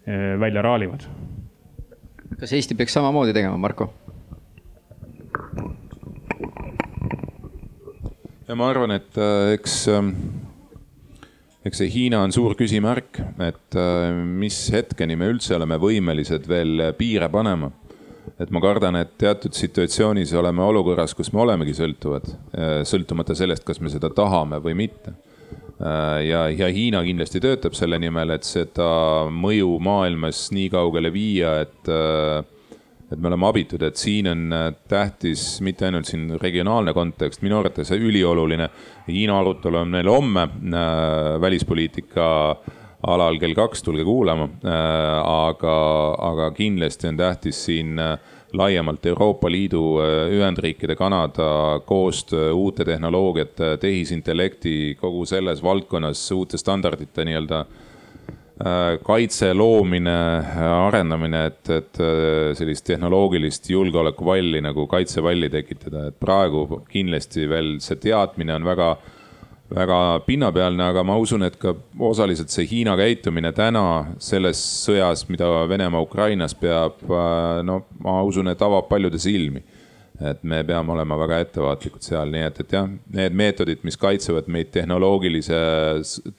eh, 0.05 0.35
välja 0.39 0.65
raalivad. 0.65 1.07
kas 2.39 2.53
Eesti 2.53 2.75
peaks 2.75 2.93
samamoodi 2.93 3.33
tegema, 3.33 3.57
Marko? 3.57 3.93
ja 8.47 8.55
ma 8.55 8.69
arvan, 8.71 8.93
et 8.95 9.17
äh, 9.19 9.53
eks 9.57 9.87
ähm, 9.91 10.13
eks 11.68 11.82
see 11.82 11.91
Hiina 11.91 12.22
on 12.24 12.34
suur 12.36 12.55
küsimärk, 12.57 13.20
et 13.43 13.78
äh, 13.78 14.09
mis 14.15 14.57
hetkeni 14.74 15.18
me 15.20 15.30
üldse 15.34 15.57
oleme 15.57 15.80
võimelised 15.82 16.47
veel 16.49 16.89
piire 16.97 17.30
panema. 17.34 17.72
et 18.39 18.51
ma 18.51 18.59
kardan, 18.61 18.95
et 18.99 19.13
teatud 19.18 19.55
situatsioonis 19.55 20.34
oleme 20.38 20.61
olukorras, 20.61 21.13
kus 21.15 21.32
me 21.34 21.39
olemegi 21.45 21.74
sõltuvad, 21.78 22.28
äh, 22.53 22.82
sõltumata 22.86 23.36
sellest, 23.36 23.63
kas 23.65 23.80
me 23.80 23.89
seda 23.89 24.11
tahame 24.13 24.59
või 24.61 24.76
mitte. 24.78 25.15
Äh, 25.80 26.28
ja, 26.28 26.43
ja 26.51 26.68
Hiina 26.74 27.01
kindlasti 27.05 27.41
töötab 27.41 27.78
selle 27.78 27.99
nimel, 28.03 28.36
et 28.36 28.45
seda 28.45 28.89
mõju 29.32 29.78
maailmas 29.80 30.49
nii 30.53 30.70
kaugele 30.76 31.13
viia, 31.13 31.61
et 31.63 31.91
et 33.12 33.20
me 33.20 33.30
oleme 33.30 33.47
abitud, 33.47 33.84
et 33.88 33.99
siin 33.99 34.28
on 34.32 34.47
äh, 34.53 34.72
tähtis 34.91 35.62
mitte 35.64 35.88
ainult 35.88 36.10
siin 36.10 36.34
regionaalne 36.41 36.93
kontekst, 36.95 37.43
minu 37.45 37.62
arvates 37.62 37.93
ülioluline. 37.95 38.68
Hiina 39.08 39.39
arutelu 39.39 39.80
on 39.84 39.93
meil 39.95 40.12
homme 40.12 40.43
äh, 40.47 41.38
välispoliitika 41.41 42.28
alal 43.08 43.38
kell 43.39 43.53
kaks, 43.55 43.84
tulge 43.86 44.03
kuulama 44.03 44.49
äh,. 44.66 44.72
aga, 45.24 45.78
aga 46.32 46.49
kindlasti 46.58 47.08
on 47.08 47.20
tähtis 47.20 47.60
siin 47.68 47.93
laiemalt 48.58 49.05
Euroopa 49.05 49.51
Liidu, 49.51 49.99
Ühendriikide, 50.34 50.95
Kanada 50.95 51.80
koostöö 51.86 52.51
uute 52.58 52.86
tehnoloogiate, 52.86 53.78
tehisintellekti, 53.78 54.97
kogu 54.99 55.26
selles 55.26 55.62
valdkonnas 55.64 56.24
uute 56.32 56.58
standardite 56.58 57.26
nii-öelda 57.28 57.66
kaitse 59.05 59.51
loomine, 59.53 60.16
arendamine, 60.58 61.43
et, 61.51 61.70
et 61.70 61.99
sellist 62.58 62.88
tehnoloogilist 62.89 63.70
julgeolekuvalli 63.70 64.64
nagu 64.66 64.88
kaitsevalli 64.89 65.49
tekitada, 65.53 66.08
et 66.10 66.18
praegu 66.18 66.82
kindlasti 66.89 67.45
veel 67.49 67.76
see 67.86 67.99
teadmine 68.01 68.55
on 68.58 68.66
väga 68.66 68.95
väga 69.76 70.20
pinnapealne, 70.26 70.84
aga 70.84 71.03
ma 71.03 71.18
usun, 71.20 71.43
et 71.47 71.58
ka 71.60 71.74
osaliselt 72.08 72.51
see 72.53 72.68
Hiina 72.70 72.95
käitumine 72.99 73.51
täna 73.55 74.14
selles 74.24 74.62
sõjas, 74.86 75.26
mida 75.32 75.49
Venemaa 75.68 76.03
Ukrainas 76.05 76.55
peab, 76.55 77.03
no 77.68 77.82
ma 78.03 78.22
usun, 78.28 78.47
et 78.53 78.62
avab 78.64 78.88
paljude 78.89 79.20
silmi. 79.20 79.64
et 80.18 80.39
me 80.41 80.64
peame 80.66 80.89
olema 80.89 81.14
väga 81.14 81.43
ettevaatlikud 81.43 82.01
seal, 82.01 82.32
nii 82.34 82.41
et, 82.41 82.55
et 82.64 82.72
jah, 82.74 82.88
need 83.14 83.36
meetodid, 83.38 83.84
mis 83.86 83.99
kaitsevad 84.01 84.47
meid 84.49 84.72
tehnoloogilise, 84.74 85.60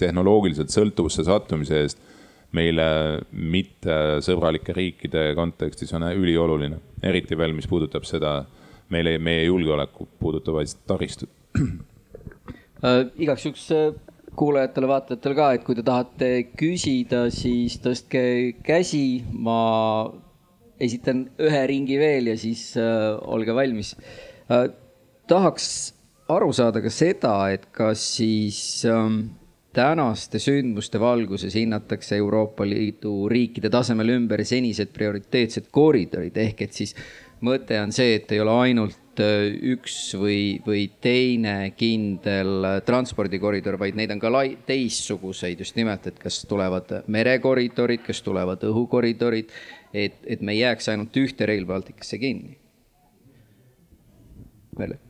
tehnoloogiliselt 0.03 0.75
sõltuvusse 0.75 1.23
sattumise 1.29 1.85
eest 1.85 2.01
meile 2.57 2.85
mittesõbralike 3.33 4.73
riikide 4.77 5.25
kontekstis 5.37 5.93
on 5.97 6.07
ülioluline, 6.09 6.79
eriti 7.05 7.37
veel, 7.37 7.53
mis 7.57 7.69
puudutab 7.69 8.07
seda 8.09 8.41
meile, 8.93 9.19
meie 9.21 9.45
julgeoleku 9.45 10.09
puudutavaid 10.21 10.73
taristut 10.89 11.31
äh,. 11.59 13.03
igaks 13.21 13.45
juhuks 13.45 13.67
äh, 13.77 13.91
kuulajatele-vaatajatele 14.39 15.37
ka, 15.37 15.51
et 15.57 15.67
kui 15.67 15.77
te 15.77 15.85
tahate 15.85 16.31
küsida, 16.57 17.27
siis 17.35 17.79
tõstke 17.85 18.23
käsi, 18.65 19.21
ma 19.33 19.59
esitan 20.81 21.27
ühe 21.43 21.63
ringi 21.69 21.99
veel 22.01 22.33
ja 22.33 22.39
siis 22.41 22.71
äh, 22.81 23.13
olge 23.29 23.57
valmis 23.57 23.95
äh,. 24.49 24.71
tahaks 25.29 25.69
aru 26.33 26.53
saada 26.57 26.81
ka 26.85 26.93
seda, 26.93 27.35
et 27.53 27.69
kas 27.77 28.05
siis 28.17 28.87
äh, 28.89 29.05
tänaste 29.79 30.41
sündmuste 30.43 31.01
valguses 31.01 31.55
hinnatakse 31.55 32.19
Euroopa 32.19 32.67
Liidu 32.67 33.29
riikide 33.31 33.71
tasemel 33.71 34.17
ümber 34.19 34.43
senised 34.45 34.91
prioriteetsed 34.95 35.71
koridorid 35.71 36.37
ehk 36.43 36.67
et 36.67 36.75
siis 36.75 36.97
mõte 37.47 37.79
on 37.79 37.95
see, 37.95 38.17
et 38.19 38.33
ei 38.35 38.43
ole 38.43 38.57
ainult 38.67 38.99
Äh, 39.19 39.51
üks 39.75 40.13
või, 40.19 40.59
või 40.63 40.85
teine 41.03 41.73
kindel 41.79 42.67
äh, 42.67 42.77
transpordikoridor, 42.87 43.79
vaid 43.81 43.99
neid 43.99 44.13
on 44.15 44.21
ka 44.23 44.31
lai-, 44.31 44.57
teistsuguseid 44.67 45.59
just 45.63 45.79
nimelt, 45.79 46.07
et 46.07 46.19
kas 46.23 46.41
tulevad 46.49 46.93
merekoridorid, 47.11 48.05
kas 48.07 48.23
tulevad 48.23 48.63
õhukoridorid. 48.69 49.51
et, 49.93 50.19
et 50.27 50.41
me 50.45 50.53
ei 50.53 50.61
jääks 50.61 50.91
ainult 50.93 51.17
ühte 51.17 51.47
Rail 51.49 51.67
Balticusse 51.67 52.19
kinni. 52.19 52.59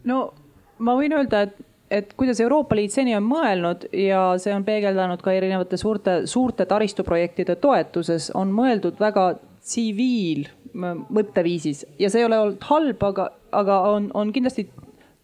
no 0.04 0.18
ma 0.78 0.94
võin 0.96 1.12
öelda, 1.12 1.42
et 1.42 1.58
et 1.90 2.12
kuidas 2.16 2.40
Euroopa 2.40 2.76
Liit 2.76 2.92
seni 2.92 3.14
on 3.16 3.24
mõelnud 3.26 3.88
ja 3.96 4.22
see 4.40 4.52
on 4.54 4.64
peegeldanud 4.66 5.22
ka 5.24 5.32
erinevate 5.32 5.78
suurte, 5.80 6.20
suurte 6.28 6.66
taristuprojektide 6.68 7.56
toetuses, 7.62 8.30
on 8.36 8.52
mõeldud 8.54 9.00
väga 9.00 9.30
tsiviil 9.64 10.46
mõtteviisis 10.74 11.84
ja 11.98 12.10
see 12.10 12.22
ei 12.22 12.28
ole 12.28 12.38
olnud 12.38 12.68
halb, 12.68 13.02
aga, 13.10 13.30
aga 13.56 13.80
on, 13.94 14.10
on 14.14 14.32
kindlasti 14.32 14.68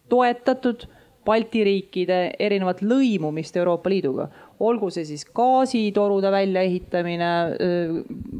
toetatud 0.09 0.87
Balti 1.25 1.63
riikide 1.65 2.19
erinevat 2.37 2.83
lõimumist 2.85 3.55
Euroopa 3.57 3.89
Liiduga. 3.89 4.27
olgu 4.59 4.91
see 4.93 5.03
siis 5.09 5.25
gaasitorude 5.35 6.29
väljaehitamine, 6.31 7.29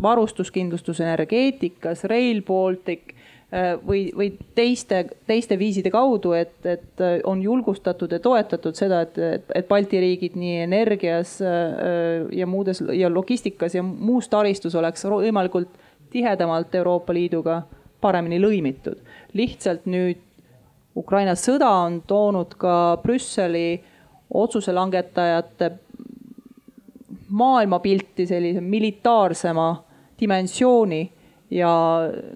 varustuskindlustus 0.01 1.01
energeetikas, 1.01 2.03
Rail 2.07 2.43
Baltic 2.45 3.15
või, 3.87 4.09
või 4.17 4.31
teiste, 4.55 5.05
teiste 5.27 5.57
viiside 5.59 5.91
kaudu, 5.93 6.33
et, 6.35 6.57
et 6.65 7.03
on 7.29 7.41
julgustatud 7.41 8.11
ja 8.11 8.19
toetatud 8.19 8.75
seda, 8.75 9.01
et, 9.05 9.17
et, 9.53 9.67
Balti 9.69 10.01
riigid 10.01 10.35
nii 10.39 10.63
energias 10.65 11.37
ja 12.35 12.47
muudes 12.49 12.81
ja 12.93 13.09
logistikas 13.13 13.77
ja 13.77 13.83
muus 13.85 14.27
taristus 14.29 14.75
oleks 14.75 15.05
võimalikult 15.05 15.77
tihedamalt 16.11 16.75
Euroopa 16.75 17.13
Liiduga 17.13 17.61
paremini 18.01 18.39
lõimitud. 18.41 18.97
lihtsalt 19.33 19.85
nüüd 19.85 20.21
Ukraina 20.95 21.35
sõda 21.35 21.69
on 21.85 22.01
toonud 22.07 22.55
ka 22.57 22.97
Brüsseli 23.03 23.81
otsuse 24.33 24.73
langetajate 24.73 25.71
maailmapilti 27.29 28.27
sellise 28.27 28.61
militaarsema 28.61 29.67
dimensiooni 30.19 31.01
ja 31.51 31.71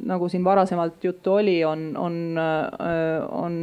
nagu 0.06 0.30
siin 0.30 0.44
varasemalt 0.44 1.04
juttu 1.04 1.34
oli, 1.40 1.64
on, 1.66 1.92
on, 1.98 2.38
on 3.32 3.56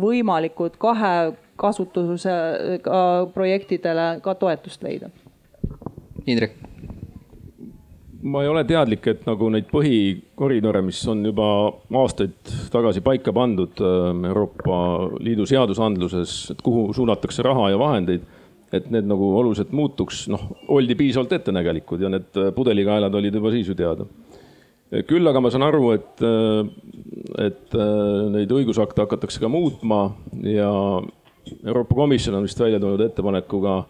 võimalikud 0.00 0.76
kahe 0.78 1.32
kasutusega 1.60 3.04
projektidele 3.34 4.10
ka 4.24 4.34
toetust 4.34 4.82
leida. 4.84 5.10
Indrek 6.26 6.58
ma 8.22 8.42
ei 8.44 8.50
ole 8.50 8.64
teadlik, 8.68 9.06
et 9.10 9.22
nagu 9.28 9.48
neid 9.52 9.68
põhikoridore, 9.70 10.82
mis 10.84 11.00
on 11.10 11.22
juba 11.24 11.46
aastaid 12.02 12.52
tagasi 12.72 13.02
paika 13.04 13.32
pandud 13.36 13.80
äh, 13.80 14.10
Euroopa 14.30 14.80
Liidu 15.24 15.46
seadusandluses, 15.48 16.34
et 16.54 16.60
kuhu 16.64 16.90
suunatakse 16.96 17.44
raha 17.46 17.70
ja 17.72 17.80
vahendeid, 17.80 18.26
et 18.76 18.90
need 18.92 19.08
nagu 19.10 19.32
oluliselt 19.40 19.72
muutuks, 19.74 20.26
noh, 20.30 20.44
oldi 20.70 20.94
piisavalt 20.98 21.32
ettenägelikud 21.40 22.04
ja 22.04 22.12
need 22.12 22.36
äh, 22.36 22.50
pudelikaelad 22.56 23.14
olid 23.20 23.40
juba 23.40 23.54
siis 23.54 23.72
ju 23.72 23.78
teada. 23.78 24.06
Küll 25.06 25.30
aga 25.30 25.42
ma 25.42 25.52
saan 25.52 25.66
aru, 25.66 25.92
et, 25.94 26.24
äh, 26.26 27.46
et 27.46 27.78
neid 28.34 28.50
õigusakte 28.50 29.04
hakatakse 29.04 29.42
ka 29.42 29.50
muutma 29.52 30.02
ja 30.42 30.70
Euroopa 31.64 31.94
Komisjon 31.94 32.36
on 32.38 32.46
vist 32.46 32.60
välja 32.60 32.80
tulnud 32.82 33.00
ettepanekuga 33.04 33.80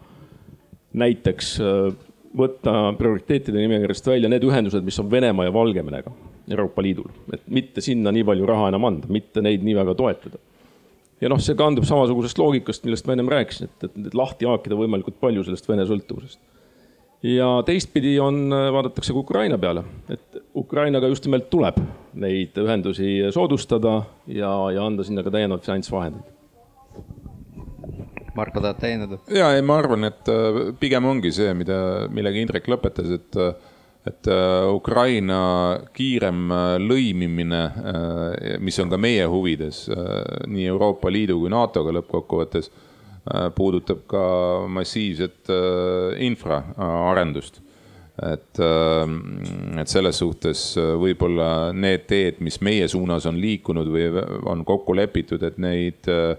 näiteks 1.01 1.55
võtta 2.37 2.75
prioriteetide 2.99 3.59
nimekirjast 3.59 4.07
välja 4.07 4.31
need 4.31 4.45
ühendused, 4.47 4.85
mis 4.87 4.99
on 5.03 5.11
Venemaa 5.11 5.49
ja 5.49 5.55
Valgevenega 5.55 6.13
Euroopa 6.51 6.83
Liidul, 6.83 7.11
et 7.35 7.43
mitte 7.53 7.83
sinna 7.85 8.13
nii 8.15 8.25
palju 8.27 8.47
raha 8.49 8.71
enam 8.73 8.87
anda, 8.89 9.11
mitte 9.13 9.43
neid 9.45 9.65
nii 9.67 9.77
väga 9.79 9.95
toetada. 9.99 10.41
ja 11.21 11.29
noh, 11.29 11.41
see 11.43 11.57
kandub 11.59 11.85
samasugusest 11.85 12.39
loogikast, 12.41 12.87
millest 12.87 13.07
ma 13.07 13.15
ennem 13.15 13.29
rääkisin, 13.29 13.69
et, 13.69 13.91
et 13.91 14.15
lahti 14.17 14.49
haakida 14.49 14.79
võimalikult 14.79 15.19
palju 15.21 15.45
sellest 15.45 15.69
Vene 15.69 15.85
sõltuvusest. 15.87 16.41
Ja 17.23 17.49
teistpidi 17.67 18.15
on, 18.21 18.49
vaadatakse 18.51 19.13
ka 19.13 19.19
Ukraina 19.19 19.59
peale, 19.59 19.85
et 20.09 20.43
Ukrainaga 20.57 21.09
just 21.13 21.27
nimelt 21.29 21.51
tuleb 21.51 21.79
neid 22.15 22.57
ühendusi 22.59 23.19
soodustada 23.35 24.03
ja, 24.27 24.53
ja 24.75 24.85
anda 24.87 25.05
sinna 25.07 25.23
ka 25.27 25.33
täiendavaid 25.35 25.67
finantsvahendeid 25.69 26.37
Marko, 28.35 28.61
tahad 28.61 28.79
täiendada? 28.81 29.19
ja 29.35 29.51
ei, 29.55 29.63
ma 29.67 29.79
arvan, 29.81 30.07
et 30.09 30.31
äh, 30.31 30.61
pigem 30.81 31.09
ongi 31.11 31.33
see, 31.35 31.53
mida, 31.57 32.07
millega 32.13 32.41
Indrek 32.41 32.69
lõpetas, 32.71 33.11
et, 33.17 33.39
äh, 33.41 33.73
et 34.09 34.31
äh, 34.31 34.69
Ukraina 34.73 35.41
kiirem 35.97 36.53
lõimimine, 36.81 37.63
mis 38.65 38.79
on 38.81 38.93
ka 38.93 39.01
meie 39.01 39.27
huvides 39.29 39.83
nii 40.49 40.69
Euroopa 40.73 41.13
Liidu 41.13 41.41
kui 41.43 41.53
NATO-ga 41.53 41.93
lõppkokkuvõttes, 41.99 42.71
puudutab 43.57 44.07
ka 44.09 44.23
massiivset 44.73 45.51
infraarendust 46.25 47.61
et, 48.27 48.61
et 49.81 49.93
selles 49.93 50.19
suhtes 50.23 50.63
võib-olla 51.01 51.71
need 51.77 52.07
teed, 52.09 52.41
mis 52.45 52.61
meie 52.65 52.89
suunas 52.89 53.29
on 53.29 53.39
liikunud 53.41 53.91
või 53.93 54.09
on 54.51 54.65
kokku 54.69 54.97
lepitud, 54.97 55.45
et 55.47 55.61
neid 55.63 56.09
äh, 56.11 56.35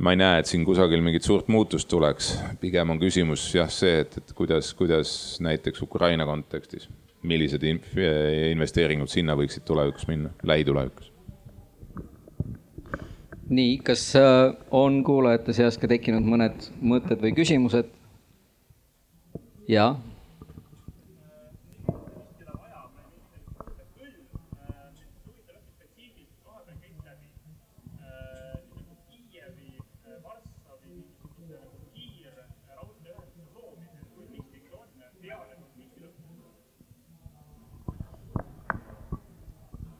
ma 0.00 0.14
ei 0.14 0.20
näe, 0.20 0.40
et 0.40 0.48
siin 0.48 0.64
kusagil 0.64 1.02
mingit 1.04 1.26
suurt 1.26 1.50
muutust 1.52 1.90
tuleks, 1.90 2.32
pigem 2.62 2.94
on 2.94 3.00
küsimus 3.00 3.44
jah 3.56 3.70
see, 3.72 4.00
et, 4.04 4.16
et 4.22 4.34
kuidas, 4.36 4.72
kuidas 4.78 5.14
näiteks 5.44 5.84
Ukraina 5.84 6.26
kontekstis, 6.28 6.88
millised 7.28 7.64
investeeringud 7.66 9.10
sinna 9.12 9.36
võiksid 9.38 9.66
tulevikus 9.68 10.08
minna, 10.08 10.32
lähitulevikus. 10.48 11.11
Nii, 13.52 13.76
kas 13.84 14.04
äh, 14.16 14.54
on 14.70 15.02
kuulajate 15.04 15.52
seas 15.56 15.78
ka 15.80 15.90
tekkinud 15.90 16.24
mõned 16.26 16.70
mõtted 16.80 17.20
või 17.24 17.34
küsimused? 17.36 17.90
jaa 19.70 19.92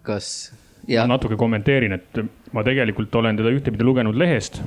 kas 0.03 0.53
ma 0.89 1.07
natuke 1.07 1.39
kommenteerin, 1.39 1.95
et 1.97 2.19
ma 2.53 2.65
tegelikult 2.65 3.15
olen 3.17 3.37
teda 3.39 3.53
ühtepidi 3.53 3.85
lugenud 3.87 4.17
lehest, 4.19 4.61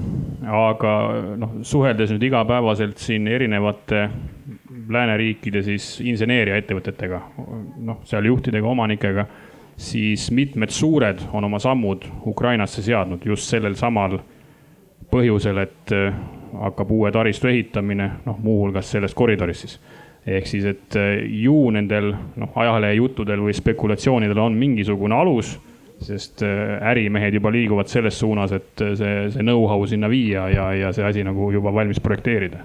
aga 0.45 0.93
noh, 1.37 1.59
suheldes 1.65 2.13
nüüd 2.13 2.23
igapäevaselt 2.29 3.01
siin 3.01 3.27
erinevate 3.29 4.07
lääneriikide 4.89 5.61
siis 5.65 5.99
inseneeriaettevõtetega, 6.05 7.21
noh, 7.85 8.01
seal 8.09 8.25
juhtidega, 8.29 8.67
omanikega, 8.69 9.25
siis 9.77 10.29
mitmed 10.31 10.73
suured 10.73 11.21
on 11.33 11.45
oma 11.47 11.59
sammud 11.59 12.05
Ukrainasse 12.27 12.83
seadnud 12.85 13.25
just 13.25 13.49
sellel 13.49 13.75
samal 13.79 14.17
põhjusel, 15.11 15.61
et 15.61 15.93
hakkab 16.55 16.91
uue 16.91 17.11
taristu 17.13 17.49
ehitamine, 17.51 18.09
noh, 18.25 18.39
muuhulgas 18.41 18.89
selles 18.95 19.13
koridoris 19.13 19.65
siis. 19.65 19.77
Ehk 20.25 20.47
siis, 20.49 20.65
et 20.65 20.95
ju 21.29 21.57
nendel 21.69 22.09
noh, 22.41 22.55
ajalehe 22.57 22.95
juttudel 22.97 23.43
või 23.45 23.53
spekulatsioonidel 23.53 24.39
on 24.41 24.55
mingisugune 24.57 25.13
alus 25.13 25.51
sest 26.03 26.43
ärimehed 26.43 27.37
juba 27.37 27.51
liiguvad 27.53 27.87
selles 27.91 28.19
suunas, 28.19 28.51
et 28.55 28.83
see, 28.99 29.15
see 29.31 29.45
know-how 29.45 29.85
sinna 29.87 30.09
viia 30.11 30.49
ja, 30.51 30.69
ja 30.75 30.91
see 30.95 31.05
asi 31.07 31.23
nagu 31.23 31.51
juba 31.53 31.73
valmis 31.73 32.01
projekteerida. 32.03 32.63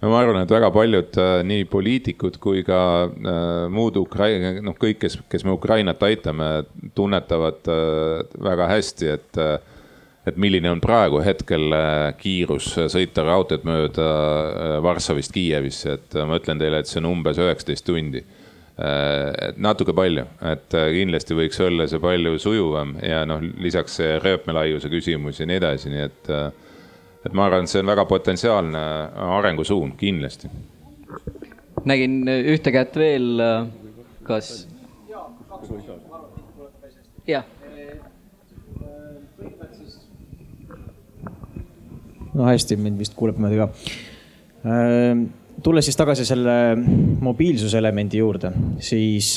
No 0.00 0.08
ma 0.08 0.22
arvan, 0.22 0.38
et 0.40 0.52
väga 0.52 0.70
paljud 0.72 1.18
nii 1.44 1.66
poliitikud 1.68 2.38
kui 2.40 2.62
ka 2.64 2.80
äh, 3.04 3.66
muud 3.72 3.98
Ukraina, 4.00 4.54
noh, 4.64 4.76
kõik, 4.80 5.02
kes, 5.02 5.18
kes 5.28 5.44
me 5.44 5.52
Ukrainat 5.52 6.00
aitame, 6.08 6.48
tunnetavad 6.96 7.68
äh, 7.68 8.38
väga 8.48 8.70
hästi, 8.72 9.12
et 9.18 9.40
äh, 9.40 9.58
et 10.28 10.36
milline 10.36 10.68
on 10.68 10.82
praegu 10.84 11.22
hetkel 11.24 11.72
kiirus 12.20 12.66
sõita 12.92 13.22
raudteed 13.24 13.62
mööda 13.64 14.04
Varssavist 14.84 15.32
Kiievisse, 15.32 15.94
et 15.96 16.16
ma 16.28 16.36
ütlen 16.36 16.60
teile, 16.60 16.82
et 16.82 16.90
see 16.90 17.00
on 17.00 17.08
umbes 17.08 17.40
üheksateist 17.40 17.86
tundi 17.88 18.20
natuke 19.60 19.92
palju, 19.92 20.24
et 20.48 20.72
kindlasti 20.72 21.36
võiks 21.36 21.58
olla 21.60 21.84
see 21.90 22.00
palju 22.00 22.38
sujuvam 22.40 22.94
ja 23.04 23.26
noh, 23.28 23.42
lisaks 23.60 23.98
see 24.00 24.14
rööpmelaiuse 24.22 24.88
küsimus 24.92 25.40
ja 25.42 25.48
nii 25.50 25.58
edasi, 25.60 25.92
nii 25.92 26.04
et 26.06 26.30
et 27.26 27.34
ma 27.36 27.46
arvan, 27.46 27.66
et 27.66 27.72
see 27.72 27.82
on 27.82 27.90
väga 27.90 28.06
potentsiaalne 28.08 28.82
arengusuund 29.36 29.96
kindlasti. 30.00 30.48
nägin 31.84 32.22
ühte 32.28 32.72
kätt 32.72 32.96
veel, 32.96 33.42
kas? 34.24 34.66
jah. 37.28 37.44
no 42.34 42.46
hästi, 42.46 42.76
mind 42.80 43.00
vist 43.00 43.16
kuuleb 43.18 43.40
niimoodi 43.40 43.60
ka. 43.60 43.68
Tulles 45.62 45.84
siis 45.84 45.96
tagasi 45.96 46.24
selle 46.28 46.56
mobiilsuse 47.20 47.78
elemendi 47.78 48.20
juurde, 48.20 48.52
siis 48.80 49.36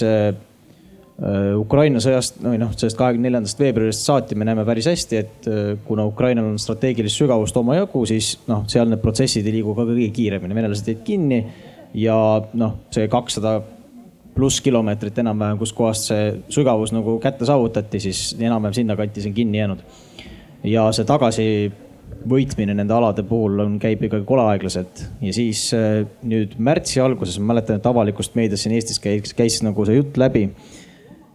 Äh, 1.21 1.51
Ukraina 1.55 1.99
sõjast, 2.01 2.39
või 2.41 2.57
noh, 2.57 2.71
sellest 2.73 2.97
kahekümne 2.97 3.27
neljandast 3.27 3.59
veebruarist 3.61 4.07
saati 4.07 4.33
me 4.33 4.47
näeme 4.47 4.63
päris 4.65 4.87
hästi, 4.89 5.19
et 5.19 5.45
äh, 5.45 5.59
kuna 5.85 6.07
Ukrainal 6.09 6.47
on 6.49 6.57
strateegilist 6.57 7.21
sügavust 7.21 7.57
omajagu, 7.59 8.01
siis 8.09 8.31
noh, 8.49 8.63
seal 8.71 8.89
need 8.89 9.01
protsessid 9.03 9.45
ei 9.45 9.59
liigu 9.59 9.75
ka 9.77 9.85
kõige 9.85 10.09
kiiremini, 10.15 10.57
venelased 10.57 10.89
jäid 10.89 11.03
kinni 11.05 11.39
ja 12.01 12.17
noh, 12.57 12.73
see 12.95 13.05
kakssada 13.13 13.59
pluss 14.33 14.57
kilomeetrit 14.65 15.21
enam-vähem, 15.21 15.59
kuskohast 15.61 16.09
see 16.09 16.25
sügavus 16.55 16.95
nagu 16.95 17.19
kätte 17.21 17.45
saavutati, 17.45 18.01
siis 18.01 18.25
enam-vähem 18.41 18.81
sinnakanti 18.81 19.21
see 19.21 19.29
on 19.29 19.37
kinni 19.37 19.61
jäänud. 19.61 19.85
ja 20.65 20.89
see 20.97 21.05
tagasivõitmine 22.13 22.75
nende 22.77 22.93
alade 22.93 23.23
puhul 23.27 23.59
on, 23.63 23.79
käib 23.81 24.03
ikkagi 24.05 24.25
kole 24.27 24.45
aeglaselt 24.53 25.03
ja 25.23 25.33
siis 25.35 25.65
äh, 25.75 26.03
nüüd 26.23 26.55
märtsi 26.57 27.01
alguses 27.03 27.39
ma 27.39 27.53
mäletan, 27.53 27.79
et 27.79 27.85
avalikust 27.89 28.35
meediast 28.35 28.65
siin 28.65 28.75
Eestis 28.77 28.99
käis, 28.99 29.33
käis 29.33 29.61
nagu 29.65 29.85
see 29.85 29.97
jutt 29.97 30.17
läbi 30.17 30.47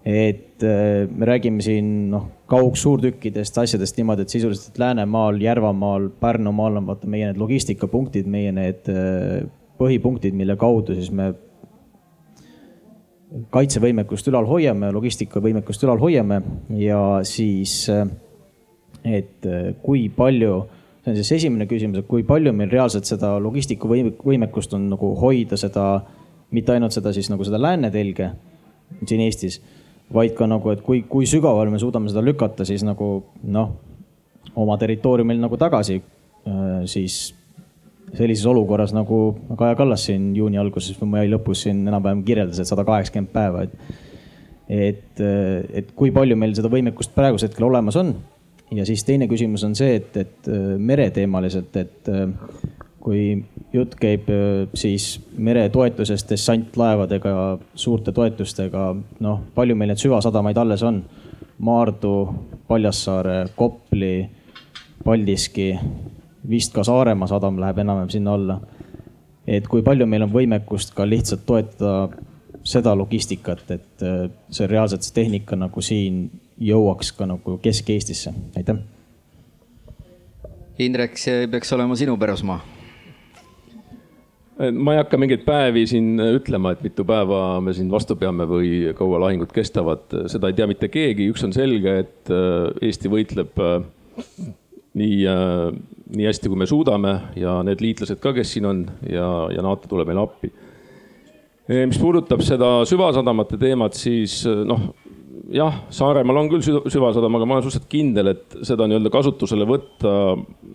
et 0.09 0.63
äh, 0.63 1.09
me 1.11 1.27
räägime 1.29 1.63
siin 1.65 2.11
noh, 2.13 2.29
kaugsuurtükkidest, 2.49 3.59
asjadest 3.61 3.99
niimoodi, 3.99 4.25
et 4.25 4.33
sisuliselt 4.33 4.79
Läänemaal, 4.79 5.41
Järvamaal, 5.43 6.09
Pärnumaal 6.21 6.81
on 6.81 6.87
vaata 6.89 7.11
meie 7.11 7.29
need 7.29 7.41
logistikapunktid, 7.41 8.31
meie 8.31 8.55
need 8.57 8.89
äh, 8.93 9.45
põhipunktid, 9.79 10.37
mille 10.39 10.57
kaudu 10.59 10.97
siis 10.97 11.13
me 11.15 11.33
kaitsevõimekust 13.53 14.31
ülal 14.31 14.49
hoiame, 14.49 14.89
logistikavõimekust 14.97 15.85
ülal 15.85 16.01
hoiame. 16.01 16.41
Ja 16.81 17.21
siis, 17.29 17.83
äh, 17.93 18.09
et 19.05 19.47
kui 19.83 20.09
palju, 20.15 20.55
see 21.05 21.13
on 21.13 21.19
siis 21.19 21.33
esimene 21.39 21.67
küsimus, 21.71 22.03
et 22.03 22.09
kui 22.11 22.25
palju 22.27 22.53
meil 22.57 22.71
reaalselt 22.73 23.09
seda 23.09 23.37
logistikavõimekust 23.43 24.75
on 24.77 24.89
nagu 24.93 25.13
hoida 25.21 25.59
seda, 25.61 25.89
mitte 26.55 26.75
ainult 26.75 26.97
seda 26.97 27.13
siis 27.15 27.31
nagu 27.31 27.45
seda 27.47 27.61
lääne 27.61 27.93
telge 27.95 28.33
siin 29.07 29.21
Eestis 29.21 29.61
vaid 30.15 30.35
ka 30.37 30.49
nagu, 30.49 30.73
et 30.73 30.83
kui, 30.85 31.03
kui 31.09 31.29
sügaval 31.29 31.71
me 31.73 31.81
suudame 31.81 32.09
seda 32.11 32.23
lükata, 32.25 32.65
siis 32.69 32.85
nagu 32.87 33.11
noh, 33.53 33.75
oma 34.59 34.79
territooriumil 34.81 35.41
nagu 35.43 35.59
tagasi, 35.61 35.99
äh, 36.49 36.87
siis 36.89 37.19
sellises 38.17 38.47
olukorras 38.49 38.95
nagu 38.97 39.37
Kaja 39.59 39.77
Kallas 39.77 40.07
siin 40.09 40.31
juuni 40.37 40.57
alguses 40.61 40.97
või 41.01 41.11
mai 41.13 41.27
lõpus 41.29 41.67
siin 41.67 41.83
enam-vähem 41.85 42.23
kirjeldas, 42.25 42.63
et 42.63 42.71
sada 42.71 42.87
kaheksakümmend 42.89 43.33
päeva, 43.35 43.67
et. 43.67 44.05
et, 44.69 45.21
et 45.81 45.93
kui 45.97 46.11
palju 46.13 46.37
meil 46.37 46.55
seda 46.57 46.71
võimekust 46.73 47.15
praegusel 47.17 47.51
hetkel 47.51 47.69
olemas 47.69 47.97
on. 48.01 48.15
Ja 48.73 48.85
siis 48.87 49.05
teine 49.05 49.29
küsimus 49.31 49.65
on 49.65 49.75
see, 49.79 49.95
et, 49.97 50.17
et 50.17 50.49
mereteemaliselt, 50.79 51.77
et 51.77 52.11
kui 53.09 53.23
jutt 53.73 53.95
käib 54.01 54.29
äh, 54.33 54.69
siis 54.77 55.17
meretoetusest 55.37 56.31
dessantlaevadega, 56.33 57.33
suurte 57.79 58.13
toetustega, 58.13 58.91
noh, 59.25 59.41
palju 59.55 59.77
meil 59.77 59.93
neid 59.93 60.03
süvasadamaid 60.03 60.61
alles 60.61 60.85
on? 60.87 61.03
Maardu, 61.65 62.13
Paljassaare, 62.69 63.49
Kopli, 63.57 64.29
Paldiski, 65.05 65.73
vist 66.49 66.75
ka 66.75 66.85
Saaremaa 66.87 67.31
sadam 67.31 67.59
läheb 67.59 67.81
enam-vähem 67.83 68.13
sinna 68.15 68.35
alla. 68.39 68.61
et 69.49 69.65
kui 69.65 69.81
palju 69.81 70.05
meil 70.07 70.27
on 70.27 70.33
võimekust 70.33 70.91
ka 70.93 71.07
lihtsalt 71.09 71.47
toetada 71.49 72.11
seda 72.69 72.93
logistikat, 72.97 73.63
et 73.71 74.05
äh, 74.05 74.27
see 74.51 74.69
reaalselt 74.69 75.07
see 75.07 75.15
tehnika 75.17 75.57
nagu 75.57 75.81
siin 75.81 76.27
jõuaks 76.61 77.13
ka 77.17 77.27
nagu 77.29 77.59
Kesk-Eestisse, 77.63 78.35
aitäh. 78.57 78.81
Indrek, 80.79 81.17
see 81.19 81.47
peaks 81.51 81.73
olema 81.75 81.97
sinu 81.99 82.17
pärusmaa 82.19 82.61
ma 84.59 84.95
ei 84.95 84.99
hakka 84.99 85.19
mingeid 85.21 85.45
päevi 85.47 85.85
siin 85.87 86.19
ütlema, 86.19 86.73
et 86.75 86.83
mitu 86.83 87.05
päeva 87.07 87.61
me 87.63 87.75
siin 87.77 87.91
vastu 87.93 88.17
peame 88.19 88.47
või 88.51 88.91
kaua 88.99 89.21
lahingud 89.23 89.53
kestavad, 89.55 90.09
seda 90.31 90.51
ei 90.51 90.57
tea 90.59 90.67
mitte 90.71 90.91
keegi, 90.91 91.29
üks 91.33 91.45
on 91.47 91.55
selge, 91.55 91.95
et 92.03 92.33
äh, 92.35 92.89
Eesti 92.89 93.11
võitleb 93.13 93.63
äh, 93.63 93.77
nii, 94.99 95.19
äh, 95.31 95.69
nii 96.11 96.27
hästi, 96.27 96.51
kui 96.51 96.59
me 96.59 96.67
suudame 96.71 97.15
ja 97.39 97.61
need 97.67 97.85
liitlased 97.85 98.19
ka, 98.23 98.35
kes 98.35 98.57
siin 98.57 98.67
on 98.67 98.83
ja, 99.07 99.29
ja 99.55 99.63
NATO 99.65 99.91
tuleb 99.91 100.11
meile 100.11 100.27
appi. 100.27 100.51
mis 101.69 101.99
puudutab 102.01 102.43
seda 102.43 102.81
süvasadamate 102.89 103.59
teemat, 103.61 103.95
siis 103.95 104.41
noh 104.49 104.89
jah, 105.53 105.81
Saaremaal 105.95 106.43
on 106.43 106.51
küll 106.53 106.65
süvasadam, 106.65 107.39
aga 107.39 107.49
ma 107.49 107.57
olen 107.57 107.67
suhteliselt 107.67 107.91
kindel, 107.93 108.33
et 108.35 108.59
seda 108.69 108.89
nii-öelda 108.89 109.13
kasutusele 109.13 109.67
võtta 109.69 110.13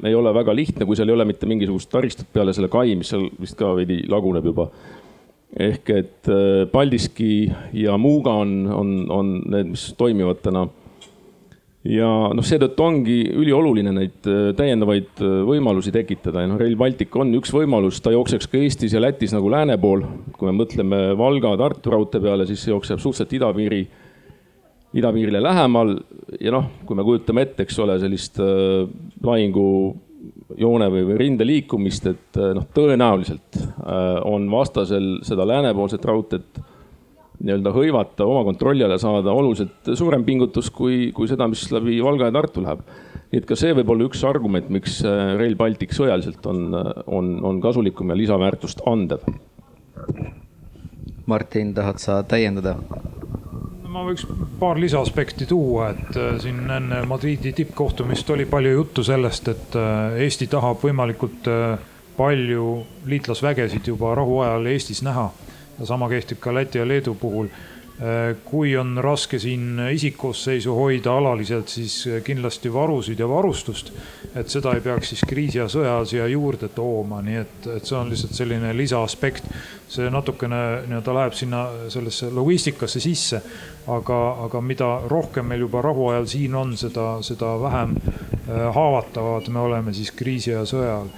ei 0.08 0.18
ole 0.18 0.34
väga 0.36 0.56
lihtne, 0.56 0.88
kui 0.90 0.98
seal 0.98 1.12
ei 1.12 1.18
ole 1.18 1.28
mitte 1.30 1.50
mingisugust 1.50 1.92
taristut 1.94 2.30
peale 2.34 2.56
selle 2.56 2.72
kai, 2.74 2.96
mis 3.00 3.14
seal 3.14 3.30
vist 3.42 3.58
ka 3.60 3.74
veidi 3.78 4.04
laguneb 4.10 4.52
juba. 4.52 4.70
ehk 5.54 5.90
et 5.94 6.30
äh, 6.34 6.64
Paldiski 6.72 7.52
ja 7.78 7.98
Muuga 7.98 8.32
on, 8.42 8.64
on, 8.74 8.96
on 9.14 9.36
need, 9.54 9.76
mis 9.76 9.92
toimivad 9.98 10.42
täna. 10.42 10.66
ja 11.86 12.10
noh, 12.34 12.46
seetõttu 12.48 12.82
ongi 12.82 13.20
ülioluline 13.30 13.94
neid 13.94 14.26
äh, 14.26 14.50
täiendavaid 14.58 15.22
äh, 15.22 15.36
võimalusi 15.46 15.94
tekitada 15.94 16.42
ja 16.42 16.50
noh, 16.50 16.58
Rail 16.58 16.76
Baltic 16.76 17.14
on 17.16 17.36
üks 17.38 17.54
võimalus, 17.54 18.02
ta 18.02 18.16
jookseks 18.16 18.50
ka 18.50 18.58
Eestis 18.58 18.98
ja 18.98 19.02
Lätis 19.04 19.36
nagu 19.38 19.52
lääne 19.54 19.78
pool. 19.78 20.02
kui 20.34 20.50
me 20.50 20.58
mõtleme 20.64 21.12
Valga-Tartu 21.20 21.94
raudtee 21.94 22.24
peale, 22.24 22.50
siis 22.50 22.66
jookseb 22.68 22.98
suhteliselt 22.98 23.38
idapiiri 23.38 23.84
idapiirile 24.94 25.42
lähemal 25.42 25.96
ja 26.42 26.54
noh, 26.54 26.70
kui 26.86 26.98
me 26.98 27.06
kujutame 27.06 27.46
ette, 27.48 27.66
eks 27.66 27.80
ole, 27.84 27.98
sellist 28.02 28.40
äh, 28.42 28.84
lahingujoone 29.26 30.90
või, 30.94 31.06
või 31.10 31.18
rinde 31.22 31.48
liikumist, 31.48 32.08
et 32.12 32.40
äh, 32.40 32.54
noh, 32.58 32.68
tõenäoliselt 32.76 33.58
äh, 33.58 34.20
on 34.30 34.46
vastasel 34.52 35.18
seda 35.26 35.48
läänepoolset 35.50 36.06
raudteed 36.10 36.62
nii-öelda 37.44 37.74
hõivata, 37.76 38.28
oma 38.30 38.44
kontrolli 38.48 38.86
alla 38.86 39.00
saada 39.02 39.34
oluliselt 39.36 39.90
suurem 39.98 40.24
pingutus 40.24 40.70
kui, 40.72 41.10
kui 41.16 41.28
seda, 41.28 41.48
mis 41.52 41.66
läbi 41.74 41.98
Valga 42.04 42.30
ja 42.30 42.36
Tartu 42.38 42.64
läheb. 42.64 42.86
nii 43.34 43.42
et 43.42 43.48
ka 43.50 43.58
see 43.58 43.74
võib 43.74 43.90
olla 43.90 44.06
üks 44.06 44.22
argument, 44.30 44.70
miks 44.72 45.02
Rail 45.04 45.58
Baltic 45.60 45.96
sõjaliselt 45.98 46.46
on, 46.48 46.70
on, 47.10 47.34
on 47.44 47.60
kasulikum 47.60 48.14
ja 48.14 48.20
lisaväärtust 48.22 48.86
andev. 48.88 49.26
Martin, 51.26 51.74
tahad 51.74 52.00
sa 52.04 52.22
täiendada? 52.28 52.78
Ma 53.94 54.04
võiks 54.08 54.26
paar 54.60 54.80
lisaaspekti 54.82 55.46
tuua, 55.50 55.92
et 55.94 56.18
äh, 56.18 56.36
siin 56.42 56.62
enne 56.72 57.04
Madridi 57.10 57.54
tippkohtumist 57.54 58.30
oli 58.34 58.46
palju 58.50 58.72
juttu 58.74 59.04
sellest, 59.06 59.50
et 59.54 59.78
äh, 59.78 60.18
Eesti 60.26 60.48
tahab 60.52 60.82
võimalikult 60.84 61.50
äh, 61.52 61.76
palju 62.18 62.68
liitlasvägesid 63.10 63.92
juba 63.94 64.16
rahuajal 64.18 64.66
Eestis 64.74 65.04
näha. 65.06 65.30
ja 65.80 65.86
sama 65.86 66.10
kehtib 66.10 66.38
ka 66.40 66.54
Läti 66.54 66.78
ja 66.78 66.88
Leedu 66.88 67.16
puhul 67.16 67.48
kui 68.44 68.74
on 68.78 68.98
raske 69.00 69.38
siin 69.40 69.78
isikkoosseisu 69.94 70.74
hoida 70.76 71.14
alaliselt, 71.18 71.70
siis 71.72 72.10
kindlasti 72.24 72.72
varusid 72.74 73.20
ja 73.20 73.30
varustust. 73.30 73.94
et 74.36 74.50
seda 74.50 74.74
ei 74.74 74.82
peaks 74.82 75.10
siis 75.10 75.22
kriisi 75.30 75.58
ja 75.58 75.68
sõja 75.70 75.94
siia 76.10 76.26
juurde 76.28 76.68
tooma, 76.74 77.22
nii 77.22 77.38
et, 77.38 77.68
et 77.78 77.86
see 77.86 77.98
on 77.98 78.10
lihtsalt 78.10 78.34
selline 78.34 78.74
lisaaspekt. 78.78 79.48
see 79.88 80.10
natukene 80.10 80.62
nii-öelda 80.88 81.14
läheb 81.14 81.34
sinna 81.34 81.64
sellesse 81.90 82.30
logistikasse 82.30 83.00
sisse. 83.00 83.42
aga, 83.88 84.20
aga 84.48 84.62
mida 84.62 84.90
rohkem 85.08 85.46
meil 85.46 85.68
juba 85.68 85.82
rahuajal 85.82 86.26
siin 86.26 86.56
on, 86.56 86.78
seda, 86.78 87.22
seda 87.22 87.56
vähem 87.62 87.96
äh, 87.96 88.74
haavatavad 88.76 89.48
me 89.48 89.60
oleme 89.60 89.94
siis 89.94 90.12
kriisi 90.12 90.52
ja 90.52 90.66
sõja 90.66 90.94
ajal 90.94 91.14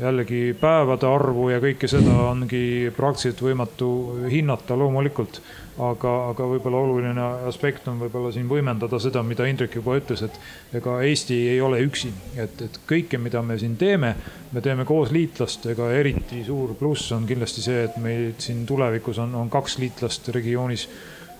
jällegi 0.00 0.56
päevade 0.60 1.06
arvu 1.06 1.50
ja 1.52 1.60
kõike 1.60 1.88
seda 1.90 2.14
ongi 2.30 2.90
praktiliselt 2.96 3.42
võimatu 3.44 3.90
hinnata 4.32 4.78
loomulikult. 4.78 5.40
Aga, 5.80 6.12
aga 6.30 6.46
võib-olla 6.52 6.80
oluline 6.84 7.26
aspekt 7.48 7.88
on 7.90 8.00
võib-olla 8.02 8.32
siin 8.34 8.48
võimendada 8.50 9.00
seda, 9.02 9.22
mida 9.26 9.46
Indrek 9.48 9.76
juba 9.78 9.96
ütles, 10.00 10.22
et 10.26 10.76
ega 10.80 10.98
Eesti 11.06 11.38
ei 11.54 11.60
ole 11.64 11.80
üksi, 11.86 12.12
et, 12.36 12.60
et 12.66 12.80
kõike, 12.88 13.20
mida 13.22 13.42
me 13.46 13.56
siin 13.60 13.76
teeme, 13.80 14.14
me 14.52 14.64
teeme 14.64 14.84
koos 14.88 15.12
liitlastega, 15.14 15.92
eriti 15.96 16.42
suur 16.46 16.74
pluss 16.78 17.12
on 17.16 17.26
kindlasti 17.28 17.64
see, 17.64 17.86
et 17.88 17.96
meil 18.02 18.34
siin 18.42 18.66
tulevikus 18.68 19.22
on, 19.24 19.34
on 19.40 19.50
kaks 19.52 19.78
liitlast 19.80 20.28
regioonis 20.36 20.88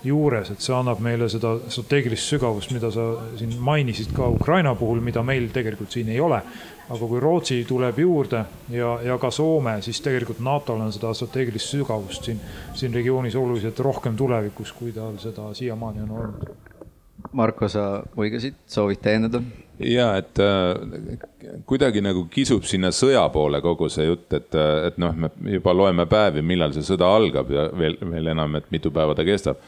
juures, 0.04 0.48
et 0.52 0.64
see 0.64 0.74
annab 0.74 1.00
meile 1.04 1.28
seda 1.28 1.56
strateegilist 1.68 2.32
sügavust, 2.32 2.72
mida 2.72 2.88
sa 2.94 3.06
siin 3.38 3.52
mainisid 3.60 4.14
ka 4.16 4.30
Ukraina 4.32 4.72
puhul, 4.78 5.02
mida 5.04 5.22
meil 5.26 5.50
tegelikult 5.52 5.92
siin 5.92 6.08
ei 6.08 6.20
ole. 6.24 6.40
Aga 6.90 7.06
kui 7.06 7.20
Rootsi 7.22 7.60
tuleb 7.68 7.98
juurde 8.02 8.42
ja, 8.74 8.96
ja 9.04 9.16
ka 9.18 9.30
Soome, 9.30 9.76
siis 9.84 10.00
tegelikult 10.02 10.42
NATO-l 10.42 10.82
on 10.86 10.92
seda 10.94 11.12
strateegilist 11.14 11.76
sügavust 11.76 12.26
siin, 12.26 12.40
siin 12.74 12.94
regioonis 12.94 13.36
oluliselt 13.38 13.78
rohkem 13.86 14.16
tulevikus, 14.18 14.72
kui 14.74 14.92
tal 14.96 15.18
seda 15.22 15.52
siiamaani 15.54 16.06
on 16.06 16.12
olnud. 16.18 16.50
Marko, 17.36 17.68
sa 17.68 18.02
muigasid, 18.16 18.56
soovid 18.66 19.02
täiendada? 19.04 19.42
ja 19.80 20.10
et 20.20 20.36
äh, 20.44 21.20
kuidagi 21.66 22.02
nagu 22.04 22.26
kisub 22.28 22.66
sinna 22.68 22.90
sõja 22.92 23.22
poole 23.32 23.62
kogu 23.64 23.88
see 23.88 24.04
jutt, 24.04 24.26
et, 24.36 24.56
et 24.86 24.98
noh, 25.00 25.14
me 25.16 25.30
juba 25.54 25.72
loeme 25.72 26.04
päevi, 26.10 26.42
millal 26.44 26.74
see 26.76 26.84
sõda 26.84 27.08
algab 27.16 27.48
ja 27.54 27.68
veel, 27.72 27.96
veel 28.02 28.32
enam, 28.34 28.58
et 28.58 28.68
mitu 28.74 28.92
päeva 28.92 29.14
ta 29.16 29.24
kestab 29.24 29.62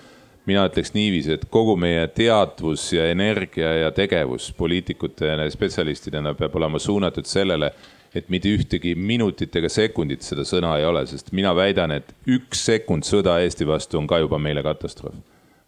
mina 0.47 0.65
ütleks 0.67 0.95
niiviisi, 0.95 1.37
et 1.37 1.45
kogu 1.51 1.77
meie 1.79 2.07
teadvus 2.15 2.89
ja 2.97 3.07
energia 3.13 3.73
ja 3.85 3.91
tegevus 3.95 4.51
poliitikute 4.59 5.31
ja 5.31 5.51
spetsialistidena 5.51 6.35
peab 6.39 6.57
olema 6.59 6.81
suunatud 6.83 7.29
sellele, 7.31 7.71
et 8.15 8.29
mitte 8.29 8.51
ühtegi 8.53 8.95
minutit 8.99 9.55
ega 9.57 9.71
sekundit 9.73 10.25
seda 10.27 10.45
sõna 10.49 10.75
ei 10.79 10.85
ole, 10.85 11.05
sest 11.09 11.33
mina 11.33 11.55
väidan, 11.57 11.95
et 11.95 12.13
üks 12.29 12.67
sekund 12.67 13.07
sõda 13.09 13.39
Eesti 13.45 13.67
vastu 13.69 14.01
on 14.01 14.09
ka 14.11 14.19
juba 14.23 14.39
meile 14.39 14.65
katastroof. 14.67 15.15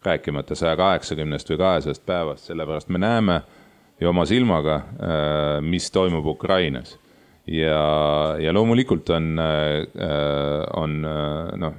rääkimata 0.05 0.55
saja 0.55 0.77
kaheksakümnest 0.77 1.49
või 1.51 1.59
kahesajast 1.59 2.03
päevast, 2.07 2.45
sellepärast 2.45 2.89
me 2.93 2.99
näeme 2.99 3.41
ju 4.01 4.09
oma 4.09 4.27
silmaga, 4.27 4.75
äh, 4.75 5.63
mis 5.63 5.91
toimub 5.91 6.27
Ukrainas. 6.27 6.99
ja, 7.47 8.37
ja 8.41 8.53
loomulikult 8.53 9.11
on, 9.11 9.39
äh, 9.39 9.87
on 10.77 11.05
äh, 11.05 11.59
noh 11.61 11.75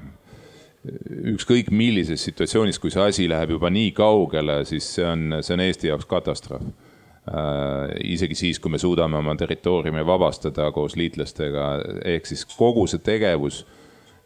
ükskõik 1.34 1.72
millises 1.74 2.24
situatsioonis, 2.28 2.80
kui 2.82 2.94
see 2.94 3.04
asi 3.04 3.30
läheb 3.30 3.56
juba 3.56 3.72
nii 3.74 3.92
kaugele, 3.98 4.60
siis 4.68 4.88
see 4.98 5.06
on, 5.08 5.40
see 5.46 5.56
on 5.56 5.64
Eesti 5.66 5.90
jaoks 5.92 6.10
katastroof 6.10 6.66
äh,. 6.66 7.96
isegi 8.16 8.38
siis, 8.38 8.60
kui 8.62 8.74
me 8.74 8.82
suudame 8.82 9.18
oma 9.18 9.36
territooriumi 9.40 10.06
vabastada 10.06 10.70
koos 10.76 10.98
liitlastega, 11.00 11.72
ehk 12.16 12.30
siis 12.30 12.46
kogu 12.54 12.86
see 12.92 13.02
tegevus, 13.06 13.64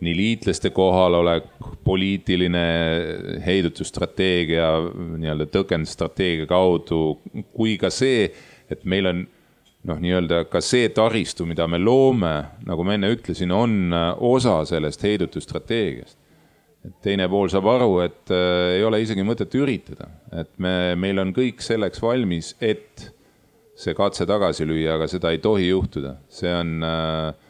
nii 0.03 0.15
liitlaste 0.15 0.71
kohalolek, 0.71 1.49
poliitiline 1.83 2.67
heidutusstrateegia, 3.43 4.69
nii-öelda 5.19 5.49
tõkendusstrateegia 5.51 6.47
kaudu, 6.47 7.19
kui 7.55 7.75
ka 7.79 7.91
see, 7.91 8.29
et 8.71 8.85
meil 8.87 9.11
on 9.11 9.25
noh, 9.87 9.99
nii-öelda 9.99 10.45
ka 10.51 10.61
see 10.63 10.87
taristu, 10.95 11.47
mida 11.47 11.67
me 11.67 11.79
loome, 11.79 12.33
nagu 12.67 12.87
ma 12.87 12.95
enne 12.95 13.11
ütlesin, 13.15 13.51
on 13.55 13.93
osa 14.31 14.61
sellest 14.67 15.03
heidutusstrateegiast 15.07 16.19
et 16.87 16.95
teine 17.03 17.27
pool 17.31 17.49
saab 17.51 17.67
aru, 17.73 17.99
et 18.05 18.33
äh, 18.33 18.77
ei 18.77 18.83
ole 18.87 19.01
isegi 19.03 19.25
mõtet 19.27 19.55
üritada, 19.59 20.09
et 20.31 20.51
me, 20.61 20.95
meil 20.99 21.19
on 21.21 21.33
kõik 21.35 21.63
selleks 21.63 22.01
valmis, 22.03 22.53
et 22.63 23.09
see 23.79 23.95
katse 23.95 24.27
tagasi 24.27 24.67
lüüa, 24.67 24.95
aga 24.97 25.07
seda 25.11 25.31
ei 25.33 25.41
tohi 25.43 25.69
juhtuda, 25.69 26.17
see 26.31 26.51
on 26.55 26.77
äh,, 26.85 27.49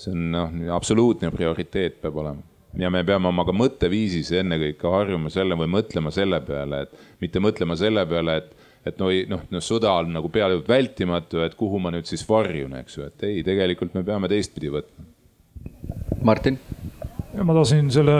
see 0.00 0.14
on 0.14 0.30
noh, 0.32 0.56
absoluutne 0.76 1.32
prioriteet 1.34 2.00
peab 2.00 2.16
olema. 2.22 2.46
Ja 2.78 2.86
me 2.92 3.02
peame 3.02 3.26
oma 3.26 3.42
ka 3.44 3.52
mõtteviisis 3.56 4.30
ennekõike 4.38 4.92
harjuma 4.92 5.32
selle 5.34 5.56
või 5.58 5.66
mõtlema 5.72 6.12
selle 6.14 6.38
peale, 6.46 6.84
et 6.86 7.22
mitte 7.24 7.42
mõtlema 7.42 7.76
selle 7.78 8.06
peale, 8.08 8.40
et 8.40 8.58
et 8.86 8.96
no, 8.96 9.10
noh, 9.28 9.42
no 9.52 9.60
sõda 9.60 9.90
on 10.00 10.14
nagu 10.16 10.30
peaaegu 10.32 10.62
vältimatu, 10.64 11.42
et 11.44 11.52
kuhu 11.58 11.76
ma 11.84 11.90
nüüd 11.92 12.08
siis 12.08 12.22
varjun, 12.24 12.78
eks 12.78 12.96
ju, 12.96 13.08
et 13.10 13.24
ei, 13.28 13.42
tegelikult 13.44 13.92
me 13.92 14.00
peame 14.06 14.30
teistpidi 14.32 14.72
võtma. 14.72 15.04
Martin 16.24 16.56
ja 17.40 17.44
ma 17.48 17.54
tahtsin 17.56 17.86
selle 17.88 18.14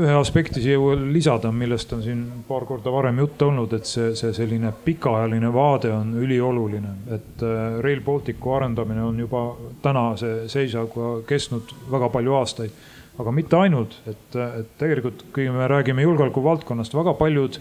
ühe 0.00 0.12
aspekti 0.16 0.62
siia 0.64 0.94
lisada, 1.12 1.50
millest 1.52 1.90
on 1.92 2.00
siin 2.02 2.22
paar 2.48 2.64
korda 2.64 2.92
varem 2.92 3.18
juttu 3.20 3.50
olnud, 3.50 3.74
et 3.76 3.88
see, 3.88 4.14
see 4.16 4.32
selline 4.32 4.70
pikaajaline 4.86 5.50
vaade 5.52 5.90
on 5.92 6.14
ülioluline, 6.16 6.94
et 7.12 7.44
äh, 7.44 7.76
Rail 7.84 8.00
Balticu 8.06 8.54
arendamine 8.56 9.04
on 9.04 9.20
juba 9.20 9.42
tänase 9.84 10.46
seisuga 10.48 11.18
kestnud 11.28 11.74
väga 11.92 12.08
palju 12.14 12.38
aastaid. 12.40 12.84
aga 13.14 13.30
mitte 13.30 13.56
ainult, 13.56 13.92
et, 14.10 14.36
et 14.42 14.70
tegelikult, 14.78 15.26
kui 15.34 15.44
me 15.52 15.68
räägime 15.70 16.02
julgeoleku 16.02 16.42
valdkonnast, 16.42 16.96
väga 16.96 17.12
paljud 17.14 17.60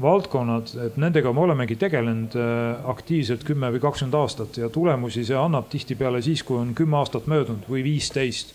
valdkonnad, 0.00 0.70
et 0.86 0.96
nendega 0.96 1.32
me 1.34 1.42
olemegi 1.48 1.76
tegelenud 1.82 2.38
äh, 2.38 2.86
aktiivselt 2.94 3.42
kümme 3.44 3.74
või 3.74 3.82
kakskümmend 3.82 4.16
aastat. 4.22 4.62
Ja 4.62 4.70
tulemusi 4.70 5.26
see 5.26 5.36
annab 5.36 5.66
tihtipeale 5.74 6.22
siis, 6.22 6.46
kui 6.46 6.62
on 6.62 6.72
kümme 6.78 7.02
aastat 7.02 7.26
möödunud 7.26 7.66
või 7.68 7.82
viisteist 7.90 8.54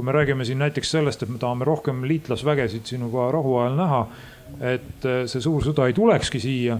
kui 0.00 0.04
me 0.04 0.12
räägime 0.12 0.44
siin 0.48 0.58
näiteks 0.58 0.90
sellest, 0.90 1.22
et 1.22 1.28
me 1.28 1.36
tahame 1.38 1.66
rohkem 1.68 1.98
liitlasvägesid 2.08 2.86
sinuga 2.88 3.26
rahuajal 3.34 3.74
näha, 3.76 3.98
et 4.64 5.04
äh, 5.04 5.18
see 5.28 5.42
suur 5.44 5.60
sõda 5.60 5.90
ei 5.90 5.92
tulekski 5.92 6.40
siia, 6.40 6.78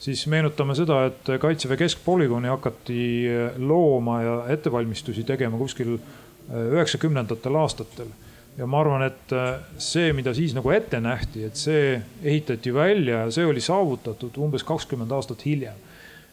siis 0.00 0.22
meenutame 0.32 0.72
seda, 0.78 1.02
et 1.10 1.28
Kaitseväe 1.42 1.76
keskpolügooni 1.82 2.48
hakati 2.48 3.02
äh, 3.28 3.60
looma 3.60 4.16
ja 4.24 4.38
ettevalmistusi 4.54 5.26
tegema 5.28 5.60
kuskil 5.60 5.98
äh, 5.98 6.64
üheksakümnendatel 6.78 7.60
aastatel. 7.60 8.08
ja 8.56 8.66
ma 8.66 8.80
arvan, 8.80 9.04
et 9.04 9.36
see, 9.80 10.10
mida 10.16 10.32
siis 10.36 10.56
nagu 10.56 10.72
ette 10.72 11.00
nähti, 11.00 11.44
et 11.44 11.56
see 11.56 12.00
ehitati 12.22 12.72
välja 12.74 13.26
ja 13.26 13.30
see 13.32 13.46
oli 13.48 13.60
saavutatud 13.60 14.36
umbes 14.40 14.64
kakskümmend 14.64 15.12
aastat 15.12 15.44
hiljem 15.44 15.76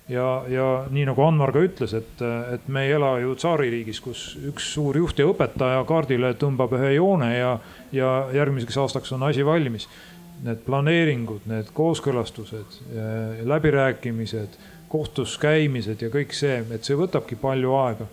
ja, 0.10 0.43
ja 0.49 0.68
nii 0.91 1.05
nagu 1.10 1.24
Anvar 1.24 1.53
ka 1.53 1.64
ütles, 1.64 1.93
et, 1.97 2.22
et 2.53 2.68
me 2.68 2.86
ei 2.88 2.93
ela 2.97 3.14
ju 3.22 3.36
tsaaririigis, 3.38 4.01
kus 4.03 4.24
üks 4.49 4.72
suur 4.74 4.97
juht 4.97 5.20
ja 5.20 5.28
õpetaja 5.30 5.84
kaardile 5.89 6.34
tõmbab 6.39 6.74
ühe 6.80 6.95
joone 6.95 7.32
ja, 7.36 7.53
ja 7.95 8.14
järgmiseks 8.36 8.80
aastaks 8.82 9.14
on 9.16 9.28
asi 9.30 9.45
valmis. 9.45 9.88
Need 10.39 10.62
planeeringud, 10.64 11.43
need 11.51 11.74
kooskõlastused, 11.76 12.78
läbirääkimised, 13.43 14.53
kohtus 14.89 15.36
käimised 15.38 15.99
ja 16.01 16.07
kõik 16.14 16.32
see, 16.34 16.62
et 16.72 16.88
see 16.88 16.95
võtabki 16.97 17.36
palju 17.39 17.76
aega. 17.76 18.07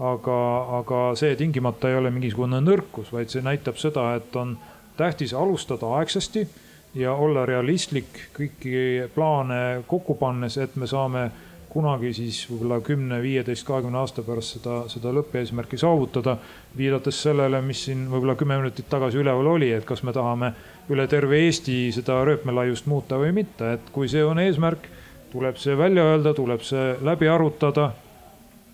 aga, 0.00 0.34
aga 0.78 0.98
see 1.14 1.34
tingimata 1.36 1.90
ei 1.90 1.96
ole 1.98 2.10
mingisugune 2.10 2.56
nõrkus, 2.64 3.10
vaid 3.12 3.28
see 3.28 3.42
näitab 3.44 3.76
seda, 3.76 4.14
et 4.16 4.36
on 4.36 4.56
tähtis 4.96 5.34
alustada 5.36 5.86
aegsasti 5.98 6.46
ja 6.94 7.12
olla 7.14 7.46
realistlik 7.46 8.26
kõiki 8.34 9.06
plaane 9.14 9.84
kokku 9.86 10.14
pannes, 10.18 10.56
et 10.58 10.76
me 10.76 10.86
saame 10.90 11.30
kunagi 11.70 12.10
siis 12.14 12.40
võib-olla 12.50 12.80
kümne, 12.82 13.20
viieteist, 13.22 13.64
kahekümne 13.66 14.00
aasta 14.00 14.24
pärast 14.26 14.56
seda, 14.56 14.80
seda 14.90 15.12
lõppeesmärki 15.14 15.78
saavutada. 15.78 16.36
viidates 16.76 17.22
sellele, 17.22 17.60
mis 17.62 17.84
siin 17.84 18.08
võib-olla 18.10 18.34
kümme 18.34 18.56
minutit 18.58 18.88
tagasi 18.90 19.18
üleval 19.18 19.46
oli, 19.46 19.70
et 19.72 19.84
kas 19.84 20.02
me 20.02 20.12
tahame 20.12 20.52
üle 20.90 21.06
terve 21.06 21.38
Eesti 21.38 21.92
seda 21.92 22.24
rööpmelaiust 22.24 22.86
muuta 22.86 23.18
või 23.18 23.32
mitte, 23.32 23.72
et 23.72 23.90
kui 23.92 24.08
see 24.08 24.24
on 24.24 24.38
eesmärk, 24.38 24.88
tuleb 25.32 25.56
see 25.56 25.78
välja 25.78 26.04
öelda, 26.04 26.34
tuleb 26.34 26.62
see 26.66 26.96
läbi 27.02 27.28
arutada 27.28 27.92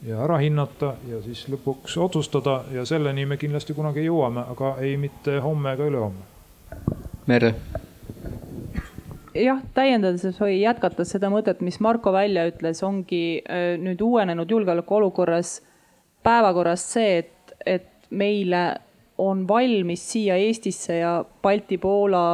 ja 0.07 0.23
ära 0.25 0.39
hinnata 0.41 0.95
ja 1.09 1.21
siis 1.23 1.47
lõpuks 1.53 1.97
otsustada 2.01 2.63
ja 2.73 2.85
selleni 2.85 3.27
me 3.27 3.37
kindlasti 3.37 3.75
kunagi 3.75 4.05
jõuame, 4.09 4.45
aga 4.57 4.77
ei 4.81 4.97
mitte 4.97 5.39
homme 5.41 5.77
ega 5.77 5.85
ülehomme. 5.85 6.25
Merle 7.27 7.55
jah, 9.45 9.61
täiendades 9.75 10.41
või 10.41 10.61
jätkates 10.61 11.13
seda 11.15 11.31
mõtet, 11.33 11.61
mis 11.65 11.79
Marko 11.85 12.13
välja 12.15 12.47
ütles, 12.51 12.83
ongi 12.87 13.41
äh, 13.43 13.75
nüüd 13.81 14.01
uuenenud 14.03 14.51
julgeolekuolukorras 14.51 15.61
päevakorras 16.27 16.85
see, 16.93 17.23
et, 17.23 17.57
et 17.67 17.89
meile 18.11 18.65
on 19.19 19.47
valmis 19.49 20.03
siia 20.13 20.37
Eestisse 20.37 20.99
ja 21.01 21.13
Balti-Poola 21.43 22.27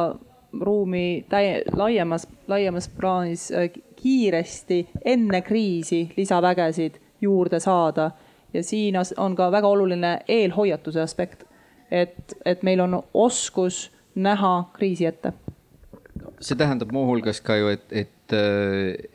ruumi 0.61 1.25
täie, 1.29 1.63
laiemas, 1.75 2.27
laiemas 2.47 2.89
plaanis 2.97 3.49
äh, 3.51 3.69
kiiresti 3.95 4.83
enne 5.05 5.41
kriisi 5.41 6.05
lisavägesid 6.17 6.99
juurde 7.21 7.59
saada. 7.59 8.11
ja 8.53 8.63
siin 8.63 8.95
on 9.17 9.35
ka 9.35 9.51
väga 9.51 9.67
oluline 9.67 10.19
eelhoiatuse 10.27 11.01
aspekt, 11.01 11.43
et, 11.91 12.35
et 12.45 12.63
meil 12.63 12.79
on 12.79 13.03
oskus 13.13 13.91
näha 14.15 14.69
kriisi 14.73 15.05
ette 15.05 15.33
see 16.43 16.59
tähendab 16.59 16.91
muuhulgas 16.93 17.39
ka 17.43 17.57
ju, 17.59 17.71
et, 17.73 17.85
et, 17.91 18.35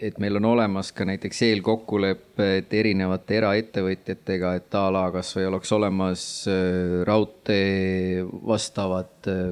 et 0.08 0.18
meil 0.22 0.38
on 0.40 0.48
olemas 0.52 0.90
ka 0.96 1.06
näiteks 1.08 1.42
eelkokkulepped 1.50 2.74
erinevate 2.80 3.38
eraettevõtjatega, 3.40 4.54
et 4.60 4.76
a 4.78 4.84
la 4.94 5.06
kasvõi 5.14 5.48
oleks 5.50 5.72
olemas 5.76 6.26
äh, 6.50 7.00
raudtee 7.08 8.24
vastavad, 8.24 9.14
äh, 9.28 9.50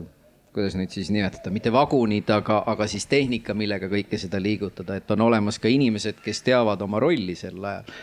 kuidas 0.56 0.76
neid 0.78 0.94
siis 0.94 1.10
nimetada, 1.12 1.52
mitte 1.52 1.72
vagunid, 1.72 2.30
aga, 2.32 2.62
aga 2.72 2.86
siis 2.88 3.08
tehnika, 3.10 3.54
millega 3.54 3.90
kõike 3.92 4.20
seda 4.20 4.40
liigutada, 4.40 4.96
et 4.96 5.10
on 5.12 5.26
olemas 5.28 5.60
ka 5.60 5.68
inimesed, 5.68 6.22
kes 6.24 6.40
teavad 6.46 6.84
oma 6.86 7.02
rolli 7.02 7.36
sel 7.36 7.60
ajal 7.60 7.98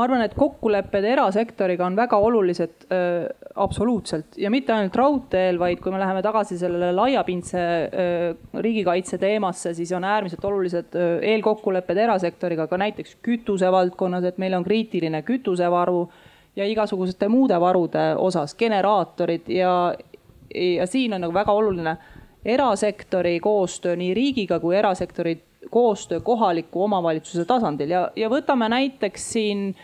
ma 0.00 0.06
arvan, 0.06 0.22
et 0.24 0.34
kokkulepped 0.38 1.04
erasektoriga 1.12 1.84
on 1.84 1.96
väga 1.98 2.16
olulised 2.24 2.86
äh, 2.88 3.26
absoluutselt. 3.60 4.38
Ja 4.40 4.50
mitte 4.52 4.72
ainult 4.72 4.96
raudteel, 4.96 5.58
vaid 5.60 5.82
kui 5.84 5.92
me 5.92 6.00
läheme 6.00 6.22
tagasi 6.24 6.56
sellele 6.60 6.94
laiapindse 6.96 7.60
äh, 7.60 8.62
riigikaitse 8.64 9.18
teemasse, 9.20 9.74
siis 9.76 9.92
on 9.96 10.06
äärmiselt 10.08 10.44
olulised 10.48 10.96
äh, 10.96 11.18
eelkokkulepped 11.34 12.00
erasektoriga 12.06 12.66
ka 12.70 12.80
näiteks 12.80 13.18
kütuse 13.26 13.68
valdkonnas, 13.72 14.24
et 14.30 14.40
meil 14.40 14.56
on 14.56 14.64
kriitiline 14.64 15.20
kütusevaru 15.28 16.06
ja 16.56 16.64
igasuguste 16.66 17.28
muude 17.28 17.60
varude 17.60 18.06
osas, 18.16 18.56
generaatorid 18.58 19.52
ja, 19.52 19.74
ja 20.54 20.88
siin 20.88 21.14
on 21.14 21.26
nagu 21.26 21.36
väga 21.36 21.52
oluline 21.52 21.96
erasektori 22.44 23.36
koostöö 23.44 23.98
nii 24.00 24.14
riigiga 24.16 24.56
kui 24.60 24.78
erasektori 24.80 25.36
koostöö 25.70 26.20
kohaliku 26.20 26.82
omavalitsuse 26.82 27.44
tasandil 27.44 27.90
ja, 27.90 28.04
ja 28.16 28.30
võtame 28.32 28.68
näiteks 28.72 29.32
siin 29.32 29.74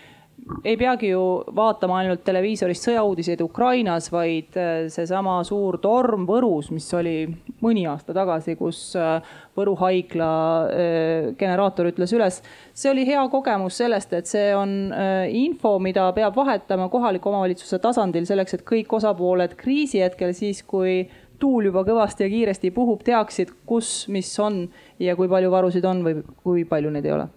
ei 0.64 0.76
peagi 0.76 1.08
ju 1.08 1.20
vaatama 1.56 1.98
ainult 2.02 2.22
televiisorist 2.24 2.86
sõjauudiseid 2.86 3.40
Ukrainas, 3.42 4.08
vaid 4.12 4.56
äh, 4.60 4.86
seesama 4.92 5.38
suur 5.46 5.78
torm 5.82 6.26
Võrus, 6.28 6.68
mis 6.74 6.86
oli 6.94 7.16
mõni 7.64 7.86
aasta 7.88 8.14
tagasi, 8.16 8.56
kus 8.58 8.80
äh, 9.00 9.16
Võru 9.56 9.72
haigla 9.80 10.30
äh, 10.68 11.30
generaator 11.38 11.90
ütles 11.90 12.12
üles. 12.14 12.42
see 12.76 12.92
oli 12.92 13.06
hea 13.08 13.22
kogemus 13.32 13.80
sellest, 13.80 14.12
et 14.12 14.28
see 14.28 14.50
on 14.54 14.92
info, 15.32 15.78
mida 15.82 16.10
peab 16.16 16.36
vahetama 16.36 16.90
kohaliku 16.92 17.32
omavalitsuse 17.32 17.80
tasandil 17.82 18.26
selleks, 18.28 18.58
et 18.58 18.66
kõik 18.68 18.92
osapooled 19.00 19.56
kriisi 19.56 20.02
hetkel 20.04 20.34
siis, 20.36 20.62
kui 20.62 21.06
tuul 21.38 21.70
juba 21.70 21.84
kõvasti 21.86 22.26
ja 22.26 22.30
kiiresti 22.32 22.70
puhub, 22.74 23.02
teaksid, 23.06 23.52
kus, 23.66 24.06
mis 24.12 24.30
on 24.42 24.64
ja 25.02 25.16
kui 25.16 25.28
palju 25.28 25.50
varusid 25.52 25.84
on 25.88 26.04
või 26.06 26.22
kui 26.42 26.64
palju 26.68 26.92
neid 26.94 27.08
ei 27.08 27.16
ole. 27.16 27.28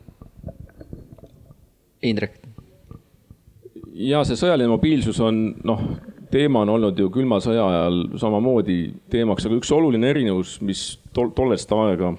Indrek. 2.09 2.37
ja 3.99 4.23
see 4.23 4.39
sõjaline 4.39 4.71
mobiilsus 4.71 5.19
on 5.19 5.41
noh, 5.67 5.81
teema 6.31 6.61
on 6.63 6.69
olnud 6.77 6.99
ju 6.99 7.09
külma 7.11 7.41
sõja 7.43 7.65
ajal 7.67 8.01
samamoodi 8.21 8.79
teemaks, 9.11 9.45
aga 9.45 9.57
üks 9.59 9.71
oluline 9.75 10.07
erinevus, 10.13 10.59
mis 10.63 10.93
tol, 11.13 11.33
tollest 11.35 11.71
aega 11.75 12.13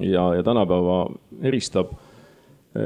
ja, 0.00 0.30
ja 0.38 0.42
tänapäeva 0.46 1.02
eristab 1.44 1.92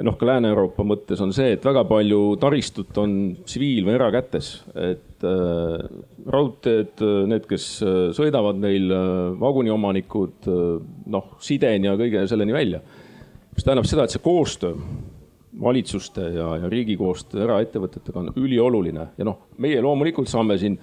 noh, 0.05 0.17
ka 0.19 0.29
Lääne-Euroopa 0.29 0.85
mõttes 0.87 1.21
on 1.25 1.33
see, 1.35 1.55
et 1.57 1.65
väga 1.65 1.85
palju 1.89 2.21
taristut 2.43 2.97
on 3.03 3.15
tsiviil 3.45 3.87
või 3.89 3.97
erakätes, 3.97 4.51
et 4.75 5.27
äh, 5.27 5.77
raudteed, 6.31 7.05
need, 7.31 7.47
kes 7.51 7.69
äh, 7.85 8.01
sõidavad 8.17 8.61
meil 8.61 8.91
äh,, 8.95 9.05
vaguniomanikud 9.41 10.51
äh,, 10.51 10.67
noh, 11.15 11.33
sideni 11.43 11.91
ja 11.91 11.97
kõige 12.01 12.27
selleni 12.31 12.57
välja. 12.57 12.83
mis 13.55 13.67
tähendab 13.67 13.89
seda, 13.89 14.05
et 14.07 14.15
see 14.15 14.23
koostöö 14.23 14.77
valitsuste 15.61 16.29
ja, 16.37 16.55
ja 16.63 16.69
riigi 16.71 16.97
koostöö 16.97 17.45
eraettevõtetega 17.45 18.23
on 18.23 18.33
ülioluline 18.39 19.09
ja 19.19 19.27
noh, 19.27 19.47
meie 19.59 19.81
loomulikult 19.83 20.31
saame 20.31 20.57
siin 20.61 20.79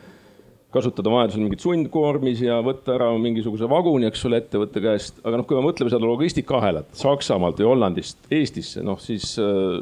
kasutada 0.73 1.11
vajadusel 1.11 1.45
mingit 1.45 1.63
sundkoormisi 1.63 2.47
ja 2.49 2.57
võtta 2.65 2.97
ära 2.97 3.07
mingisuguse 3.21 3.69
vaguni, 3.71 4.07
eks 4.09 4.25
ole, 4.27 4.41
ettevõtte 4.41 4.83
käest. 4.83 5.21
aga 5.23 5.39
noh, 5.39 5.47
kui 5.47 5.55
me 5.55 5.63
mõtleme 5.63 5.91
seda 5.93 6.03
logistikaahelat 6.03 6.91
Saksamaalt 6.97 7.61
või 7.61 7.69
Hollandist 7.69 8.27
Eestisse, 8.33 8.83
noh 8.85 8.99
siis 9.01 9.33
äh, 9.41 9.77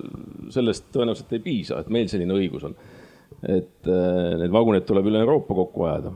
sellest 0.53 0.85
tõenäoliselt 0.93 1.33
ei 1.33 1.41
piisa, 1.47 1.81
et 1.81 1.89
meil 1.93 2.11
selline 2.11 2.37
õigus 2.37 2.67
on. 2.69 2.77
et 3.41 3.89
äh, 3.89 4.37
need 4.41 4.53
vagunid 4.53 4.85
tuleb 4.85 5.09
üle 5.09 5.25
Euroopa 5.25 5.57
kokku 5.57 5.89
ajada 5.89 6.13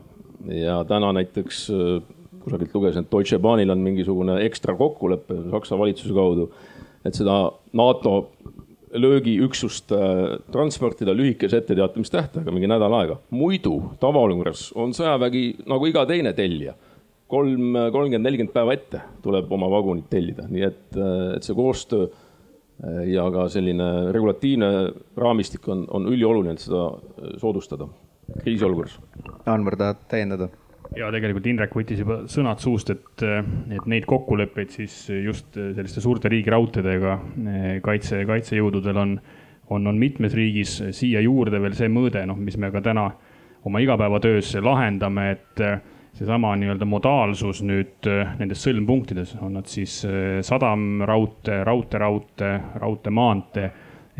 ja 0.54 0.80
täna 0.88 1.10
näiteks 1.18 1.66
äh, 1.74 1.98
kusagilt 2.44 2.74
lugesin, 2.74 3.04
et 3.04 3.12
Deutsche 3.12 3.38
Bahnil 3.42 3.74
on 3.74 3.82
mingisugune 3.84 4.38
ekstra 4.46 4.76
kokkulepe 4.78 5.36
Saksa 5.50 5.78
valitsuse 5.78 6.14
kaudu, 6.16 6.50
et 7.04 7.16
seda 7.16 7.42
NATO 7.76 8.14
löögiüksust 8.92 9.92
äh, 9.92 10.38
transportida 10.52 11.14
lühikese 11.14 11.60
etteteatamistähtaega, 11.62 12.52
mingi 12.54 12.70
nädal 12.70 12.94
aega. 12.98 13.18
muidu 13.30 13.76
tavaolukorras 14.02 14.70
on 14.74 14.94
sõjavägi 14.96 15.44
nagu 15.70 15.86
iga 15.86 16.06
teine 16.06 16.32
tellija. 16.34 16.74
kolm, 17.30 17.76
kolmkümmend, 17.92 18.26
nelikümmend 18.26 18.54
päeva 18.54 18.74
ette 18.74 19.00
tuleb 19.22 19.52
oma 19.52 19.68
vagunid 19.70 20.08
tellida, 20.10 20.48
nii 20.50 20.66
et, 20.66 20.86
äh, 20.96 21.36
et 21.36 21.46
see 21.46 21.54
koostöö 21.54 22.08
äh, 22.08 23.04
ja 23.12 23.28
ka 23.30 23.48
selline 23.48 24.10
regulatiivne 24.12 24.70
raamistik 25.16 25.68
on, 25.68 25.86
on 25.90 26.10
ülioluline, 26.10 26.56
et 26.58 26.66
seda 26.66 26.88
soodustada 27.38 27.86
kriisiolukorras. 28.42 28.98
Anvar, 29.46 29.76
tahad 29.76 30.02
täiendada? 30.10 30.50
Ja 30.96 31.10
tegelikult 31.14 31.46
Indrek 31.50 31.74
võttis 31.76 32.00
juba 32.02 32.22
sõnad 32.30 32.62
suust, 32.62 32.90
et, 32.94 33.24
et 33.24 33.86
neid 33.90 34.06
kokkuleppeid 34.10 34.72
siis 34.74 34.96
just 35.12 35.54
selliste 35.54 36.02
suurte 36.02 36.30
riigiraudteedega 36.32 37.18
kaitse, 37.84 38.24
kaitsejõududel 38.28 39.00
on, 39.02 39.14
on, 39.70 39.86
on 39.86 40.00
mitmes 40.00 40.34
riigis 40.36 40.78
siia 40.96 41.22
juurde 41.24 41.62
veel 41.62 41.76
see 41.78 41.90
mõõde, 41.92 42.24
noh, 42.28 42.38
mis 42.38 42.58
me 42.60 42.72
ka 42.74 42.82
täna 42.84 43.10
oma 43.68 43.82
igapäevatöös 43.84 44.54
lahendame, 44.64 45.30
et 45.36 45.64
seesama 46.16 46.54
nii-öelda 46.58 46.88
modaalsus 46.88 47.60
nüüd 47.62 48.08
nendes 48.40 48.64
sõlmpunktides, 48.64 49.36
on 49.44 49.54
nad 49.60 49.68
siis 49.70 50.00
sadamraudtee, 50.46 51.62
raudteeraudtee, 51.68 52.56
raudteemaantee 52.82 53.70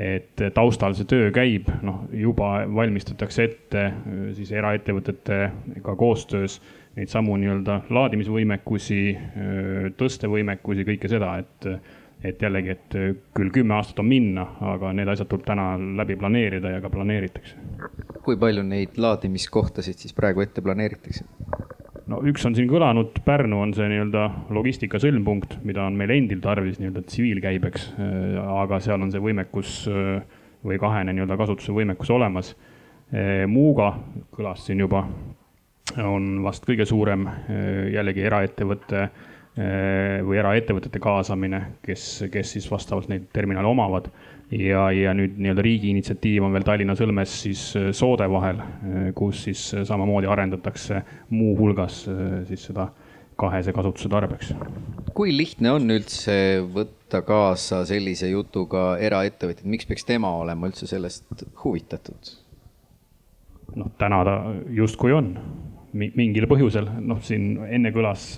et 0.00 0.42
taustal 0.56 0.94
see 0.96 1.08
töö 1.08 1.30
käib, 1.34 1.68
noh 1.84 2.06
juba 2.16 2.64
valmistatakse 2.72 3.46
ette 3.48 3.86
äh, 3.86 4.20
siis 4.36 4.52
eraettevõtetega 4.56 5.96
koostöös 6.00 6.60
neid 6.96 7.12
samu 7.12 7.36
nii-öelda 7.40 7.82
laadimisvõimekusi, 7.92 9.00
äh, 9.14 9.90
tõstevõimekusi, 10.00 10.86
kõike 10.88 11.10
seda, 11.12 11.34
et, 11.42 11.68
et 12.24 12.42
jällegi, 12.42 12.76
et 12.76 12.98
küll 13.36 13.52
kümme 13.54 13.76
aastat 13.76 14.00
on 14.02 14.08
minna, 14.08 14.46
aga 14.72 14.94
need 14.96 15.12
asjad 15.12 15.28
tuleb 15.30 15.44
täna 15.48 15.74
läbi 16.00 16.16
planeerida 16.20 16.76
ja 16.76 16.80
ka 16.80 16.92
planeeritakse. 16.92 17.56
kui 18.24 18.36
palju 18.40 18.64
neid 18.64 18.98
laadimiskohtasid 19.00 20.00
siis 20.00 20.16
praegu 20.16 20.44
ette 20.44 20.64
planeeritakse? 20.64 21.28
No 22.08 22.20
üks 22.26 22.44
on 22.48 22.54
siin 22.56 22.68
kõlanud, 22.70 23.20
Pärnu 23.26 23.60
on 23.64 23.72
see 23.76 23.88
nii-öelda 23.90 24.26
logistika 24.54 25.00
sõlmpunkt, 25.02 25.58
mida 25.66 25.84
on 25.88 25.96
meil 25.98 26.12
endil 26.14 26.40
tarvis 26.44 26.78
nii-öelda 26.80 27.02
tsiviilkäibeks. 27.06 27.88
Äh, 28.00 28.38
aga 28.62 28.80
seal 28.84 29.02
on 29.02 29.12
see 29.12 29.22
võimekus 29.22 29.82
äh, 29.90 30.20
või 30.66 30.78
kahene 30.80 31.14
nii-öelda 31.16 31.38
kasutuse 31.40 31.74
võimekus 31.76 32.12
olemas. 32.14 32.54
Äh, 33.10 33.44
Muuga 33.50 33.92
kõlas 34.36 34.64
siin 34.66 34.82
juba, 34.84 35.04
on 35.98 36.32
vast 36.44 36.66
kõige 36.68 36.86
suurem 36.86 37.24
jällegi 37.90 38.22
eraettevõtte 38.22 39.08
või 40.22 40.38
eraettevõtete 40.38 41.00
kaasamine, 41.02 41.58
kes, 41.82 42.04
kes 42.30 42.52
siis 42.54 42.68
vastavalt 42.70 43.08
neid 43.10 43.24
terminale 43.34 43.66
omavad 43.66 44.06
ja, 44.50 44.86
ja 44.94 45.12
nüüd 45.16 45.38
nii-öelda 45.38 45.64
riigi 45.64 45.90
initsiatiiv 45.94 46.44
on 46.46 46.54
veel 46.54 46.66
Tallinna 46.66 46.96
Sõlmes 46.98 47.34
siis 47.44 47.62
äh, 47.78 47.90
Soode 47.96 48.26
vahel, 48.30 48.60
äh, 48.60 49.06
kus 49.16 49.44
siis 49.46 49.62
äh, 49.76 49.84
samamoodi 49.88 50.30
arendatakse 50.30 51.04
muuhulgas 51.30 52.02
siis 52.48 52.66
seda 52.70 52.90
kahese 53.40 53.72
kasutuse 53.72 54.10
tarbeks. 54.12 54.52
kui 55.16 55.32
lihtne 55.36 55.72
on 55.76 55.90
üldse 55.94 56.34
võtta 56.74 57.22
kaasa 57.26 57.84
sellise 57.88 58.28
jutuga 58.30 58.94
eraettevõtjad, 59.00 59.66
miks 59.70 59.88
peaks 59.88 60.06
tema 60.08 60.32
olema 60.42 60.68
üldse 60.70 60.88
sellest 60.90 61.46
huvitatud? 61.64 62.34
noh, 63.76 63.92
täna 63.98 64.24
ta 64.26 64.36
justkui 64.74 65.14
on 65.14 65.34
mingil 65.94 66.46
põhjusel, 66.50 66.86
noh, 67.02 67.18
siin 67.22 67.56
enne 67.66 67.90
kõlas 67.94 68.34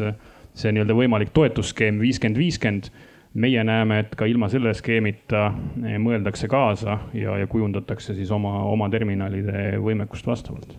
see 0.53 0.73
nii-öelda 0.73 0.95
võimalik 0.97 1.33
toetusskeem 1.37 1.99
viiskümmend, 2.01 2.39
viiskümmend 2.41 2.89
meie 3.35 3.65
näeme, 3.65 4.03
et 4.03 4.17
ka 4.19 4.27
ilma 4.29 4.49
selle 4.53 4.75
skeemita 4.77 5.47
eh, 5.83 5.97
mõeldakse 6.03 6.49
kaasa 6.53 6.99
ja, 7.17 7.37
ja 7.41 7.49
kujundatakse 7.51 8.17
siis 8.17 8.31
oma, 8.35 8.59
oma 8.69 8.89
terminalide 8.93 9.79
võimekust 9.83 10.29
vastavalt. 10.29 10.75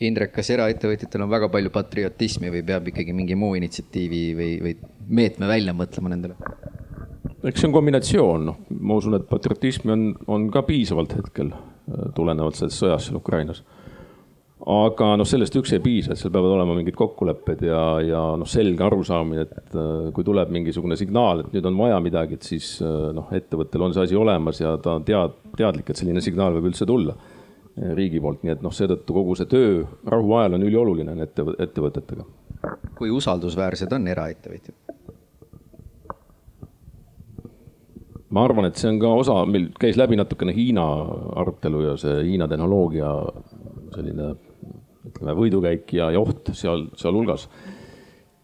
Indrek, 0.00 0.32
kas 0.32 0.48
eraettevõtjatel 0.54 1.26
on 1.26 1.32
väga 1.32 1.50
palju 1.52 1.72
patriotismi 1.74 2.52
või 2.52 2.62
peab 2.64 2.86
ikkagi 2.88 3.12
mingi 3.12 3.36
muu 3.36 3.58
initsiatiivi 3.58 4.22
või, 4.38 4.52
või 4.64 4.76
meetme 5.20 5.50
välja 5.50 5.76
mõtlema 5.76 6.14
nendele? 6.14 6.38
eks 7.40 7.62
see 7.62 7.70
on 7.70 7.72
kombinatsioon, 7.72 8.42
noh, 8.44 8.56
ma 8.84 8.96
usun, 9.00 9.16
et 9.16 9.24
patriotismi 9.28 9.92
on, 9.94 10.02
on 10.28 10.48
ka 10.52 10.62
piisavalt 10.68 11.16
hetkel 11.18 11.52
eh, 11.52 12.08
tulenevalt 12.16 12.60
sellest 12.60 12.84
sõjast 12.84 13.10
seal 13.10 13.20
Ukrainas 13.20 13.64
aga 14.68 15.14
noh, 15.16 15.28
sellest 15.28 15.56
üksi 15.56 15.78
ei 15.78 15.82
piisa, 15.84 16.12
et 16.12 16.20
seal 16.20 16.32
peavad 16.34 16.52
olema 16.52 16.74
mingid 16.76 16.96
kokkulepped 16.98 17.62
ja, 17.64 17.80
ja 18.04 18.20
noh, 18.40 18.48
selge 18.48 18.84
arusaamine, 18.84 19.46
et 19.46 19.76
äh, 19.78 20.10
kui 20.16 20.26
tuleb 20.26 20.52
mingisugune 20.52 20.98
signaal, 21.00 21.44
et 21.44 21.54
nüüd 21.54 21.68
on 21.70 21.78
vaja 21.78 22.00
midagi, 22.04 22.36
et 22.36 22.48
siis 22.48 22.74
äh, 22.84 23.10
noh, 23.16 23.30
ettevõttel 23.36 23.86
on 23.86 23.96
see 23.96 24.04
asi 24.04 24.18
olemas 24.20 24.60
ja 24.60 24.74
ta 24.82 24.98
on 24.98 25.06
tead, 25.08 25.38
teadlik, 25.56 25.88
et 25.90 26.00
selline 26.00 26.20
signaal 26.24 26.58
võib 26.58 26.68
üldse 26.72 26.88
tulla 26.88 27.16
äh, 27.16 27.94
riigi 27.96 28.20
poolt, 28.20 28.44
nii 28.44 28.56
et 28.58 28.66
noh, 28.66 28.74
seetõttu 28.74 29.16
kogu 29.16 29.38
see 29.38 29.48
töö 29.48 29.80
rahuajal 30.12 30.58
on 30.58 30.68
ülioluline 30.68 31.16
ette, 31.24 31.46
ettevõtetega. 31.64 32.28
kui 32.98 33.12
usaldusväärsed 33.16 33.96
on 33.96 34.12
eraettevõtjad? 34.12 34.76
ma 38.30 38.44
arvan, 38.46 38.68
et 38.68 38.78
see 38.78 38.92
on 38.92 39.00
ka 39.02 39.08
osa, 39.24 39.40
meil 39.48 39.72
käis 39.80 39.96
läbi 39.98 40.20
natukene 40.20 40.52
Hiina 40.54 40.84
arutelu 41.40 41.80
ja 41.88 41.96
see 41.98 42.20
Hiina 42.28 42.46
tehnoloogia 42.46 43.08
selline 43.96 44.28
ütleme, 45.20 45.36
võidukäik 45.36 45.92
ja, 45.92 46.10
ja 46.14 46.20
oht 46.20 46.50
seal, 46.56 46.88
sealhulgas. 46.96 47.46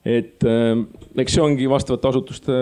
et 0.07 0.45
äh, 0.47 0.77
eks 1.18 1.35
see 1.35 1.43
ongi 1.43 1.66
vastavate 1.66 2.09
asutuste 2.12 2.55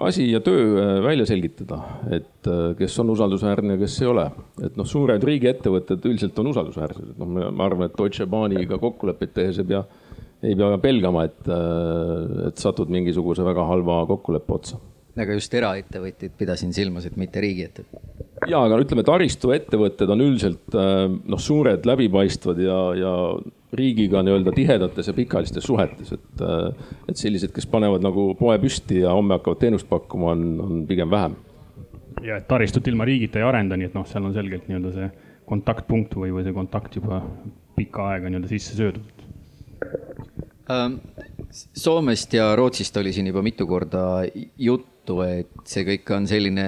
asi 0.00 0.30
ja 0.30 0.40
töö 0.40 0.78
äh, 0.80 1.02
välja 1.04 1.26
selgitada, 1.26 1.82
et 2.10 2.46
äh, 2.48 2.72
kes 2.78 2.98
on 3.02 3.10
usaldusväärne 3.12 3.76
ja 3.76 3.82
kes 3.82 4.00
ei 4.02 4.08
ole. 4.08 4.30
et 4.64 4.76
noh, 4.76 4.86
suured 4.86 5.22
riigiettevõtted 5.22 6.04
üldiselt 6.06 6.38
on 6.38 6.52
usaldusväärsed, 6.54 7.12
et 7.12 7.18
noh, 7.20 7.50
ma 7.50 7.66
arvan, 7.66 7.90
et 7.90 7.98
Deutsche 7.98 8.26
Bahniga 8.26 8.78
kokkuleppeid 8.78 9.34
tehes 9.34 9.58
ei 9.60 9.68
pea, 9.68 9.84
ei 10.42 10.54
pea 10.56 10.78
pelgama, 10.78 11.24
et, 11.26 11.48
et 12.48 12.60
satud 12.60 12.92
mingisuguse 12.92 13.44
väga 13.44 13.66
halva 13.66 14.04
kokkuleppe 14.06 14.54
otsa. 14.54 14.80
aga 15.16 15.36
just 15.36 15.54
eraettevõtjaid 15.54 16.38
pidasin 16.38 16.72
silmas, 16.76 17.04
et 17.08 17.18
mitte 17.20 17.42
riigiettevõtteid 17.42 18.24
ja, 18.46 18.62
aga 18.62 18.78
ütleme, 18.80 19.04
taristuettevõtted 19.04 20.10
on 20.12 20.24
üldiselt 20.24 20.76
noh, 20.76 21.40
suured, 21.40 21.84
läbipaistvad 21.88 22.60
ja, 22.60 22.80
ja 22.96 23.12
riigiga 23.72 24.22
nii-öelda 24.22 24.52
tihedates 24.54 25.08
ja 25.08 25.14
pikaajalistes 25.16 25.64
suhetes, 25.64 26.12
et, 26.12 26.42
äh, 26.42 26.88
et 27.08 27.18
sellised, 27.18 27.52
kes 27.54 27.66
panevad 27.70 28.04
nagu 28.04 28.28
poe 28.38 28.56
püsti 28.62 29.02
ja 29.02 29.14
homme 29.16 29.38
hakkavad 29.38 29.62
teenust 29.62 29.88
pakkuma, 29.90 30.32
on, 30.36 30.46
on 30.60 30.86
pigem 30.86 31.10
vähem. 31.10 31.36
ja 32.22 32.38
et 32.40 32.48
taristut 32.48 32.86
ilma 32.88 33.04
riigita 33.04 33.38
ei 33.38 33.46
arenda, 33.46 33.76
nii 33.76 33.90
et 33.90 33.96
noh, 33.96 34.06
seal 34.08 34.24
on 34.24 34.34
selgelt 34.34 34.68
nii-öelda 34.70 34.92
see 34.94 35.10
kontaktpunkt 35.46 36.16
või, 36.18 36.32
või 36.34 36.46
see 36.46 36.54
kontakt 36.56 36.96
juba 36.96 37.20
pikka 37.76 38.10
aega 38.12 38.30
nii-öelda 38.30 38.50
sisse 38.50 38.78
söödud 38.78 39.26
ähm,. 40.70 41.00
Soomest 41.56 42.34
ja 42.34 42.50
Rootsist 42.58 42.96
oli 43.00 43.12
siin 43.14 43.30
juba 43.30 43.40
mitu 43.42 43.64
korda 43.66 44.26
juttu, 44.58 45.20
et 45.24 45.62
see 45.64 45.84
kõik 45.86 46.10
on 46.12 46.26
selline 46.28 46.64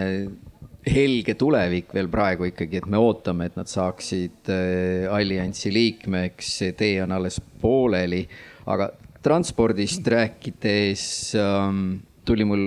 helge 0.93 1.34
tulevik 1.39 1.93
veel 1.95 2.09
praegu 2.12 2.49
ikkagi, 2.49 2.80
et 2.82 2.86
me 2.91 3.01
ootame, 3.01 3.49
et 3.49 3.59
nad 3.59 3.68
saaksid 3.70 4.51
äh, 4.53 5.09
alliansi 5.12 5.72
liikmeks, 5.74 6.55
see 6.62 6.76
tee 6.78 7.03
on 7.05 7.14
alles 7.16 7.41
pooleli. 7.62 8.26
aga 8.68 8.91
transpordist 9.24 10.07
rääkides 10.07 11.05
ähm, 11.41 12.01
tuli 12.24 12.45
mul 12.45 12.64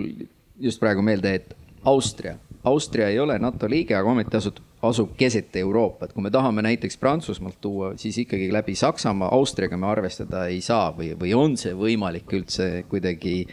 just 0.59 0.81
praegu 0.81 1.01
meelde, 1.05 1.35
et 1.35 1.55
Austria, 1.85 2.35
Austria 2.63 3.07
ei 3.09 3.19
ole 3.19 3.39
NATO 3.39 3.69
liige, 3.69 3.95
aga 3.97 4.09
ometi 4.09 4.37
asub, 4.37 4.59
asub 4.85 5.15
keset 5.17 5.55
Euroopat. 5.55 6.13
kui 6.13 6.23
me 6.23 6.31
tahame 6.31 6.61
näiteks 6.61 6.97
Prantsusmaalt 6.97 7.57
tuua, 7.61 7.93
siis 7.97 8.17
ikkagi 8.21 8.51
läbi 8.53 8.75
Saksamaa, 8.75 9.33
Austriaga 9.35 9.77
me 9.77 9.87
arvestada 9.87 10.45
ei 10.47 10.61
saa 10.61 10.91
või, 10.97 11.13
või 11.17 11.33
on 11.33 11.57
see 11.57 11.73
võimalik 11.77 12.33
üldse 12.33 12.85
kuidagi 12.89 13.45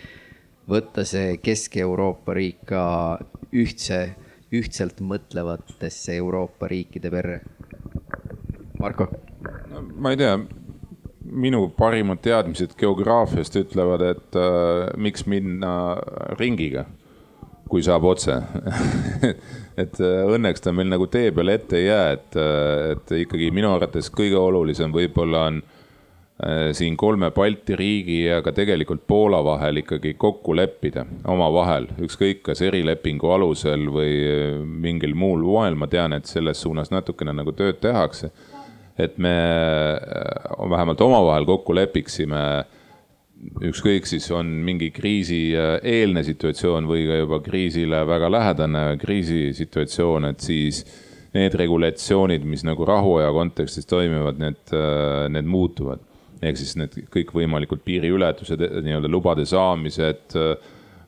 võtta 0.68 1.04
see 1.08 1.38
Kesk-Euroopa 1.40 2.36
riik 2.36 2.66
ka 2.68 2.82
ühtse 3.56 4.00
ühtselt 4.54 5.02
mõtlevatesse 5.04 6.16
Euroopa 6.18 6.68
riikide 6.70 7.10
perre? 7.12 7.40
Marko 8.80 9.08
no,? 9.72 9.82
ma 9.98 10.14
ei 10.14 10.20
tea, 10.20 10.36
minu 11.28 11.66
parimad 11.76 12.22
teadmised 12.24 12.76
geograafiast 12.78 13.58
ütlevad, 13.60 14.04
et 14.14 14.38
äh, 14.38 14.88
miks 14.96 15.26
minna 15.28 15.72
ringiga, 16.40 16.86
kui 17.68 17.84
saab 17.84 18.06
otse 18.08 18.38
et 19.82 20.00
äh, 20.00 20.20
õnneks 20.36 20.64
ta 20.64 20.72
meil 20.72 20.88
nagu 20.90 21.10
tee 21.12 21.32
peale 21.36 21.58
ette 21.58 21.80
ei 21.80 21.90
jää, 21.90 22.12
et, 22.16 22.38
äh, 22.40 22.92
et 22.94 23.16
ikkagi 23.26 23.50
minu 23.54 23.74
arvates 23.74 24.08
kõige 24.14 24.40
olulisem 24.40 24.94
võib-olla 24.94 25.48
on 25.50 25.60
äh, 25.60 25.77
siin 26.72 26.96
kolme 26.96 27.32
Balti 27.34 27.74
riigi 27.76 28.20
ja 28.22 28.38
ka 28.46 28.52
tegelikult 28.54 29.02
Poola 29.10 29.40
vahel 29.42 29.80
ikkagi 29.80 30.12
kokku 30.14 30.54
leppida 30.54 31.02
omavahel, 31.26 31.88
ükskõik 32.06 32.44
kas 32.46 32.62
erilepingu 32.62 33.32
alusel 33.34 33.88
või 33.90 34.12
äh, 34.22 34.60
mingil 34.62 35.16
muul 35.18 35.42
moel, 35.42 35.74
ma 35.74 35.88
tean, 35.90 36.14
et 36.14 36.30
selles 36.30 36.62
suunas 36.62 36.92
natukene 36.94 37.34
nagu 37.34 37.54
tööd 37.58 37.80
tehakse. 37.82 38.30
et 38.98 39.18
me 39.18 39.34
äh, 39.98 40.70
vähemalt 40.70 41.00
omavahel 41.00 41.44
kokku 41.46 41.74
lepiksime, 41.74 42.64
ükskõik 43.62 44.06
siis 44.06 44.30
on 44.30 44.46
mingi 44.46 44.90
kriisi 44.90 45.54
eelne 45.82 46.22
situatsioon 46.26 46.86
või 46.86 47.04
ka 47.06 47.18
juba 47.18 47.38
kriisile 47.42 48.04
väga 48.06 48.30
lähedane 48.30 48.82
kriisisituatsioon, 48.98 50.24
et 50.24 50.40
siis 50.40 50.84
need 51.34 51.54
regulatsioonid, 51.54 52.46
mis 52.46 52.62
nagu 52.66 52.86
rahuaja 52.86 53.30
kontekstis 53.34 53.86
toimivad, 53.86 54.38
need, 54.42 54.74
need 55.30 55.46
muutuvad 55.46 56.02
ehk 56.42 56.58
siis 56.60 56.74
need 56.78 56.96
kõikvõimalikud 57.14 57.80
piiriületused, 57.86 58.62
nii-öelda 58.84 59.10
lubade 59.10 59.46
saamised, 59.48 60.36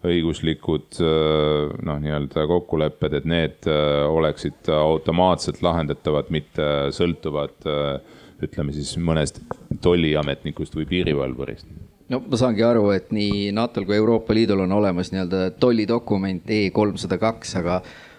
õiguslikud 0.01 1.01
noh, 1.01 1.99
nii-öelda 2.01 2.47
kokkulepped, 2.49 3.19
et 3.19 3.29
need 3.29 3.69
oleksid 3.69 4.71
automaatselt 4.73 5.61
lahendatavad, 5.63 6.31
mitte 6.33 6.67
sõltuvad 6.97 7.69
ütleme 8.41 8.73
siis 8.73 8.95
mõnest 8.97 9.43
tolliametnikust 9.85 10.77
või 10.79 10.89
piirivalvurist. 10.89 11.69
No 12.11 12.19
ma 12.25 12.39
saangi 12.41 12.65
aru, 12.67 12.89
et 12.91 13.13
nii 13.15 13.51
NATO-l 13.55 13.87
kui 13.87 13.95
Euroopa 14.01 14.35
Liidul 14.35 14.65
on 14.65 14.73
olemas 14.81 15.13
nii-öelda 15.13 15.53
tollidokument 15.63 16.49
E 16.51 16.71
kolmsada 16.75 17.21
kaks, 17.23 17.53
aga, 17.61 17.77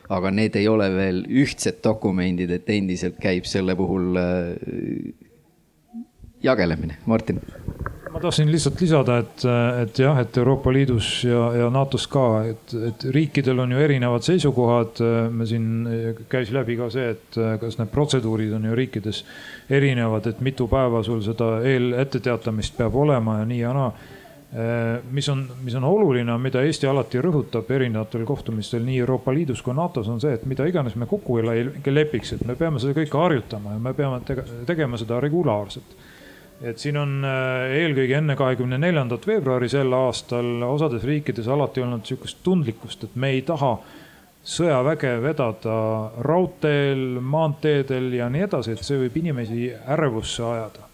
aga 0.07 0.32
need 0.32 0.55
ei 0.62 0.70
ole 0.72 0.88
veel 0.93 1.26
ühtsed 1.26 1.82
dokumendid, 1.84 2.53
et 2.55 2.70
endiselt 2.72 3.20
käib 3.20 3.49
selle 3.49 3.76
puhul 3.76 4.16
jagelemine, 6.43 6.97
Martin? 7.05 7.41
ma 8.11 8.19
tahtsin 8.19 8.51
lihtsalt 8.51 8.81
lisada, 8.81 9.17
et, 9.23 9.43
et 9.81 9.99
jah, 10.03 10.17
et 10.19 10.37
Euroopa 10.37 10.73
Liidus 10.73 11.23
ja, 11.23 11.45
ja 11.55 11.69
NATO-s 11.71 12.09
ka, 12.11 12.25
et, 12.49 12.73
et 12.89 13.05
riikidel 13.15 13.63
on 13.63 13.71
ju 13.71 13.79
erinevad 13.79 14.25
seisukohad. 14.25 14.99
me 15.31 15.47
siin 15.47 15.67
käis 16.29 16.51
läbi 16.51 16.75
ka 16.77 16.89
see, 16.91 17.13
et 17.15 17.39
kas 17.61 17.79
need 17.79 17.91
protseduurid 17.93 18.51
on 18.57 18.67
ju 18.67 18.75
riikides 18.75 19.23
erinevad, 19.69 20.27
et 20.27 20.41
mitu 20.43 20.67
päeva 20.67 21.03
sul 21.07 21.23
seda 21.23 21.61
eeletteteatamist 21.67 22.75
peab 22.77 22.95
olema 22.95 23.39
ja 23.39 23.47
nii 23.47 23.61
ja 23.61 23.75
naa 23.77 23.93
mis 25.11 25.29
on, 25.31 25.45
mis 25.63 25.75
on 25.79 25.83
oluline, 25.87 26.33
mida 26.43 26.59
Eesti 26.67 26.87
alati 26.87 27.21
rõhutab 27.23 27.69
erinevatel 27.71 28.25
kohtumistel 28.27 28.83
nii 28.83 28.97
Euroopa 28.99 29.31
Liidus 29.31 29.61
kui 29.63 29.71
NATO-s 29.73 30.09
on 30.11 30.19
see, 30.19 30.33
et 30.35 30.43
mida 30.45 30.67
iganes 30.67 30.97
me 30.99 31.07
kokku 31.07 31.37
ei 31.39 31.69
lepiks, 31.87 32.33
et 32.35 32.43
me 32.43 32.57
peame 32.59 32.81
seda 32.83 32.97
kõike 32.99 33.15
harjutama 33.15 33.77
ja 33.77 33.79
me 33.79 33.93
peame 33.95 34.19
tegema 34.67 34.99
seda 34.99 35.21
regulaarselt 35.23 35.95
et 36.62 36.78
siin 36.78 36.97
on 37.01 37.16
äh, 37.26 37.72
eelkõige 37.82 38.20
enne 38.20 38.36
kahekümne 38.38 38.78
neljandat 38.82 39.26
veebruari 39.28 39.70
sel 39.70 39.93
aastal 39.97 40.62
osades 40.68 41.03
riikides 41.07 41.49
alati 41.49 41.82
olnud 41.82 42.05
sihukest 42.05 42.43
tundlikkust, 42.45 43.07
et 43.07 43.16
me 43.16 43.32
ei 43.34 43.41
taha 43.45 43.74
sõjaväge 44.45 45.16
vedada 45.22 45.76
raudteel, 46.26 47.20
maanteedel 47.22 48.14
ja 48.18 48.30
nii 48.30 48.45
edasi, 48.47 48.76
et 48.76 48.86
see 48.86 48.99
võib 49.03 49.18
inimesi 49.22 49.70
ärevussse 49.74 50.45
ajada. 50.45 50.88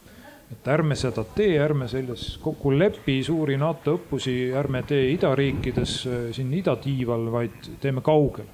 et 0.51 0.68
ärme 0.72 0.95
seda 0.95 1.26
tee, 1.36 1.57
ärme 1.59 1.89
selles 1.91 2.38
kokku 2.39 2.72
lepi 2.72 3.18
suuri 3.24 3.57
NATO 3.59 3.97
õppusi, 3.97 4.53
ärme 4.55 4.84
tee 4.88 5.11
idariikides 5.11 5.95
äh, 6.07 6.22
siin 6.32 6.53
idatiival, 6.53 7.28
vaid 7.32 7.74
teeme 7.82 8.01
kaugel. 8.01 8.47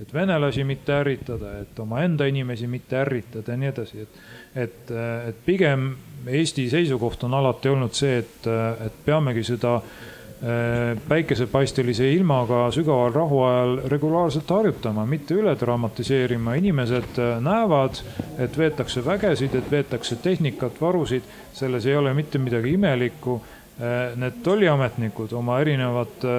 et 0.00 0.12
venelasi 0.12 0.64
mitte 0.64 0.92
ärritada, 0.92 1.58
et 1.62 1.78
omaenda 1.78 2.26
inimesi 2.26 2.66
mitte 2.66 2.96
ärritada 3.00 3.52
ja 3.52 3.56
nii 3.56 3.68
edasi, 3.68 4.00
et, 4.00 4.24
et, 4.54 4.90
äh, 4.90 5.28
et 5.28 5.46
pigem 5.46 5.94
Eesti 6.26 6.70
seisukoht 6.70 7.24
on 7.24 7.34
alati 7.36 7.68
olnud 7.68 7.92
see, 7.92 8.18
et, 8.22 8.46
et 8.86 9.00
peamegi 9.04 9.42
seda 9.44 9.74
äh, 9.76 10.94
päikesepaistelise 11.08 12.08
ilmaga 12.12 12.70
sügaval 12.72 13.12
rahuajal 13.12 13.74
regulaarselt 13.92 14.50
harjutama, 14.50 15.06
mitte 15.06 15.36
üle 15.36 15.54
dramatiseerima. 15.60 16.54
inimesed 16.54 17.18
äh, 17.18 17.34
näevad, 17.44 18.00
et 18.38 18.58
veetakse 18.58 19.04
vägesid, 19.04 19.54
et 19.54 19.70
veetakse 19.70 20.16
tehnikat, 20.16 20.80
varusid, 20.80 21.28
selles 21.52 21.86
ei 21.86 21.96
ole 21.96 22.14
mitte 22.14 22.38
midagi 22.38 22.72
imelikku. 22.78 23.40
Äh, 23.74 24.16
need 24.16 24.40
tolliametnikud 24.42 25.32
oma 25.32 25.60
erinevate 25.60 26.34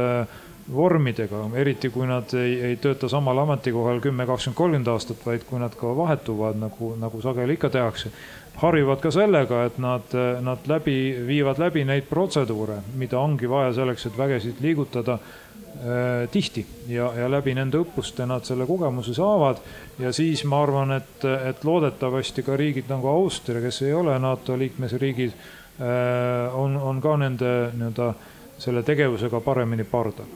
vormidega, 0.74 1.44
eriti 1.62 1.92
kui 1.94 2.08
nad 2.10 2.32
ei, 2.34 2.56
ei 2.72 2.78
tööta 2.82 3.10
samal 3.12 3.38
ametikohal 3.44 4.00
kümme, 4.02 4.26
kakskümmend, 4.26 4.58
kolmkümmend 4.58 4.90
aastat, 4.96 5.22
vaid 5.26 5.46
kui 5.46 5.60
nad 5.62 5.76
ka 5.78 5.92
vahetuvad, 5.98 6.58
nagu, 6.58 6.96
nagu 7.02 7.22
sageli 7.22 7.58
ikka 7.60 7.70
tehakse 7.76 8.12
harjuvad 8.56 9.02
ka 9.04 9.12
sellega, 9.12 9.66
et 9.68 9.80
nad, 9.84 10.14
nad 10.44 10.68
läbi, 10.70 11.00
viivad 11.28 11.60
läbi 11.60 11.84
neid 11.88 12.08
protseduure, 12.10 12.80
mida 13.00 13.20
ongi 13.20 13.50
vaja 13.52 13.74
selleks, 13.76 14.08
et 14.08 14.18
vägesid 14.18 14.62
liigutada 14.64 15.18
äh, 15.20 16.30
tihti 16.32 16.66
ja, 16.88 17.12
ja 17.20 17.28
läbi 17.32 17.56
nende 17.58 17.82
õppuste 17.84 18.28
nad 18.30 18.48
selle 18.48 18.68
kogemuse 18.70 19.14
saavad. 19.14 19.60
ja 20.00 20.14
siis 20.16 20.46
ma 20.48 20.64
arvan, 20.64 20.96
et, 21.02 21.26
et 21.50 21.64
loodetavasti 21.68 22.44
ka 22.48 22.56
riigid 22.56 22.90
nagu 22.90 23.12
Austria, 23.12 23.62
kes 23.62 23.82
ei 23.82 23.94
ole 23.94 24.16
NATO 24.20 24.58
liikmesriigid 24.58 25.36
äh,, 25.36 26.56
on, 26.56 26.78
on 26.78 27.02
ka 27.04 27.18
nende 27.20 27.54
nii-öelda 27.76 28.14
selle 28.58 28.84
tegevusega 28.84 29.42
paremini 29.44 29.84
pardal. 29.84 30.30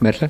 Merle 0.00 0.28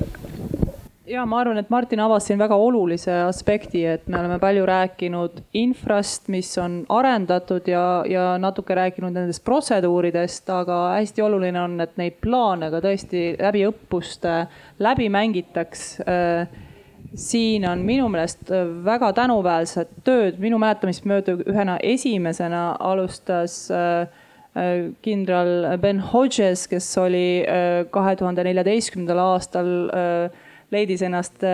ja 1.09 1.25
ma 1.25 1.39
arvan, 1.41 1.57
et 1.57 1.69
Martin 1.73 2.01
avas 2.03 2.27
siin 2.29 2.39
väga 2.39 2.57
olulise 2.59 3.13
aspekti, 3.25 3.81
et 3.87 4.07
me 4.07 4.19
oleme 4.19 4.37
palju 4.41 4.65
rääkinud 4.69 5.41
infrast, 5.57 6.29
mis 6.31 6.51
on 6.61 6.81
arendatud 6.93 7.67
ja, 7.69 7.83
ja 8.09 8.25
natuke 8.41 8.77
rääkinud 8.77 9.15
nendest 9.15 9.43
protseduuridest, 9.45 10.49
aga 10.53 10.79
hästi 10.97 11.25
oluline 11.25 11.61
on, 11.61 11.77
et 11.83 11.97
neid 12.01 12.19
plaane 12.21 12.69
ka 12.73 12.81
tõesti 12.85 13.23
läbi 13.39 13.65
õppuste 13.69 14.35
läbi 14.79 15.09
mängitaks. 15.09 15.87
siin 17.15 17.63
on 17.65 17.79
minu 17.81 18.09
meelest 18.09 18.51
väga 18.85 19.13
tänuväärset 19.17 19.89
tööd, 20.05 20.37
minu 20.37 20.59
mäletamist 20.61 21.05
mööda 21.09 21.33
ühena 21.41 21.79
esimesena 21.81 22.75
alustas 22.79 23.71
kindral 25.05 25.77
Ben 25.79 25.99
Hodges, 26.01 26.65
kes 26.67 26.87
oli 26.97 27.45
kahe 27.93 28.15
tuhande 28.17 28.43
neljateistkümnendal 28.47 29.21
aastal 29.21 29.69
leidis 30.73 31.03
ennast 31.05 31.45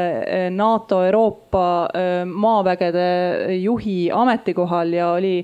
NATO 0.55 1.01
Euroopa 1.03 1.65
maavägede 2.25 3.09
juhi 3.59 4.09
ametikohal 4.15 4.95
ja 4.95 5.11
oli 5.17 5.35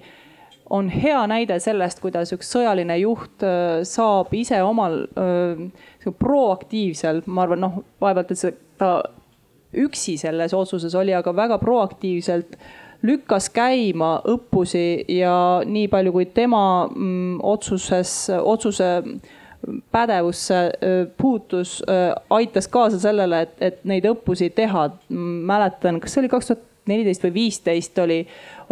on 0.72 0.90
hea 0.90 1.20
näide 1.28 1.58
sellest, 1.60 2.00
kuidas 2.04 2.32
üks 2.32 2.50
sõjaline 2.54 2.96
juht 3.02 3.44
äh, 3.44 3.82
saab 3.88 4.32
ise 4.36 4.62
omal 4.64 5.02
äh, 5.20 6.12
proaktiivselt, 6.20 7.28
ma 7.28 7.46
arvan, 7.46 7.66
noh, 7.66 7.82
vaevalt, 8.02 8.32
et 8.32 8.40
see, 8.40 8.54
ta 8.80 9.02
üksi 9.84 10.18
selles 10.20 10.56
otsuses 10.56 10.96
oli, 11.00 11.14
aga 11.16 11.34
väga 11.36 11.58
proaktiivselt 11.62 12.56
lükkas 13.04 13.50
käima 13.54 14.20
õppusi 14.30 15.06
ja 15.10 15.36
nii 15.66 15.88
palju, 15.92 16.14
kui 16.16 16.28
tema 16.34 16.64
mm, 16.88 17.40
otsuses, 17.44 18.16
otsuse 18.42 18.92
pädevusse 19.92 20.60
puutus, 21.22 21.80
aitas 22.30 22.68
kaasa 22.68 23.00
sellele, 23.00 23.44
et, 23.46 23.56
et 23.62 23.84
neid 23.86 24.08
õppusi 24.10 24.50
teha. 24.58 24.90
mäletan, 25.10 26.00
kas 26.02 26.16
see 26.16 26.24
oli 26.24 26.32
kaks 26.32 26.50
tuhat 26.50 26.68
neliteist 26.90 27.24
või 27.28 27.34
viisteist 27.34 28.00
oli, 28.02 28.20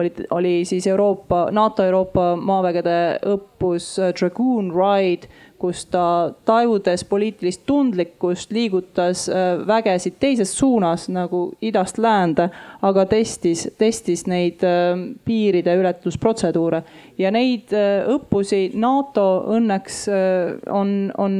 oli, 0.02 0.12
oli 0.34 0.54
siis 0.66 0.88
Euroopa, 0.88 1.48
NATO 1.54 1.86
Euroopa 1.86 2.32
maavägede 2.36 3.20
õppus 3.36 3.92
Dragoon 4.18 4.72
Ride, 4.74 5.30
kus 5.60 5.84
ta 5.92 6.32
tajudes 6.48 7.04
poliitilist 7.10 7.66
tundlikkust, 7.68 8.52
liigutas 8.56 9.26
äh, 9.30 9.60
vägesid 9.68 10.16
teises 10.20 10.54
suunas 10.58 11.08
nagu 11.12 11.50
idast 11.62 12.00
läände, 12.02 12.50
aga 12.82 13.06
testis, 13.12 13.68
testis 13.78 14.26
neid 14.28 14.64
äh, 14.64 14.96
piiride 15.26 15.76
ületusprotseduure 15.82 16.82
ja 17.20 17.32
neid 17.36 17.74
õppusi 18.10 18.70
NATO 18.80 19.28
õnneks 19.52 20.02
on, 20.72 20.92
on 21.20 21.34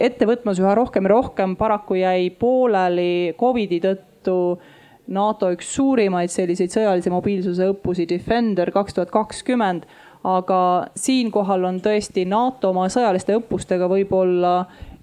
ette 0.00 0.26
võtmas 0.28 0.60
üha 0.62 0.74
rohkem 0.78 1.08
ja 1.08 1.14
rohkem, 1.16 1.56
paraku 1.58 1.98
jäi 1.98 2.30
pooleli 2.38 3.34
Covidi 3.38 3.80
tõttu 3.82 4.38
NATO 5.08 5.48
üks 5.54 5.70
suurimaid 5.72 6.32
selliseid 6.32 6.72
sõjalise 6.72 7.10
mobiilsuse 7.12 7.70
õppusi 7.72 8.04
Defender 8.08 8.70
kaks 8.74 8.96
tuhat 8.96 9.12
kakskümmend. 9.12 9.86
Aga 10.26 10.60
siinkohal 10.98 11.64
on 11.68 11.80
tõesti 11.82 12.24
NATO 12.28 12.72
oma 12.72 12.88
sõjaliste 12.90 13.36
õppustega 13.38 13.88
võib-olla 13.90 14.54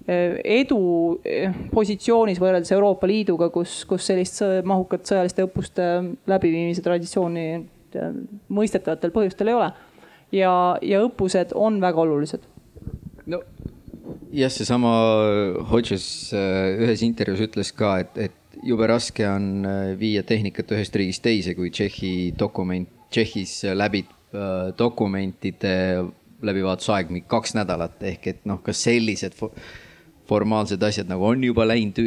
eh, 0.06 0.36
edu 0.60 0.80
eh, 1.24 1.54
positsioonis 1.72 2.40
võrreldes 2.42 2.72
Euroopa 2.76 3.08
Liiduga, 3.08 3.48
kus, 3.54 3.84
kus 3.88 4.06
sellist 4.10 4.42
mahukat 4.64 5.08
sõjaliste 5.08 5.46
õppuste 5.46 5.88
läbiviimise 6.28 6.84
traditsiooni 6.84 7.46
eh, 7.56 8.10
mõistetavatel 8.48 9.14
põhjustel 9.14 9.52
ei 9.52 9.58
ole. 9.58 9.70
ja, 10.36 10.52
ja 10.82 11.04
õppused 11.06 11.54
on 11.56 11.80
väga 11.80 12.04
olulised. 12.04 12.44
no 13.26 13.40
jah, 14.32 14.52
seesama 14.52 14.92
Hodges 15.70 16.34
ühes 16.36 17.02
intervjuus 17.06 17.46
ütles 17.48 17.72
ka, 17.72 17.96
et, 18.04 18.20
et 18.28 18.60
jube 18.66 18.84
raske 18.88 19.24
on 19.28 19.64
viia 19.96 20.22
tehnikat 20.26 20.76
ühest 20.76 20.94
riigist 20.96 21.24
teise, 21.24 21.54
kui 21.56 21.72
Tšehhi 21.72 22.34
dokument, 22.36 22.88
Tšehhis 23.08 23.62
läbib 23.72 24.12
dokumentide 24.78 25.74
läbivaatusaeg 26.44 27.10
mingi 27.12 27.28
kaks 27.30 27.54
nädalat 27.56 28.02
ehk 28.04 28.26
et 28.32 28.40
noh, 28.48 28.58
kas 28.64 28.82
sellised 28.84 29.36
formaalsed 30.28 30.82
asjad 30.82 31.08
nagu 31.08 31.24
on 31.28 31.44
juba 31.46 31.64
läinud 31.68 32.00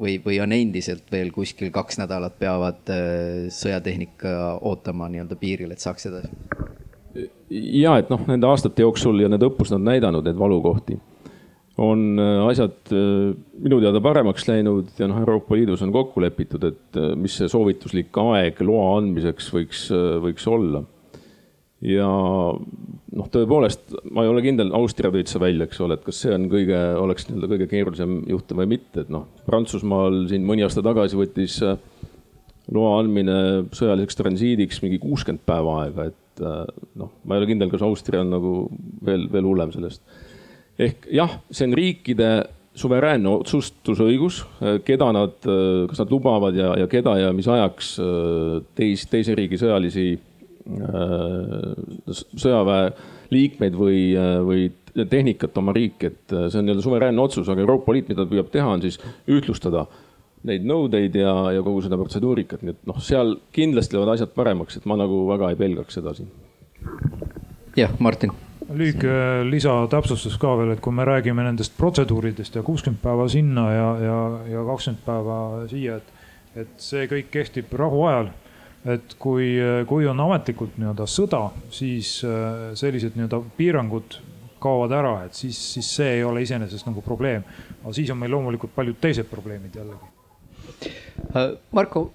või, 0.00 0.16
või 0.24 0.38
on 0.42 0.54
endiselt 0.56 1.12
veel 1.12 1.30
kuskil 1.34 1.70
kaks 1.74 2.00
nädalat 2.00 2.38
peavad 2.40 2.92
äh, 2.92 3.46
sõjatehnika 3.52 4.56
ootama 4.60 5.10
nii-öelda 5.12 5.38
piiril, 5.40 5.72
et 5.72 5.84
saaks 5.84 6.08
edasi? 6.10 6.32
ja 7.50 7.96
et 8.00 8.10
noh, 8.12 8.24
nende 8.28 8.48
aastate 8.48 8.84
jooksul 8.84 9.22
ja 9.22 9.30
need 9.32 9.44
õppused 9.46 9.76
on 9.76 9.86
näidanud 9.86 10.26
neid 10.26 10.40
valukohti 10.40 10.98
on 11.78 12.18
äh, 12.18 12.46
asjad 12.48 12.92
äh, 12.92 13.36
minu 13.60 13.78
teada 13.82 14.00
paremaks 14.04 14.46
läinud 14.48 14.94
ja 14.98 15.08
noh, 15.10 15.20
Euroopa 15.20 15.56
Liidus 15.56 15.82
on 15.84 15.92
kokku 15.92 16.22
lepitud, 16.24 16.64
et 16.64 17.00
äh, 17.00 17.12
mis 17.20 17.36
see 17.36 17.50
soovituslik 17.52 18.16
aeg 18.22 18.60
loa 18.64 18.96
andmiseks 18.96 19.50
võiks, 19.52 19.86
võiks 20.24 20.46
olla. 20.48 20.82
Ja 21.84 22.08
noh, 23.16 23.28
tõepoolest, 23.32 23.92
ma 24.14 24.24
ei 24.24 24.30
ole 24.30 24.42
kindel, 24.44 24.72
Austria 24.76 25.10
tõid 25.12 25.28
sa 25.30 25.40
välja, 25.42 25.66
eks 25.68 25.80
ole, 25.84 25.98
et 25.98 26.06
kas 26.06 26.22
see 26.24 26.32
on 26.34 26.46
kõige, 26.52 26.78
oleks 27.00 27.28
nii-öelda 27.28 27.50
kõige 27.52 27.68
keerulisem 27.70 28.18
juhtum 28.30 28.62
või 28.62 28.70
mitte, 28.76 29.04
et 29.04 29.12
noh, 29.12 29.26
Prantsusmaal 29.48 30.24
siin 30.30 30.46
mõni 30.48 30.64
aasta 30.66 30.84
tagasi 30.84 31.18
võttis 31.20 31.60
loa 32.72 32.96
andmine 33.00 33.38
sõjaliseks 33.76 34.18
transiidiks 34.18 34.80
mingi 34.82 34.98
kuuskümmend 35.02 35.44
päeva 35.46 35.82
aega, 35.84 36.08
et 36.10 36.44
noh, 36.98 37.12
ma 37.24 37.36
ei 37.36 37.42
ole 37.42 37.50
kindel, 37.52 37.70
kas 37.72 37.84
Austria 37.86 38.24
on 38.24 38.32
nagu 38.34 38.54
veel, 39.06 39.28
veel 39.32 39.46
hullem 39.46 39.72
sellest. 39.74 40.02
Ehk 40.80 41.06
jah, 41.12 41.38
see 41.48 41.68
on 41.68 41.76
riikide 41.76 42.30
suveräänne 42.76 43.30
otsustusõigus, 43.38 44.42
keda 44.84 45.08
nad, 45.16 45.38
kas 45.88 46.00
nad 46.02 46.10
lubavad 46.12 46.56
ja, 46.58 46.74
ja 46.82 46.88
keda 46.92 47.14
ja 47.22 47.30
mis 47.32 47.48
ajaks 47.48 47.94
äh, 48.02 48.58
teis, 48.76 49.06
teise 49.08 49.36
riigi 49.38 49.56
sõjalisi, 49.60 50.10
äh, 50.18 50.35
sõjaväe 52.36 52.90
liikmeid 53.34 53.76
või, 53.78 54.00
äh, 54.16 54.38
või 54.46 54.66
tehnikat 54.96 55.58
oma 55.60 55.74
riiki, 55.76 56.10
et 56.10 56.34
see 56.34 56.58
on 56.58 56.66
nii-öelda 56.66 56.84
suveräänne 56.84 57.22
otsus, 57.22 57.48
aga 57.52 57.62
Euroopa 57.62 57.92
Liit, 57.92 58.08
mida 58.08 58.24
ta 58.24 58.30
püüab 58.30 58.48
teha, 58.52 58.68
on 58.78 58.82
siis 58.84 58.96
ühtlustada 59.28 59.84
neid 60.46 60.64
nõudeid 60.66 61.14
ja, 61.18 61.34
ja 61.56 61.62
kogu 61.66 61.82
seda 61.84 61.98
protseduurikat, 62.00 62.62
nii 62.64 62.74
et 62.76 62.88
noh, 62.88 62.98
seal 63.02 63.36
kindlasti 63.56 63.96
lähevad 63.96 64.14
asjad 64.14 64.32
paremaks, 64.36 64.78
et 64.78 64.88
ma 64.88 64.96
nagu 64.98 65.24
väga 65.28 65.52
ei 65.52 65.60
pelgaks 65.60 65.98
seda 65.98 66.14
siin. 66.16 66.32
jah, 67.76 67.92
Martin 68.00 68.32
lühike 68.74 69.44
lisatäpsustus 69.46 70.36
ka 70.42 70.56
veel, 70.58 70.72
et 70.74 70.82
kui 70.82 70.94
me 70.94 71.04
räägime 71.06 71.44
nendest 71.46 71.76
protseduuridest 71.78 72.58
ja 72.58 72.64
kuuskümmend 72.66 73.02
päeva 73.02 73.28
sinna 73.30 73.66
ja, 73.72 73.88
ja, 74.02 74.18
ja 74.50 74.64
kakskümmend 74.66 75.04
päeva 75.06 75.38
siia, 75.70 76.00
et, 76.00 76.26
et 76.64 76.74
see 76.82 77.06
kõik 77.10 77.30
kehtib 77.34 77.72
rahuajal. 77.78 78.32
Et 78.86 79.16
kui, 79.18 79.56
kui 79.88 80.06
on 80.06 80.20
ametlikult 80.26 80.76
nii-öelda 80.78 81.06
sõda, 81.10 81.42
siis 81.74 82.20
äh, 82.26 82.72
sellised 82.78 83.16
nii-öelda 83.18 83.40
piirangud 83.58 84.18
kaovad 84.62 84.94
ära, 84.96 85.14
et 85.26 85.34
siis, 85.34 85.58
siis 85.74 85.88
see 85.98 86.18
ei 86.18 86.24
ole 86.24 86.42
iseenesest 86.46 86.86
nagu 86.88 87.02
probleem. 87.04 87.44
aga 87.82 87.92
siis 87.94 88.10
on 88.10 88.18
meil 88.18 88.32
loomulikult 88.34 88.74
paljud 88.74 88.98
teised 89.00 89.28
probleemid 89.30 89.74
jällegi. 89.76 90.12
Äh, 91.34 91.56
Marko, 91.72 92.10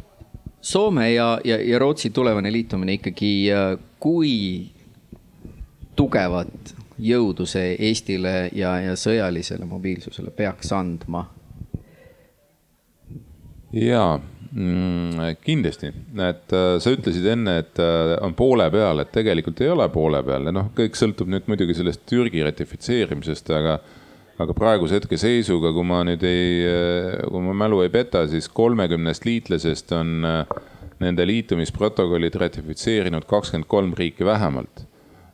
Soome 0.62 1.12
ja, 1.14 1.40
ja, 1.44 1.58
ja 1.58 1.80
Rootsi 1.80 2.10
tulevane 2.10 2.52
liitumine 2.52 3.00
ikkagi, 3.00 3.34
äh, 3.52 3.76
kui 4.00 4.72
tugevat 5.96 6.76
jõudu 7.02 7.48
see 7.50 7.76
Eestile 7.80 8.50
ja, 8.54 8.76
ja 8.80 8.96
sõjalisele 8.96 9.66
mobiilsusele 9.66 10.32
peaks 10.32 10.72
andma? 10.78 11.26
jaa 13.72 14.20
kindlasti, 14.52 15.92
et 16.20 16.56
äh, 16.56 16.74
sa 16.84 16.92
ütlesid 16.92 17.28
enne, 17.34 17.58
et 17.64 17.80
äh, 17.80 18.18
on 18.26 18.36
poole 18.36 18.68
peal, 18.74 19.00
et 19.00 19.14
tegelikult 19.16 19.62
ei 19.64 19.72
ole 19.72 19.88
poole 19.94 20.20
peal. 20.28 20.50
Ja 20.50 20.56
noh, 20.56 20.70
kõik 20.76 21.00
sõltub 21.00 21.32
nüüd 21.32 21.48
muidugi 21.52 21.78
sellest 21.78 22.04
Türgi 22.10 22.44
ratifitseerimisest, 22.48 23.52
aga 23.56 23.80
aga 24.42 24.56
praeguse 24.58 24.98
hetke 24.98 25.20
seisuga, 25.22 25.70
kui 25.76 25.86
ma 25.86 26.02
nüüd 26.08 26.24
ei, 26.26 26.62
äh, 26.66 27.18
kui 27.30 27.44
ma 27.46 27.56
mälu 27.66 27.84
ei 27.86 27.92
peta, 27.94 28.26
siis 28.28 28.50
kolmekümnest 28.52 29.28
liitlasest 29.28 29.94
on 29.96 30.24
nende 31.02 31.26
liitumisprotokollid 31.26 32.36
ratifitseerinud 32.42 33.26
kakskümmend 33.30 33.70
kolm 33.70 33.94
riiki 33.98 34.26
vähemalt. 34.28 34.86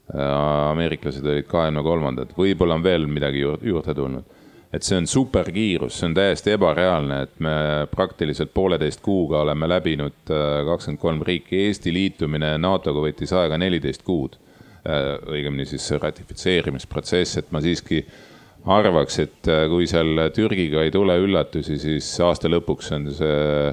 Äh, 0.07 0.72
ameeriklased 0.72 1.26
olid 1.28 1.49
kahekümne 1.51 1.84
kolmandad, 1.84 2.30
võib-olla 2.38 2.78
on 2.78 2.83
veel 2.86 3.09
midagi 3.12 3.42
juurde 3.43 3.96
tulnud. 3.96 4.37
Et 4.74 4.84
see 4.84 4.98
on 5.00 5.08
superkiirus, 5.08 5.96
see 6.00 6.10
on 6.10 6.16
täiesti 6.18 6.54
ebareaalne, 6.58 7.22
et 7.24 7.39
me 7.44 7.54
praktiliselt 7.92 8.52
pooleteist 8.54 9.02
kuuga 9.06 9.42
oleme 9.46 9.70
läbinud 9.70 10.34
äh, 10.34 10.64
kakskümmend 10.68 11.02
kolm 11.02 11.24
riiki, 11.28 11.62
Eesti 11.68 11.94
liitumine 11.96 12.56
NATO-ga 12.62 13.04
võttis 13.06 13.34
aega 13.36 13.60
neliteist 13.62 14.04
kuud. 14.08 14.36
Äh, 14.88 15.16
õigemini 15.32 15.68
siis 15.70 15.88
see 15.88 16.02
ratifitseerimisprotsess, 16.04 17.39
et 17.42 17.52
ma 17.56 17.64
siiski 17.64 18.04
arvaks, 18.68 19.20
et 19.24 19.48
kui 19.72 19.86
seal 19.88 20.28
Türgiga 20.36 20.82
ei 20.84 20.92
tule 20.92 21.16
üllatusi, 21.24 21.78
siis 21.80 22.10
aasta 22.26 22.52
lõpuks 22.52 22.92
on 22.98 23.06
see, 23.16 23.70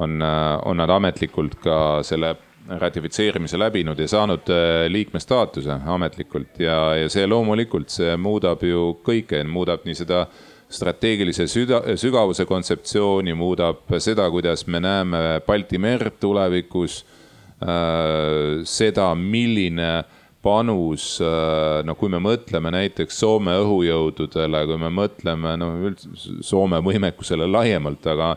on, 0.00 0.22
on 0.24 0.80
nad 0.80 0.92
ametlikult 0.94 1.58
ka 1.60 1.76
selle 2.06 2.32
ratifitseerimise 2.68 3.58
läbinud 3.58 3.98
ja 3.98 4.08
saanud 4.08 4.50
äh, 4.50 4.86
liikme 4.90 5.20
staatuse 5.20 5.78
ametlikult 5.86 6.60
ja, 6.60 6.78
ja 7.02 7.08
see 7.12 7.26
loomulikult, 7.26 7.90
see 7.92 8.16
muudab 8.16 8.62
ju 8.66 8.96
kõike, 9.06 9.42
muudab 9.46 9.86
nii 9.86 9.98
seda 9.98 10.26
strateegilise 10.72 11.46
süda, 11.46 11.82
sügavuse 11.98 12.46
kontseptsiooni, 12.46 13.34
muudab 13.38 13.86
seda, 14.02 14.26
kuidas 14.34 14.66
me 14.66 14.80
näeme 14.82 15.22
Balti 15.46 15.78
merd 15.78 16.18
tulevikus 16.20 17.04
äh,. 17.62 18.64
seda, 18.66 19.12
milline 19.14 20.04
panus, 20.46 21.16
äh, 21.22 21.82
no 21.86 21.94
kui 21.98 22.10
me 22.12 22.20
mõtleme 22.22 22.70
näiteks 22.74 23.18
Soome 23.22 23.56
õhujõududele, 23.62 24.62
kui 24.68 24.78
me 24.82 24.92
mõtleme 24.94 25.56
noh, 25.58 25.80
üldse 25.88 26.38
Soome 26.46 26.82
võimekusele 26.86 27.48
laiemalt, 27.50 28.06
aga 28.10 28.34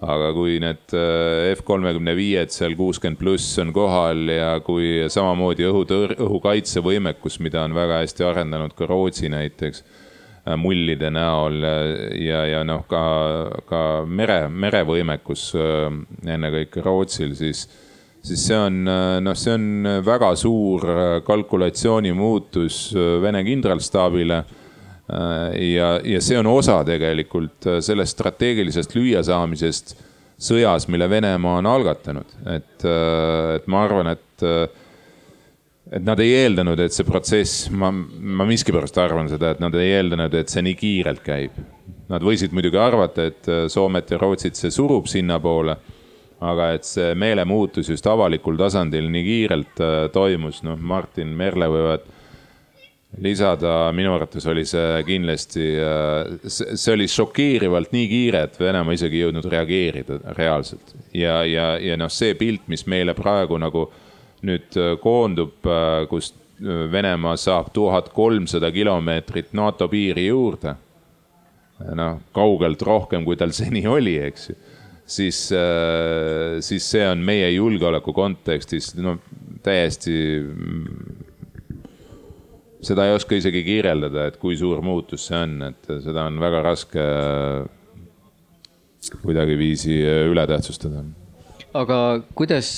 aga 0.00 0.30
kui 0.32 0.56
need 0.62 0.94
äh, 0.96 1.50
F 1.52 1.64
kolmekümne 1.68 2.14
viied 2.16 2.52
seal 2.54 2.76
kuuskümmend 2.78 3.20
pluss 3.20 3.58
on 3.60 3.72
kohal 3.76 4.30
ja 4.32 4.52
kui 4.64 5.04
samamoodi 5.12 5.66
õhutõr-, 5.68 6.16
õhukaitsevõimekus, 6.24 7.40
mida 7.44 7.66
on 7.66 7.76
väga 7.76 8.00
hästi 8.00 8.24
arendanud 8.24 8.72
ka 8.76 8.88
Rootsi 8.88 9.28
näiteks 9.32 9.84
äh, 9.84 10.56
mullide 10.56 11.12
näol 11.12 11.60
ja, 12.16 12.46
ja 12.48 12.64
noh, 12.64 12.86
ka, 12.88 13.02
ka 13.68 13.82
mere, 14.08 14.46
merevõimekus 14.48 15.50
ennekõike 16.24 16.84
Rootsil, 16.84 17.36
siis 17.36 17.68
siis 18.20 18.42
see 18.50 18.56
on, 18.56 18.82
noh, 19.24 19.36
see 19.36 19.52
on 19.56 19.86
väga 20.04 20.34
suur 20.36 20.82
kalkulatsiooni 21.24 22.10
muutus 22.12 22.90
Vene 23.22 23.40
kindralstaabile 23.46 24.42
ja, 25.10 25.88
ja 26.04 26.20
see 26.22 26.38
on 26.38 26.46
osa 26.50 26.80
tegelikult 26.86 27.66
sellest 27.82 28.14
strateegilisest 28.14 28.94
lüüasaamisest 28.94 29.96
sõjas, 30.40 30.86
mille 30.88 31.08
Venemaa 31.10 31.58
on 31.60 31.68
algatanud, 31.68 32.36
et, 32.54 32.84
et 32.86 33.66
ma 33.68 33.82
arvan, 33.84 34.12
et, 34.14 34.44
et 35.90 36.06
nad 36.06 36.20
ei 36.22 36.32
eeldanud, 36.44 36.80
et 36.80 36.94
see 36.94 37.08
protsess, 37.08 37.66
ma, 37.74 37.90
ma 37.90 38.46
miskipärast 38.48 38.96
arvan 39.02 39.28
seda, 39.32 39.52
et 39.52 39.60
nad 39.60 39.76
ei 39.76 39.96
eeldanud, 39.98 40.36
et 40.38 40.52
see 40.52 40.64
nii 40.64 40.78
kiirelt 40.80 41.24
käib. 41.26 41.58
Nad 42.10 42.24
võisid 42.26 42.54
muidugi 42.56 42.80
arvata, 42.80 43.28
et 43.28 43.50
Soomet 43.70 44.14
ja 44.14 44.18
Rootsit 44.18 44.58
see 44.58 44.72
surub 44.74 45.10
sinnapoole 45.10 45.76
aga 46.40 46.70
et 46.76 46.88
see 46.88 47.12
meelemuutus 47.18 47.90
just 47.92 48.06
avalikul 48.08 48.56
tasandil 48.60 49.10
nii 49.12 49.24
kiirelt 49.26 49.82
äh, 49.84 49.98
toimus, 50.12 50.62
noh, 50.64 50.78
Martin 50.80 51.34
Merle 51.36 51.68
võivad 51.70 52.06
lisada, 53.18 53.90
minu 53.92 54.12
arvates 54.14 54.46
oli 54.46 54.62
see 54.68 55.00
kindlasti, 55.06 55.64
äh, 55.82 56.50
see 56.50 56.92
oli 56.94 57.08
šokeerivalt 57.10 57.94
nii 57.94 58.08
kiire, 58.10 58.44
et 58.46 58.60
Venemaa 58.60 58.94
isegi 58.94 59.18
ei 59.18 59.24
jõudnud 59.26 59.48
reageerida 59.50 60.20
reaalselt. 60.38 60.94
ja, 61.14 61.40
ja, 61.44 61.72
ja 61.78 61.96
noh, 61.98 62.10
see 62.12 62.36
pilt, 62.38 62.68
mis 62.70 62.86
meile 62.86 63.14
praegu 63.18 63.58
nagu 63.58 63.88
nüüd 64.46 64.78
äh, 64.78 64.94
koondub, 65.02 65.58
kus 66.10 66.34
Venemaa 66.60 67.38
saab 67.40 67.70
tuhat 67.72 68.10
kolmsada 68.12 68.68
kilomeetrit 68.70 69.54
NATO 69.56 69.88
piiri 69.88 70.26
juurde. 70.26 70.74
noh, 71.96 72.20
kaugelt 72.36 72.82
rohkem, 72.82 73.24
kui 73.24 73.36
tal 73.40 73.54
seni 73.56 73.86
oli, 73.88 74.18
eks 74.20 74.50
ju 74.50 74.56
siis, 75.10 75.38
siis 76.60 76.84
see 76.92 77.06
on 77.08 77.24
meie 77.26 77.48
julgeoleku 77.50 78.12
kontekstis 78.14 78.92
no 79.00 79.16
täiesti 79.64 80.12
seda 82.84 83.06
ei 83.06 83.14
oska 83.14 83.36
isegi 83.36 83.62
kirjeldada, 83.66 84.26
et 84.30 84.38
kui 84.40 84.56
suur 84.56 84.82
muutus 84.84 85.28
see 85.28 85.38
on, 85.38 85.56
et 85.70 85.90
seda 86.04 86.26
on 86.30 86.40
väga 86.40 86.62
raske 86.64 87.06
kuidagiviisi 89.22 90.00
üle 90.30 90.46
tähtsustada. 90.48 91.04
aga 91.74 91.98
kuidas 92.34 92.72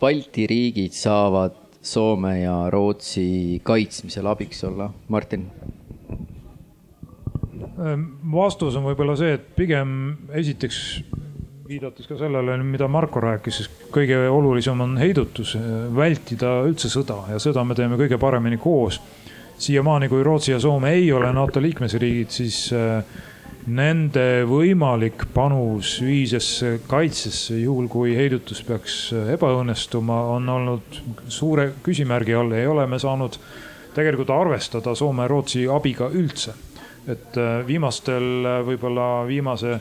Balti 0.00 0.46
riigid 0.46 0.96
saavad 0.96 1.62
Soome 1.86 2.40
ja 2.40 2.54
Rootsi 2.70 3.60
kaitsmisel 3.62 4.26
abiks 4.26 4.64
olla, 4.66 4.90
Martin? 5.08 5.46
vastus 8.32 8.76
on 8.78 8.86
võib-olla 8.88 9.14
see, 9.18 9.36
et 9.36 9.44
pigem 9.56 9.90
esiteks 10.34 10.80
viidates 11.66 12.06
ka 12.08 12.16
sellele, 12.18 12.56
mida 12.64 12.88
Marko 12.90 13.20
rääkis, 13.22 13.60
siis 13.60 13.70
kõige 13.92 14.18
olulisem 14.30 14.80
on 14.84 14.96
heidutus, 15.00 15.56
vältida 15.96 16.60
üldse 16.66 16.90
sõda 16.92 17.22
ja 17.32 17.40
seda 17.42 17.64
me 17.66 17.76
teeme 17.78 17.98
kõige 18.00 18.18
paremini 18.22 18.58
koos. 18.62 19.00
Siiamaani, 19.58 20.08
kui 20.08 20.22
Rootsi 20.22 20.52
ja 20.52 20.60
Soome 20.60 20.92
ei 20.92 21.12
ole 21.12 21.32
NATO 21.32 21.62
liikmesriigid, 21.62 22.30
siis 22.30 22.58
äh, 22.76 23.04
nende 23.66 24.44
võimalik 24.46 25.26
panus 25.34 25.96
ühisesse 26.04 26.76
kaitsesse, 26.86 27.56
juhul 27.58 27.88
kui 27.90 28.14
heidutus 28.16 28.62
peaks 28.66 28.98
äh, 29.16 29.32
ebaõnnestuma, 29.34 30.20
on 30.36 30.48
olnud 30.48 31.00
suure 31.28 31.72
küsimärgi 31.82 32.36
all, 32.36 32.52
ei 32.54 32.66
ole 32.66 32.86
me 32.86 33.00
saanud 33.02 33.38
tegelikult 33.96 34.30
arvestada 34.30 34.94
Soome 34.94 35.24
ja 35.24 35.32
Rootsi 35.32 35.66
abiga 35.68 36.10
üldse. 36.12 36.54
et 37.06 37.36
äh, 37.38 37.60
viimastel, 37.66 38.46
võib-olla 38.66 39.26
viimase 39.26 39.78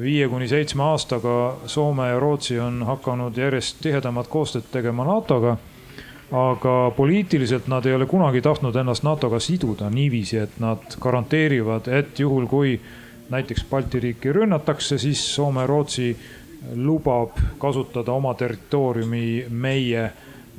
viie 0.00 0.28
kuni 0.28 0.48
seitsme 0.48 0.82
aastaga 0.82 1.56
Soome 1.66 2.08
ja 2.08 2.18
Rootsi 2.20 2.58
on 2.60 2.82
hakanud 2.86 3.36
järjest 3.36 3.80
tihedamat 3.82 4.28
koostööd 4.28 4.68
tegema 4.72 5.04
NATO-ga. 5.04 5.56
Aga 6.32 6.92
poliitiliselt 6.96 7.66
nad 7.66 7.86
ei 7.86 7.94
ole 7.94 8.06
kunagi 8.06 8.42
tahtnud 8.42 8.76
ennast 8.76 9.02
NATO-ga 9.02 9.40
siduda 9.42 9.90
niiviisi, 9.90 10.38
et 10.38 10.58
nad 10.62 10.96
garanteerivad, 11.00 11.88
et 11.88 12.18
juhul 12.18 12.46
kui 12.46 12.80
näiteks 13.30 13.64
Balti 13.70 14.00
riiki 14.00 14.32
rünnatakse, 14.32 14.98
siis 14.98 15.22
Soome 15.34 15.66
Rootsi 15.66 16.16
lubab 16.76 17.38
kasutada 17.58 18.12
oma 18.12 18.34
territooriumi 18.34 19.46
meie 19.50 20.10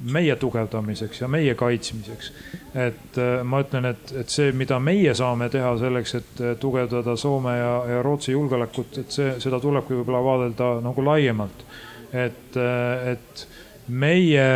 meie 0.02 0.36
tugevdamiseks 0.36 1.22
ja 1.22 1.28
meie 1.28 1.56
kaitsmiseks. 1.56 2.34
et 2.76 3.18
äh, 3.18 3.44
ma 3.44 3.62
ütlen, 3.62 3.86
et, 3.86 4.14
et 4.18 4.30
see, 4.30 4.52
mida 4.58 4.80
meie 4.80 5.14
saame 5.14 5.50
teha 5.54 5.76
selleks, 5.78 6.16
et 6.18 6.42
äh, 6.42 6.56
tugevdada 6.60 7.16
Soome 7.16 7.58
ja, 7.58 7.74
ja 7.88 8.02
Rootsi 8.02 8.32
julgeolekut, 8.32 8.98
et 8.98 9.12
see, 9.12 9.36
seda 9.44 9.60
tulebki 9.60 10.00
võib-olla 10.00 10.24
vaadelda 10.26 10.72
nagu 10.82 11.06
laiemalt. 11.06 11.66
et, 12.14 12.58
äh, 12.58 13.12
et 13.14 13.48
meie 13.88 14.48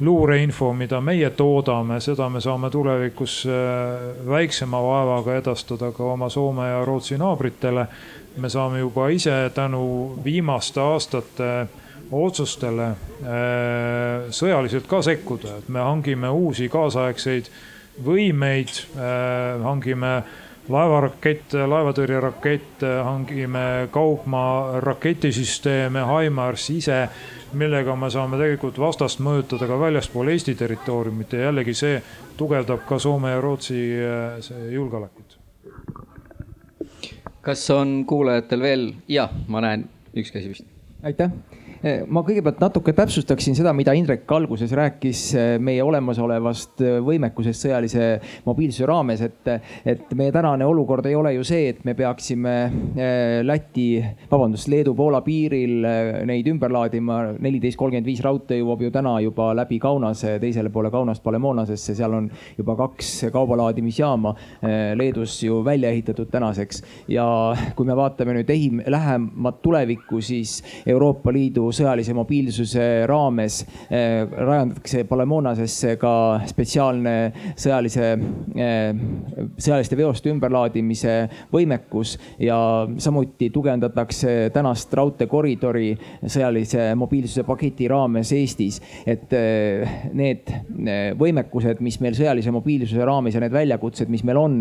luureinfo, 0.00 0.72
mida 0.72 1.00
meie 1.00 1.30
toodame, 1.30 2.00
seda 2.00 2.28
me 2.28 2.40
saame 2.40 2.70
tulevikus 2.70 3.44
väiksema 4.26 4.80
vaevaga 4.82 5.36
edastada 5.38 5.92
ka 5.92 6.04
oma 6.04 6.28
Soome 6.28 6.68
ja 6.68 6.84
Rootsi 6.84 7.18
naabritele. 7.18 7.86
me 8.36 8.48
saame 8.48 8.78
juba 8.78 9.08
ise 9.08 9.50
tänu 9.54 10.18
viimaste 10.24 10.80
aastate 10.80 11.68
otsustele 12.12 12.86
äh, 12.86 12.96
sõjaliselt 14.34 14.88
ka 14.90 15.02
sekkuda, 15.04 15.58
et 15.60 15.68
me 15.72 15.82
hangime 15.84 16.30
uusi 16.30 16.68
kaasaegseid 16.72 17.50
võimeid, 18.04 18.72
äh, 18.96 19.62
hangime 19.64 20.16
laevarakette, 20.68 21.66
laevatõrjerakette, 21.68 22.90
hangime 23.04 23.88
kaugmaa 23.92 24.80
raketisüsteeme, 24.80 26.04
HIMARS 26.08 26.70
ise, 26.72 27.00
millega 27.54 27.96
me 27.96 28.10
saame 28.10 28.38
tegelikult 28.40 28.78
vastast 28.78 29.22
mõjutada 29.24 29.68
ka 29.70 29.78
väljaspool 29.80 30.30
Eesti 30.32 30.54
territooriumit 30.58 31.32
ja 31.32 31.48
jällegi 31.48 31.74
see 31.78 32.02
tugevdab 32.36 32.86
ka 32.88 32.98
Soome 32.98 33.34
ja 33.34 33.40
Rootsi 33.40 33.80
äh, 34.04 34.52
julgeolekut. 34.72 35.38
kas 37.44 37.70
on 37.70 38.04
kuulajatel 38.06 38.60
veel, 38.60 38.92
ja 39.08 39.28
ma 39.48 39.60
näen 39.60 39.88
üks 40.16 40.32
käsi 40.32 40.48
vist. 40.48 40.66
aitäh 41.02 41.30
ma 41.84 42.22
kõigepealt 42.24 42.62
natuke 42.62 42.94
täpsustaksin 42.96 43.56
seda, 43.58 43.74
mida 43.76 43.92
Indrek 43.92 44.30
alguses 44.32 44.70
rääkis 44.72 45.22
eh, 45.36 45.48
meie 45.60 45.82
olemasolevast 45.84 46.80
eh, 46.80 46.94
võimekusest 47.04 47.66
sõjalise 47.66 48.06
mobiilsuse 48.46 48.86
raames, 48.88 49.20
et, 49.26 49.50
et 49.84 50.14
meie 50.16 50.32
tänane 50.32 50.64
olukord 50.64 51.04
ei 51.10 51.16
ole 51.18 51.34
ju 51.34 51.44
see, 51.44 51.68
et 51.74 51.82
me 51.84 51.92
peaksime 51.98 52.54
Läti, 53.44 53.98
vabandust, 54.30 54.68
Leedu-Poola 54.70 55.20
piiril 55.26 55.84
neid 56.26 56.46
ümber 56.48 56.72
laadima. 56.72 57.18
neliteist 57.42 57.76
kolmkümmend 57.78 58.06
viis 58.08 58.22
raudtee 58.24 58.60
jõuab 58.60 58.84
ju 58.86 58.90
täna 58.94 59.18
juba 59.20 59.50
läbi 59.56 59.78
Kaunase 59.82 60.38
teisele 60.40 60.70
poole 60.72 60.90
Kaunast 60.94 61.22
Palemonasesse, 61.24 61.94
seal 61.98 62.14
on 62.16 62.30
juba 62.58 62.76
kaks 62.78 63.26
kaubalaadimisjaama 63.34 64.34
Leedus 64.96 65.36
ju 65.42 65.60
välja 65.64 65.90
ehitatud 65.90 66.30
tänaseks. 66.32 66.82
ja 67.08 67.26
kui 67.76 67.86
me 67.86 67.96
vaatame 67.96 68.38
nüüd 68.38 68.50
ehim-, 68.54 68.82
lähemat 68.86 69.60
tulevikku, 69.62 70.22
siis 70.24 70.62
Euroopa 70.86 71.32
Liidu 71.32 71.73
sõjalise 71.74 72.14
mobiilsuse 72.16 72.84
raames 73.08 73.60
eh, 73.88 74.22
rajandatakse 74.24 75.04
Palemonasesse 75.08 75.96
ka 76.00 76.14
spetsiaalne 76.48 77.14
sõjalise, 77.60 78.10
eh, 78.54 79.02
sõjaliste 79.58 79.98
veoste 79.98 80.32
ümberlaadimise 80.32 81.16
võimekus 81.52 82.16
ja 82.42 82.58
samuti 82.98 83.50
tugevdatakse 83.54 84.50
tänast 84.54 84.94
raudteekoridori 84.94 85.92
sõjalise 86.22 86.90
mobiilsuse 86.98 87.44
paketi 87.46 87.88
raames 87.90 88.32
Eestis. 88.34 88.80
et 89.06 89.32
eh, 89.32 89.98
need 90.12 90.50
võimekused, 91.18 91.80
mis 91.84 91.98
meil 92.00 92.14
sõjalise 92.16 92.52
mobiilsuse 92.54 93.04
raames 93.04 93.34
ja 93.34 93.42
need 93.42 93.52
väljakutsed, 93.54 94.08
mis 94.10 94.24
meil 94.24 94.38
on 94.38 94.56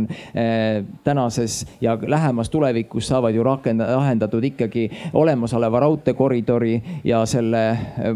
tänases 1.03 1.63
ja 1.81 1.95
lähemas 2.07 2.49
tulevikus 2.49 3.07
saavad 3.07 3.35
ju 3.35 3.43
rakenda-, 3.45 3.87
lahendatud 3.95 4.43
ikkagi 4.43 4.87
olemasoleva 5.13 5.79
raudteekoridori 5.83 6.73
ja 7.03 7.23
selle 7.27 7.61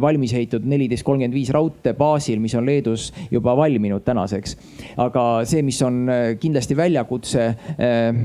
valmis 0.02 0.34
ehitatud 0.34 0.68
neliteist 0.70 1.06
kolmkümmend 1.08 1.36
viis 1.36 1.52
raudtee 1.54 1.94
baasil, 1.98 2.40
mis 2.40 2.56
on 2.56 2.66
Leedus 2.68 3.10
juba 3.32 3.56
valminud 3.58 4.04
tänaseks. 4.06 4.56
aga 4.98 5.24
see, 5.46 5.62
mis 5.66 5.80
on 5.84 6.08
kindlasti 6.40 6.78
väljakutse, 6.78 7.48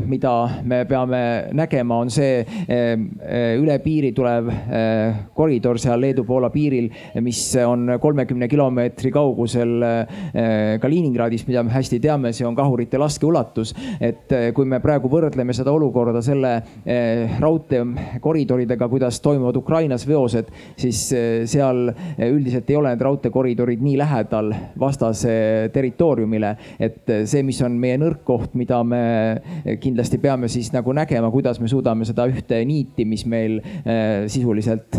mida 0.07 0.35
me 0.65 0.85
peame 0.89 1.23
nägema, 1.53 1.99
on 1.99 2.11
see 2.11 2.45
üle 3.59 3.79
piiri 3.83 4.13
tulev 4.15 4.51
koridor 5.35 5.81
seal 5.83 6.01
Leedu-Poola 6.03 6.51
piiril, 6.55 6.91
mis 7.21 7.41
on 7.67 7.97
kolmekümne 8.01 8.49
kilomeetri 8.49 9.13
kaugusel 9.15 9.75
Kaliningradist, 10.83 11.49
mida 11.51 11.63
me 11.67 11.75
hästi 11.75 12.01
teame, 12.03 12.33
see 12.33 12.47
on 12.47 12.57
kahurite 12.59 13.01
laskeulatus. 13.01 13.75
et 14.01 14.31
kui 14.55 14.67
me 14.69 14.81
praegu 14.81 15.11
võrdleme 15.11 15.55
seda 15.57 15.73
olukorda 15.73 16.23
selle 16.23 16.55
raudteekoridoridega, 17.41 18.89
kuidas 18.89 19.21
toimuvad 19.21 19.57
Ukrainas 19.57 20.07
veosed, 20.09 20.42
siis 20.77 21.01
eh, 21.17 21.45
seal 21.51 21.89
eh, 21.91 22.29
üldiselt 22.31 22.71
ei 22.71 22.79
ole 22.79 22.93
need 22.93 23.05
raudteekoridorid 23.05 23.83
nii 23.83 23.97
lähedal 24.01 24.53
vastase 24.81 25.35
territooriumile. 25.75 26.55
et 26.79 27.11
eh, 27.11 27.25
see, 27.29 27.43
mis 27.47 27.61
on 27.65 27.77
meie 27.81 27.99
nõrk 28.01 28.23
koht, 28.27 28.57
mida 28.59 28.83
me 28.87 29.03
kindlasti 29.83 30.19
peame 30.23 30.51
siis 30.53 30.73
nagu 30.75 30.93
nägema, 30.97 31.31
kuidas 31.33 31.61
me 31.61 31.71
suudame 31.71 32.07
seda 32.09 32.27
ühte 32.31 32.59
niiti, 32.67 33.05
mis 33.09 33.25
meil 33.27 33.59
sisuliselt 34.31 34.97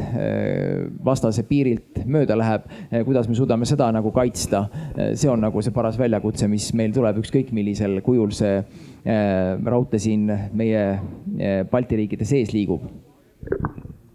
vastase 1.06 1.44
piirilt 1.48 2.04
mööda 2.10 2.36
läheb, 2.38 2.66
kuidas 3.06 3.28
me 3.30 3.38
suudame 3.38 3.68
seda 3.70 3.90
nagu 3.96 4.12
kaitsta. 4.16 4.66
see 5.14 5.30
on 5.30 5.42
nagu 5.44 5.62
see 5.62 5.76
paras 5.76 5.98
väljakutse, 6.00 6.48
mis 6.52 6.72
meil 6.78 6.94
tuleb, 6.96 7.20
ükskõik 7.24 7.54
millisel 7.56 8.00
kujul 8.06 8.34
see 8.36 8.60
raudtee 9.66 10.00
siin 10.00 10.28
meie 10.54 10.84
Balti 11.72 12.00
riikide 12.00 12.28
sees 12.28 12.54
liigub 12.56 12.86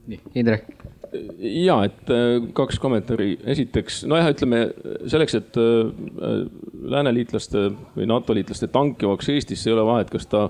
nii, 0.09 0.21
Indrek. 0.35 0.65
Ja, 1.13 1.77
et 1.87 2.11
äh, 2.13 2.49
kaks 2.57 2.79
kommentaari. 2.83 3.37
esiteks, 3.55 4.03
nojah, 4.11 4.31
ütleme 4.33 4.63
selleks, 5.09 5.37
et 5.39 5.59
äh, 5.61 6.41
lääneliitlaste 6.95 7.69
või 7.97 8.09
NATO 8.11 8.37
liitlaste 8.37 8.69
tank 8.73 9.03
jõuaks 9.03 9.31
Eestisse, 9.33 9.71
ei 9.71 9.77
ole 9.77 9.87
vahet, 9.89 10.11
kas 10.13 10.29
ta 10.31 10.49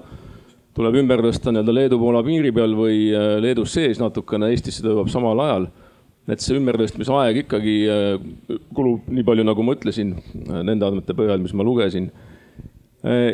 tuleb 0.78 1.00
ümber 1.00 1.22
tõsta 1.24 1.52
nii-öelda 1.52 1.74
Leedu-Poola 1.74 2.22
piiri 2.26 2.52
peal 2.54 2.76
või 2.78 3.08
äh, 3.12 3.36
Leedus 3.42 3.74
sees 3.76 4.00
natukene, 4.02 4.50
Eestisse 4.54 4.84
ta 4.84 4.94
jõuab 4.94 5.12
samal 5.12 5.44
ajal. 5.46 5.68
et 6.28 6.42
see 6.44 6.58
ümbertõstmise 6.58 7.14
aeg 7.16 7.38
ikkagi 7.46 7.74
kulub 8.76 9.06
nii 9.08 9.22
palju, 9.24 9.46
nagu 9.48 9.64
ma 9.64 9.72
ütlesin, 9.72 10.10
nende 10.36 10.84
andmete 10.84 11.14
põhjal, 11.16 11.40
mis 11.40 11.54
ma 11.56 11.64
lugesin 11.64 12.10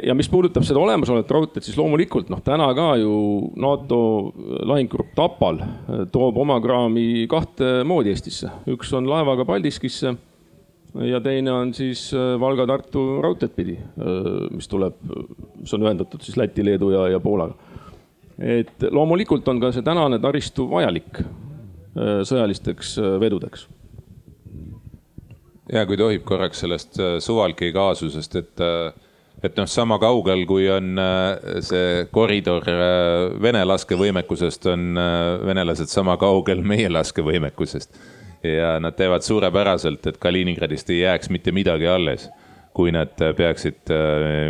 ja 0.07 0.15
mis 0.15 0.29
puudutab 0.31 0.65
seda 0.67 0.81
olemasolevat 0.83 1.31
raudteed, 1.35 1.65
siis 1.67 1.77
loomulikult 1.79 2.29
noh, 2.33 2.43
täna 2.45 2.69
ka 2.77 2.95
ju 3.01 3.15
NATO 3.61 3.99
lahingugrupp 4.69 5.15
Tapal 5.19 5.61
äh, 5.63 6.05
toob 6.13 6.39
oma 6.43 6.61
kraami 6.63 7.25
kahte 7.31 7.83
moodi 7.87 8.13
Eestisse. 8.13 8.51
üks 8.71 8.93
on 8.95 9.09
laevaga 9.11 9.47
Paldiskisse 9.49 10.15
ja 11.09 11.21
teine 11.25 11.53
on 11.53 11.73
siis 11.75 12.07
äh, 12.15 12.35
Valga-Tartu 12.41 13.05
raudteed 13.25 13.55
pidi, 13.57 13.79
äh, 13.79 14.29
mis 14.55 14.71
tuleb, 14.71 14.99
mis 15.61 15.75
on 15.75 15.87
ühendatud 15.87 16.23
siis 16.23 16.39
Läti, 16.39 16.65
Leedu 16.65 16.93
ja, 16.95 17.09
ja 17.17 17.21
Poolaga. 17.21 17.57
et 18.39 18.91
loomulikult 18.91 19.49
on 19.49 19.63
ka 19.63 19.73
see 19.73 19.87
tänane 19.87 20.19
taristu 20.23 20.69
vajalik 20.71 21.23
sõjalisteks 21.95 22.97
vedudeks 23.23 23.69
ja 25.71 25.85
kui 25.87 25.95
tohib 25.97 26.25
korraks 26.27 26.65
sellest 26.65 26.99
Suwalki 27.23 27.69
kaasusest, 27.73 28.35
et 28.41 28.63
et 29.43 29.57
noh, 29.59 29.67
sama 29.69 29.99
kaugel, 30.03 30.45
kui 30.49 30.69
on 30.73 31.01
äh, 31.01 31.61
see 31.65 32.05
koridor 32.15 32.69
äh, 32.71 33.35
Vene 33.43 33.65
laskevõimekusest, 33.67 34.69
on 34.73 35.01
äh, 35.01 35.23
venelased 35.45 35.91
sama 35.93 36.17
kaugel 36.21 36.63
meie 36.65 36.91
laskevõimekusest. 36.93 37.99
ja 38.45 38.75
nad 38.81 38.93
teevad 38.93 39.25
suurepäraselt, 39.25 40.07
et 40.07 40.19
Kaliningradist 40.21 40.91
ei 40.93 40.99
jääks 41.01 41.31
mitte 41.33 41.53
midagi 41.53 41.87
alles, 41.89 42.27
kui 42.77 42.93
nad 42.93 43.15
peaksid 43.17 43.89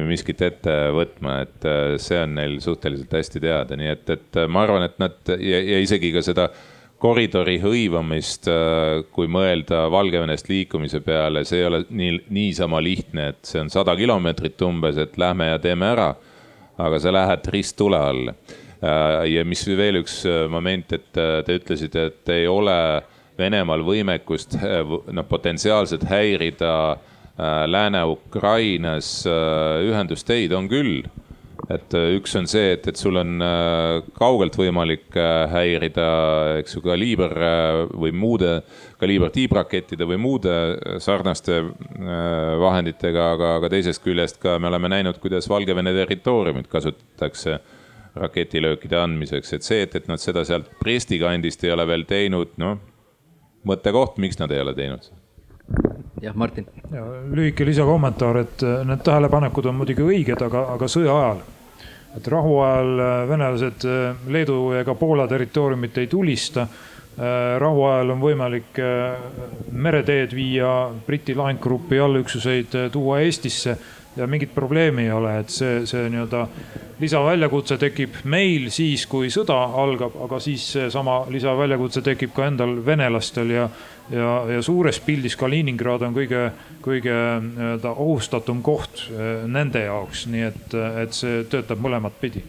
miskit 0.09 0.41
ette 0.43 0.73
võtma, 0.97 1.37
et 1.45 1.67
see 2.03 2.19
on 2.19 2.35
neil 2.35 2.57
suhteliselt 2.65 3.13
hästi 3.15 3.43
teada, 3.45 3.77
nii 3.79 3.93
et, 3.93 4.11
et 4.11 4.41
ma 4.51 4.65
arvan, 4.65 4.89
et 4.89 4.99
nad 4.99 5.15
ja, 5.39 5.61
ja 5.61 5.79
isegi 5.85 6.11
ka 6.11 6.25
seda 6.27 6.49
koridori 7.05 7.59
hõivamist, 7.61 8.49
äh, 8.49 9.03
kui 9.13 9.29
mõelda 9.29 9.85
Valgevenest 9.93 10.49
liikumise 10.49 11.03
peale, 11.05 11.43
see 11.45 11.61
ei 11.61 11.69
ole 11.69 11.83
nii, 11.93 12.19
niisama 12.33 12.81
lihtne, 12.81 13.29
et 13.35 13.49
see 13.49 13.61
on 13.61 13.73
sada 13.73 13.97
kilomeetrit 13.99 14.63
umbes, 14.65 14.97
et 15.01 15.19
lähme 15.21 15.51
ja 15.53 15.59
teeme 15.61 15.93
ära. 15.93 16.15
aga 16.75 16.99
sa 16.99 17.13
lähed 17.13 17.45
risttule 17.55 17.97
all. 17.97 18.29
Äh, 18.83 19.27
ja 19.31 19.45
mis 19.47 19.61
veel 19.69 20.01
üks 20.01 20.25
äh, 20.27 20.49
moment, 20.51 20.93
et 20.93 21.13
te 21.13 21.59
ütlesite, 21.61 22.07
et 22.11 22.33
ei 22.35 22.49
ole 22.51 23.03
Venemaal 23.39 23.83
võimekust 23.83 24.57
noh, 24.63 25.25
potentsiaalselt 25.27 26.05
häirida 26.07 26.97
Lääne-Ukrainas 27.67 29.09
ühendusteid, 29.83 30.53
on 30.55 30.69
küll 30.71 31.01
et 31.73 31.95
äh, 31.97 32.11
üks 32.19 32.35
on 32.39 32.47
see, 32.51 32.75
et, 32.75 32.87
et 32.91 32.99
sul 32.99 33.17
on 33.21 33.41
äh, 33.45 34.03
kaugelt 34.19 34.57
võimalik 34.59 35.17
äh, 35.17 35.45
häirida, 35.53 36.09
eks 36.61 36.77
ju, 36.77 36.83
kaliiber 36.85 37.35
või 37.93 38.13
muude, 38.17 38.59
kaliiber 39.01 39.33
tiibrakettide 39.35 40.07
või 40.09 40.19
muude 40.21 40.55
sarnaste 41.03 41.61
vahenditega, 42.61 43.31
aga, 43.37 43.55
aga 43.61 43.73
teisest 43.73 44.05
küljest 44.05 44.41
ka 44.43 44.59
me 44.61 44.71
oleme 44.71 44.93
näinud, 44.93 45.19
kuidas 45.23 45.49
Valgevene 45.51 45.95
territooriumit 45.97 46.69
kasutatakse 46.73 47.59
raketilöökide 48.15 49.01
andmiseks, 49.01 49.57
et 49.57 49.67
see, 49.67 49.83
et, 49.87 49.97
et 49.99 50.09
nad 50.11 50.23
seda 50.23 50.45
sealt 50.47 50.71
Bresti 50.81 51.19
kandist 51.23 51.65
ei 51.65 51.75
ole 51.75 51.87
veel 51.91 52.07
teinud, 52.09 52.55
noh, 52.63 52.79
mõttekoht, 53.67 54.21
miks 54.23 54.39
nad 54.39 54.53
ei 54.55 54.63
ole 54.63 54.77
teinud 54.77 55.24
jah, 56.23 56.35
Martin. 56.35 56.67
lühike 57.33 57.67
lisakommentaar, 57.67 58.37
et 58.45 58.63
need 58.87 59.03
tähelepanekud 59.05 59.67
on 59.67 59.83
muidugi 59.83 60.07
õiged, 60.07 60.47
aga, 60.47 60.69
aga 60.77 60.89
sõja 60.91 61.19
ajal 61.19 61.45
et 62.17 62.29
rahuajal 62.29 63.01
äh, 63.01 63.29
venelased 63.29 63.87
äh, 63.89 64.17
Leedu 64.31 64.59
ega 64.79 64.95
Poola 64.95 65.27
territooriumit 65.29 65.99
ei 65.99 66.07
tulista. 66.07 66.67
Äh, 67.15 67.59
rahuajal 67.63 68.15
on 68.15 68.23
võimalik 68.23 68.81
mereteed 69.71 70.35
viia 70.35 70.71
Briti 71.07 71.35
lahingugrupi 71.39 72.01
allüksuseid 72.03 72.75
tuua 72.93 73.21
Eestisse 73.23 73.77
ja 74.17 74.27
mingit 74.31 74.55
probleemi 74.55 75.07
ei 75.09 75.13
ole, 75.13 75.39
et 75.43 75.51
see, 75.51 75.85
see 75.91 76.09
nii-öelda 76.11 76.45
lisaväljakutse 77.01 77.79
tekib 77.83 78.21
meil 78.31 78.69
siis, 78.75 79.09
kui 79.11 79.31
sõda 79.35 79.57
algab, 79.83 80.15
aga 80.27 80.39
siis 80.43 80.67
seesama 80.77 81.25
lisaväljakutse 81.31 82.03
tekib 82.07 82.35
ka 82.35 82.47
endal 82.51 82.77
venelastel 82.87 83.51
ja 83.51 83.69
ja, 84.11 84.31
ja 84.53 84.63
suures 84.63 85.01
pildis 85.05 85.37
Kaliningrad 85.41 86.05
on 86.07 86.17
kõige, 86.17 86.47
kõige 86.85 87.19
nii-öelda 87.49 87.95
ohustatum 87.95 88.63
koht 88.65 89.07
eh, 89.11 89.45
nende 89.49 89.87
jaoks, 89.87 90.27
nii 90.33 90.49
et, 90.51 90.81
et 91.05 91.17
see 91.17 91.45
töötab 91.51 91.81
mõlemat 91.85 92.19
pidi 92.21 92.45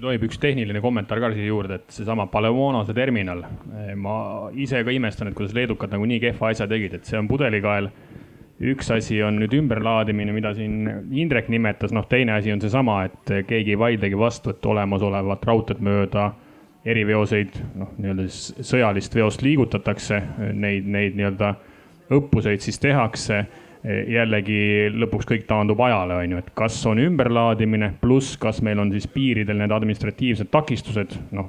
kui 0.00 0.08
tohib 0.08 0.22
üks 0.30 0.38
tehniline 0.40 0.80
kommentaar 0.80 1.20
ka 1.20 1.28
siia 1.34 1.50
juurde, 1.50 1.76
et 1.80 1.92
seesama 1.92 2.24
Palemonose 2.32 2.94
terminal, 2.96 3.42
ma 4.00 4.14
ise 4.56 4.80
ka 4.86 4.94
imestan, 4.94 5.28
et 5.28 5.36
kuidas 5.36 5.52
leedukad 5.56 5.92
nagu 5.92 6.06
nii 6.08 6.20
kehva 6.22 6.52
asja 6.54 6.68
tegid, 6.70 6.94
et 6.96 7.10
see 7.10 7.18
on 7.20 7.28
pudelikael. 7.28 7.90
üks 8.60 8.90
asi 8.92 9.22
on 9.24 9.38
nüüd 9.40 9.54
ümberlaadimine, 9.56 10.32
mida 10.36 10.50
siin 10.52 10.84
Indrek 11.16 11.46
nimetas, 11.48 11.94
noh, 11.96 12.04
teine 12.08 12.34
asi 12.34 12.52
on 12.52 12.60
seesama, 12.60 13.04
et 13.08 13.32
keegi 13.48 13.72
ei 13.72 13.78
vaidlegi 13.80 14.18
vastu, 14.20 14.52
et 14.52 14.66
olemasolevat 14.66 15.46
raudteed 15.48 15.80
mööda 15.80 16.26
eriveoseid, 16.84 17.56
noh, 17.76 17.90
nii-öelda 17.98 18.26
siis 18.28 18.70
sõjalist 18.70 19.14
veost 19.14 19.42
liigutatakse, 19.44 20.20
neid, 20.56 20.86
neid 20.88 21.18
nii-öelda 21.18 21.54
õppuseid 22.16 22.64
siis 22.64 22.80
tehakse. 22.82 23.44
jällegi 23.80 24.90
lõpuks 24.92 25.24
kõik 25.24 25.46
taandub 25.48 25.80
ajale, 25.80 26.18
on 26.20 26.32
ju, 26.34 26.40
et 26.42 26.50
kas 26.52 26.74
on 26.84 26.98
ümberlaadimine, 27.00 27.94
pluss 28.02 28.34
kas 28.36 28.58
meil 28.60 28.78
on 28.82 28.90
siis 28.92 29.06
piiridel 29.08 29.56
need 29.56 29.72
administratiivsed 29.72 30.50
takistused, 30.52 31.14
noh 31.32 31.48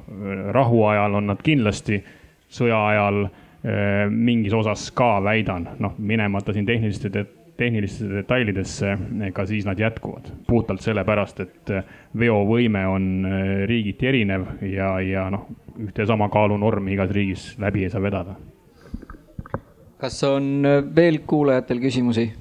rahuajal 0.55 1.17
on 1.19 1.27
nad 1.27 1.41
kindlasti, 1.43 1.99
sõja 2.47 2.79
ajal 2.93 3.25
eh, 3.25 4.07
mingis 4.07 4.55
osas 4.55 4.85
ka 4.95 5.17
väidan, 5.23 5.67
noh 5.83 5.99
minemata 5.99 6.55
siin 6.55 6.69
tehniliste 6.69 7.11
tehnilistesse 7.61 8.09
detailidesse, 8.21 8.95
ka 9.33 9.45
siis 9.45 9.65
nad 9.67 9.79
jätkuvad. 9.79 10.31
puhtalt 10.47 10.81
sellepärast, 10.81 11.39
et 11.45 11.73
veovõime 12.17 12.85
on 12.89 13.09
äh, 13.25 13.51
riigiti 13.69 14.09
erinev 14.09 14.47
ja, 14.65 14.93
ja 15.05 15.29
noh, 15.33 15.47
ühte 15.81 16.05
sama 16.09 16.29
kaalunormi 16.33 16.95
igas 16.95 17.13
riigis 17.13 17.45
läbi 17.61 17.85
ei 17.85 17.93
saa 17.93 18.01
vedada. 18.01 18.35
kas 20.01 20.23
on 20.25 20.65
veel 20.95 21.21
kuulajatel 21.27 21.81
küsimusi? 21.83 22.31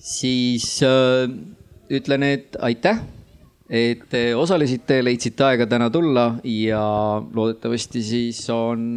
siis 0.00 0.82
äh, 0.82 1.28
ütlen, 1.90 2.22
et 2.24 2.56
aitäh, 2.60 3.02
et 3.70 4.06
te 4.10 4.22
osalesite, 4.34 5.02
leidsite 5.04 5.44
aega 5.46 5.66
täna 5.70 5.90
tulla 5.90 6.26
ja 6.44 6.82
loodetavasti 7.34 8.02
siis 8.02 8.42
on 8.50 8.96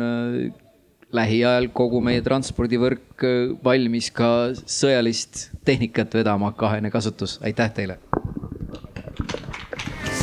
lähiajal 1.13 1.69
kogu 1.75 2.01
meie 2.03 2.23
transpordivõrk 2.25 3.25
äh, 3.27 3.53
valmis 3.65 4.09
ka 4.15 4.51
sõjalist 4.57 5.49
tehnikat 5.65 6.13
vedama 6.17 6.51
kahene 6.57 6.91
kasutus, 6.93 7.39
aitäh 7.45 7.71
teile. 7.73 7.99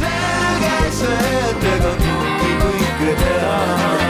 selge 0.00 0.76
see, 1.00 1.32
et 1.50 1.68
ega 1.74 1.96
kõike 2.02 3.18
teha. 3.24 4.09